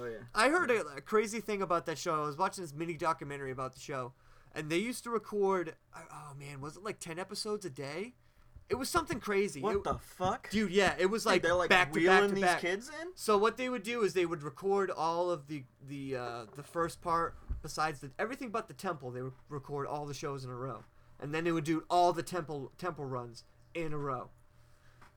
Oh 0.00 0.06
yeah. 0.06 0.18
I 0.34 0.48
heard 0.48 0.70
a, 0.70 0.80
a 0.96 1.00
crazy 1.00 1.40
thing 1.40 1.60
about 1.60 1.84
that 1.86 1.98
show. 1.98 2.14
I 2.14 2.26
was 2.26 2.38
watching 2.38 2.64
this 2.64 2.74
mini 2.74 2.94
documentary 2.94 3.50
about 3.50 3.74
the 3.74 3.80
show, 3.80 4.12
and 4.56 4.70
they 4.70 4.78
used 4.78 5.04
to 5.04 5.10
record. 5.10 5.74
Oh 5.94 6.32
man, 6.38 6.60
was 6.60 6.76
it 6.76 6.82
like 6.82 6.98
ten 6.98 7.18
episodes 7.18 7.64
a 7.64 7.70
day? 7.70 8.14
It 8.68 8.74
was 8.74 8.88
something 8.88 9.20
crazy. 9.20 9.60
What 9.60 9.76
It- 9.76 9.84
the 9.84 9.94
fuck? 9.94 10.50
Dude, 10.50 10.72
yeah, 10.72 10.96
it 10.98 11.06
was 11.06 11.24
like 11.24 11.42
they're 11.42 11.54
like 11.54 11.70
back 11.70 11.92
to 11.92 12.04
back 12.04 12.22
to 12.28 12.34
these 12.34 12.42
back. 12.44 12.60
kids 12.60 12.88
in. 13.00 13.12
So 13.14 13.38
what 13.38 13.56
they 13.56 13.68
would 13.68 13.84
do 13.84 14.02
is 14.02 14.12
they 14.12 14.26
would 14.26 14.42
record 14.42 14.90
all 14.90 15.30
of 15.30 15.46
the 15.46 15.62
the 15.86 16.16
uh, 16.16 16.44
the 16.56 16.64
first 16.64 17.00
part 17.00 17.36
besides 17.62 18.00
the 18.00 18.10
everything 18.18 18.48
but 18.50 18.66
the 18.66 18.74
temple. 18.74 19.12
They 19.12 19.22
would 19.22 19.34
record 19.48 19.86
all 19.86 20.04
the 20.06 20.14
shows 20.14 20.44
in 20.44 20.50
a 20.50 20.56
row, 20.56 20.82
and 21.20 21.32
then 21.32 21.44
they 21.44 21.52
would 21.52 21.62
do 21.64 21.84
all 21.88 22.12
the 22.12 22.24
temple 22.24 22.72
temple 22.76 23.04
runs 23.04 23.44
in 23.74 23.92
a 23.92 23.98
row, 23.98 24.30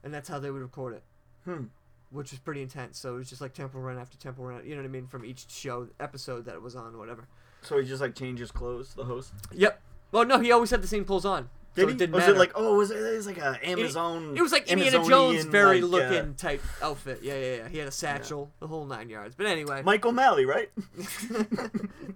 and 0.04 0.14
that's 0.14 0.30
how 0.30 0.38
they 0.38 0.52
would 0.52 0.62
record 0.62 0.94
it. 0.94 1.04
Hmm. 1.46 1.64
Which 2.12 2.32
was 2.32 2.40
pretty 2.40 2.62
intense. 2.62 2.98
So 3.00 3.16
it 3.16 3.18
was 3.20 3.30
just 3.30 3.42
like 3.42 3.54
temple 3.54 3.82
run 3.82 3.98
after 3.98 4.18
temple 4.18 4.46
run. 4.46 4.64
You 4.66 4.72
know 4.76 4.82
what 4.82 4.88
I 4.88 4.92
mean? 4.92 5.08
From 5.08 5.24
each 5.26 5.50
show 5.50 5.88
episode 6.00 6.46
that 6.46 6.56
it 6.56 6.62
was 6.62 6.76
on, 6.76 6.98
whatever. 6.98 7.28
So 7.62 7.80
he 7.80 7.88
just 7.88 8.01
like 8.01 8.16
changes 8.16 8.51
clothes, 8.51 8.93
the 8.93 9.03
host. 9.03 9.34
Yep. 9.53 9.82
Well, 10.12 10.26
no, 10.26 10.39
he 10.39 10.51
always 10.51 10.72
had 10.72 10.82
the 10.82 10.88
same 10.88 11.05
clothes 11.05 11.26
on. 11.26 11.49
Did 11.76 11.82
so 11.82 11.88
he? 11.88 11.93
It 11.93 11.97
didn't 11.97 12.16
was 12.16 12.22
matter. 12.22 12.34
it 12.34 12.39
like 12.39 12.51
oh, 12.55 12.78
was 12.78 12.91
it, 12.91 12.97
it 12.97 13.18
was 13.18 13.28
like 13.28 13.38
a 13.38 13.60
Amazon? 13.64 14.34
It 14.36 14.41
was 14.41 14.51
like 14.51 14.70
Indiana 14.70 15.05
Jones, 15.05 15.45
very 15.45 15.82
like, 15.82 15.91
looking 15.91 16.32
uh, 16.32 16.38
type 16.38 16.64
outfit. 16.82 17.20
Yeah, 17.22 17.39
yeah, 17.39 17.55
yeah. 17.55 17.70
He 17.70 17.78
had 17.78 17.88
a 17.88 17.91
satchel, 17.91 18.51
the 18.60 18.68
whole 18.68 18.86
nine 18.86 19.10
yards. 19.10 19.36
But 19.36 19.45
anyway, 19.45 19.84
Mike 19.84 20.05
O'Malley, 20.05 20.45
right? 20.45 20.72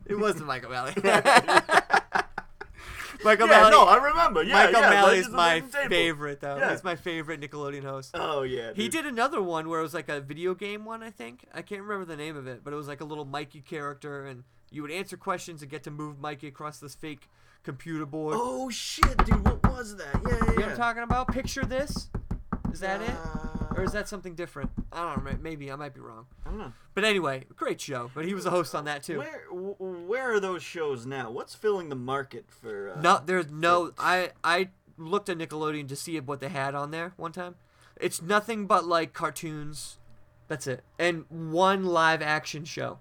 it 0.06 0.18
wasn't 0.18 0.48
Mike 0.48 0.66
O'Malley. 0.66 0.94
Michael 3.24 3.48
yeah, 3.48 3.60
Valley. 3.60 3.72
no, 3.72 3.86
I 3.86 4.04
remember. 4.04 4.44
Yeah, 4.44 4.66
Michael 4.66 4.82
yeah, 4.82 5.04
Legends 5.04 5.28
is 5.28 5.34
my 5.34 5.62
favorite, 5.62 6.42
though. 6.42 6.58
Yeah. 6.58 6.72
He's 6.72 6.84
my 6.84 6.96
favorite 6.96 7.40
Nickelodeon 7.40 7.84
host. 7.84 8.12
Oh 8.14 8.42
yeah. 8.42 8.72
He 8.76 8.90
did 8.90 9.06
another 9.06 9.42
one 9.42 9.70
where 9.70 9.80
it 9.80 9.84
was 9.84 9.94
like 9.94 10.10
a 10.10 10.20
video 10.20 10.56
game 10.56 10.84
one, 10.84 11.04
I 11.04 11.10
think. 11.10 11.46
I 11.54 11.62
can't 11.62 11.82
remember 11.82 12.06
the 12.06 12.18
name 12.18 12.36
of 12.36 12.48
it, 12.48 12.62
but 12.64 12.74
it 12.74 12.76
was 12.76 12.88
like 12.88 13.02
a 13.02 13.06
little 13.06 13.26
Mikey 13.26 13.62
character, 13.62 14.26
and 14.26 14.44
you 14.74 14.82
would 14.82 14.92
answer 14.92 15.16
questions 15.18 15.62
and 15.62 15.72
get 15.72 15.84
to 15.84 15.92
move 15.92 16.20
Mikey 16.20 16.48
across 16.48 16.80
this 16.80 16.96
fake 16.96 17.30
computer 17.64 18.06
board. 18.06 18.36
Oh 18.38 18.70
shit, 18.70 19.18
dude! 19.26 19.44
What 19.46 19.64
was 19.72 19.96
that? 19.98 20.20
Yeah, 20.26 20.32
yeah. 20.32 20.36
You 20.36 20.40
know 20.46 20.56
what. 20.56 20.70
I'm 20.72 20.78
talking 20.78 21.04
about? 21.04 21.28
Picture 21.30 21.64
this. 21.64 22.10
Is 22.72 22.80
that 22.80 23.02
it? 23.02 23.16
Or 23.78 23.84
is 23.84 23.92
that 23.92 24.08
something 24.08 24.36
different? 24.36 24.72
I 24.92 25.14
don't 25.14 25.24
know. 25.26 25.38
Maybe 25.42 25.72
I 25.72 25.76
might 25.76 25.94
be 25.94 26.00
wrong. 26.00 26.26
I 26.46 26.50
don't 26.50 26.58
know. 26.60 26.74
But 26.94 27.04
anyway, 27.06 27.44
great 27.56 27.80
show. 27.82 28.10
But 28.14 28.26
he 28.26 28.34
was 28.34 28.46
a 28.46 28.50
host 28.50 28.74
on 28.76 28.86
that 28.86 29.04
too. 29.04 29.20
Where 29.20 29.46
where 29.52 30.34
are 30.34 30.40
those 30.40 30.64
shows 30.64 31.06
now? 31.06 31.30
What's 31.32 31.54
filling 31.56 31.90
the 31.90 31.96
market 31.96 32.46
for? 32.50 32.92
Uh, 32.92 33.02
No, 33.02 33.22
there's 33.24 33.50
no. 33.52 33.92
I 33.98 34.32
I 34.44 34.70
looked 34.98 35.30
at 35.30 35.38
Nickelodeon 35.38 35.88
to 35.90 35.96
see 35.96 36.20
what 36.20 36.40
they 36.40 36.50
had 36.50 36.76
on 36.76 36.92
there 36.92 37.14
one 37.18 37.32
time. 37.32 37.56
It's 38.00 38.22
nothing 38.22 38.66
but 38.68 38.86
like 38.86 39.14
cartoons. 39.14 39.98
That's 40.48 40.68
it, 40.68 40.84
and 41.00 41.26
one 41.30 41.86
live 41.86 42.22
action 42.22 42.66
show, 42.66 43.00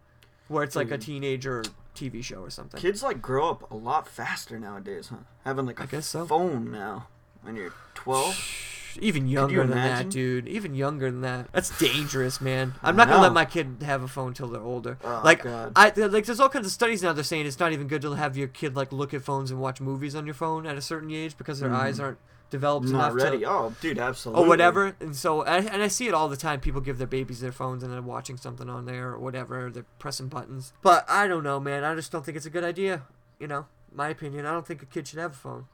where 0.52 0.62
it's 0.62 0.76
like 0.76 0.90
a 0.90 0.96
Hmm. 0.96 1.00
teenager 1.02 1.64
TV 1.94 2.22
show 2.22 2.40
or 2.40 2.50
something. 2.50 2.80
Kids 2.80 3.02
like 3.02 3.20
grow 3.20 3.50
up 3.50 3.70
a 3.70 3.74
lot 3.76 4.06
faster 4.06 4.58
nowadays, 4.58 5.08
huh? 5.08 5.16
Having 5.44 5.66
like 5.66 5.80
a 5.80 5.84
I 5.84 5.86
guess 5.86 6.06
so. 6.06 6.24
phone 6.26 6.70
now 6.70 7.08
when 7.42 7.56
you're 7.56 7.72
12. 7.94 8.68
Even 9.00 9.26
you 9.26 9.32
younger 9.38 9.62
than 9.62 9.72
imagine? 9.72 10.08
that, 10.08 10.12
dude. 10.12 10.46
Even 10.48 10.74
younger 10.74 11.10
than 11.10 11.22
that. 11.22 11.50
That's 11.52 11.76
dangerous, 11.78 12.42
man. 12.42 12.74
I'm 12.82 12.94
not 12.94 13.08
gonna 13.08 13.22
let 13.22 13.32
my 13.32 13.46
kid 13.46 13.76
have 13.82 14.02
a 14.02 14.08
phone 14.08 14.34
till 14.34 14.48
they're 14.48 14.60
older. 14.60 14.98
Oh, 15.02 15.22
like, 15.24 15.42
God. 15.44 15.72
I 15.74 15.90
like. 15.96 16.26
There's 16.26 16.40
all 16.40 16.50
kinds 16.50 16.66
of 16.66 16.72
studies 16.72 17.02
now. 17.02 17.14
They're 17.14 17.24
saying 17.24 17.46
it's 17.46 17.58
not 17.58 17.72
even 17.72 17.88
good 17.88 18.02
to 18.02 18.12
have 18.12 18.36
your 18.36 18.48
kid 18.48 18.76
like 18.76 18.92
look 18.92 19.14
at 19.14 19.22
phones 19.22 19.50
and 19.50 19.60
watch 19.60 19.80
movies 19.80 20.14
on 20.14 20.26
your 20.26 20.34
phone 20.34 20.66
at 20.66 20.76
a 20.76 20.82
certain 20.82 21.10
age 21.10 21.38
because 21.38 21.60
their 21.60 21.72
eyes 21.72 21.98
aren't 21.98 22.18
developed 22.52 22.86
Not 22.86 23.12
enough 23.12 23.24
ready. 23.24 23.38
to. 23.40 23.50
Oh, 23.50 23.74
dude, 23.80 23.98
absolutely. 23.98 24.44
or 24.44 24.46
whatever. 24.46 24.94
And 25.00 25.16
so, 25.16 25.42
and 25.42 25.68
and 25.68 25.82
I 25.82 25.88
see 25.88 26.06
it 26.06 26.14
all 26.14 26.28
the 26.28 26.36
time. 26.36 26.60
People 26.60 26.80
give 26.80 26.98
their 26.98 27.06
babies 27.08 27.40
their 27.40 27.50
phones 27.50 27.82
and 27.82 27.92
they're 27.92 28.00
watching 28.02 28.36
something 28.36 28.68
on 28.68 28.84
there 28.84 29.08
or 29.08 29.18
whatever. 29.18 29.70
They're 29.70 29.86
pressing 29.98 30.28
buttons. 30.28 30.72
But 30.82 31.04
I 31.08 31.26
don't 31.26 31.42
know, 31.42 31.58
man. 31.58 31.82
I 31.82 31.94
just 31.96 32.12
don't 32.12 32.24
think 32.24 32.36
it's 32.36 32.46
a 32.46 32.50
good 32.50 32.62
idea. 32.62 33.02
You 33.40 33.48
know, 33.48 33.66
my 33.92 34.10
opinion. 34.10 34.46
I 34.46 34.52
don't 34.52 34.66
think 34.66 34.82
a 34.82 34.86
kid 34.86 35.08
should 35.08 35.18
have 35.18 35.32
a 35.32 35.34
phone. 35.34 35.64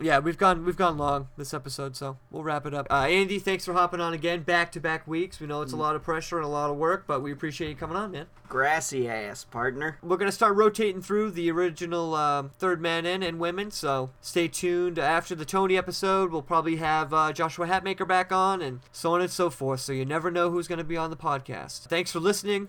Yeah, 0.00 0.18
we've 0.18 0.38
gone 0.38 0.64
we've 0.64 0.76
gone 0.76 0.98
long 0.98 1.28
this 1.36 1.54
episode, 1.54 1.96
so 1.96 2.16
we'll 2.30 2.42
wrap 2.42 2.66
it 2.66 2.74
up. 2.74 2.86
Uh, 2.90 3.06
Andy, 3.08 3.38
thanks 3.38 3.64
for 3.64 3.72
hopping 3.72 4.00
on 4.00 4.12
again, 4.12 4.42
back 4.42 4.72
to 4.72 4.80
back 4.80 5.06
weeks. 5.06 5.38
We 5.38 5.46
know 5.46 5.62
it's 5.62 5.72
a 5.72 5.76
lot 5.76 5.94
of 5.94 6.02
pressure 6.02 6.38
and 6.38 6.44
a 6.44 6.48
lot 6.48 6.70
of 6.70 6.76
work, 6.76 7.04
but 7.06 7.22
we 7.22 7.30
appreciate 7.30 7.68
you 7.68 7.76
coming 7.76 7.96
on, 7.96 8.10
man. 8.10 8.26
Grassy 8.48 9.08
ass 9.08 9.44
partner. 9.44 9.98
We're 10.02 10.16
gonna 10.16 10.32
start 10.32 10.56
rotating 10.56 11.02
through 11.02 11.32
the 11.32 11.50
original 11.50 12.14
um, 12.14 12.50
third 12.58 12.80
man 12.80 13.06
in 13.06 13.22
and 13.22 13.38
women, 13.38 13.70
so 13.70 14.10
stay 14.20 14.48
tuned. 14.48 14.98
After 14.98 15.34
the 15.34 15.44
Tony 15.44 15.76
episode, 15.76 16.32
we'll 16.32 16.42
probably 16.42 16.76
have 16.76 17.12
uh, 17.14 17.32
Joshua 17.32 17.66
Hatmaker 17.66 18.06
back 18.06 18.32
on, 18.32 18.62
and 18.62 18.80
so 18.92 19.14
on 19.14 19.20
and 19.20 19.30
so 19.30 19.50
forth. 19.50 19.80
So 19.80 19.92
you 19.92 20.04
never 20.04 20.30
know 20.30 20.50
who's 20.50 20.68
gonna 20.68 20.84
be 20.84 20.96
on 20.96 21.10
the 21.10 21.16
podcast. 21.16 21.82
Thanks 21.86 22.10
for 22.10 22.20
listening. 22.20 22.68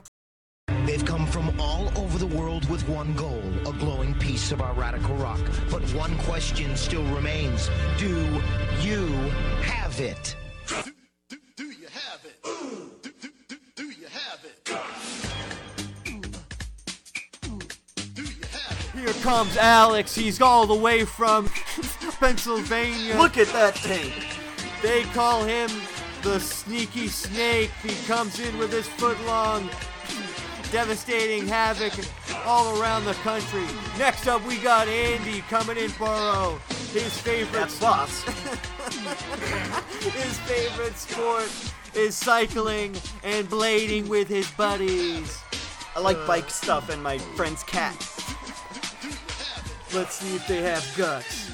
They've 0.86 1.04
come 1.06 1.26
from 1.26 1.58
all 1.60 1.90
over 1.98 2.18
the 2.18 2.28
world 2.28 2.70
with 2.70 2.88
one 2.90 3.14
goal, 3.16 3.42
a 3.66 3.72
glowing 3.72 4.03
piece 4.24 4.54
of 4.54 4.62
our 4.62 4.74
radical 4.74 5.14
rock. 5.16 5.42
But 5.70 5.82
one 5.94 6.18
question 6.20 6.78
still 6.78 7.04
remains. 7.14 7.70
Do 7.98 8.42
you 8.80 9.04
have 9.62 10.00
it? 10.00 10.38
Here 18.96 19.14
comes 19.22 19.58
Alex. 19.58 20.16
He's 20.16 20.40
all 20.40 20.66
the 20.66 20.74
way 20.74 21.04
from 21.04 21.48
Pennsylvania. 22.22 23.18
Look 23.18 23.38
at 23.38 23.48
that 23.48 23.76
tank. 23.76 24.14
They 24.82 25.04
call 25.14 25.44
him 25.44 25.70
the 26.22 26.40
Sneaky 26.40 27.10
Snake. 27.10 27.72
He 27.82 27.94
comes 28.08 28.40
in 28.40 28.58
with 28.58 28.72
his 28.72 28.88
foot 28.88 29.20
long, 29.26 29.70
devastating 30.74 31.46
havoc 31.46 31.94
all 32.48 32.82
around 32.82 33.06
the 33.06 33.14
country. 33.22 33.64
Next 34.00 34.28
up, 34.28 34.44
we 34.48 34.58
got 34.58 34.88
Andy 34.88 35.42
coming 35.42 35.78
in 35.78 35.92
for 35.92 36.08
uh, 36.08 36.58
his 36.92 37.16
favorite 37.20 37.60
That's 37.60 37.80
boss. 37.80 38.24
his 40.02 40.40
favorite 40.40 40.98
sport 40.98 41.48
is 41.94 42.16
cycling 42.16 42.96
and 43.24 43.48
blading 43.48 44.08
with 44.08 44.28
his 44.28 44.50
buddies. 44.54 45.44
I 45.96 46.00
like 46.00 46.18
bike 46.26 46.50
stuff 46.50 46.90
and 46.90 47.04
my 47.04 47.20
friend's 47.20 47.62
cat. 47.62 47.94
Let's 49.94 50.16
see 50.16 50.36
if 50.36 50.48
they 50.48 50.64
have 50.64 50.92
guts. 50.98 51.53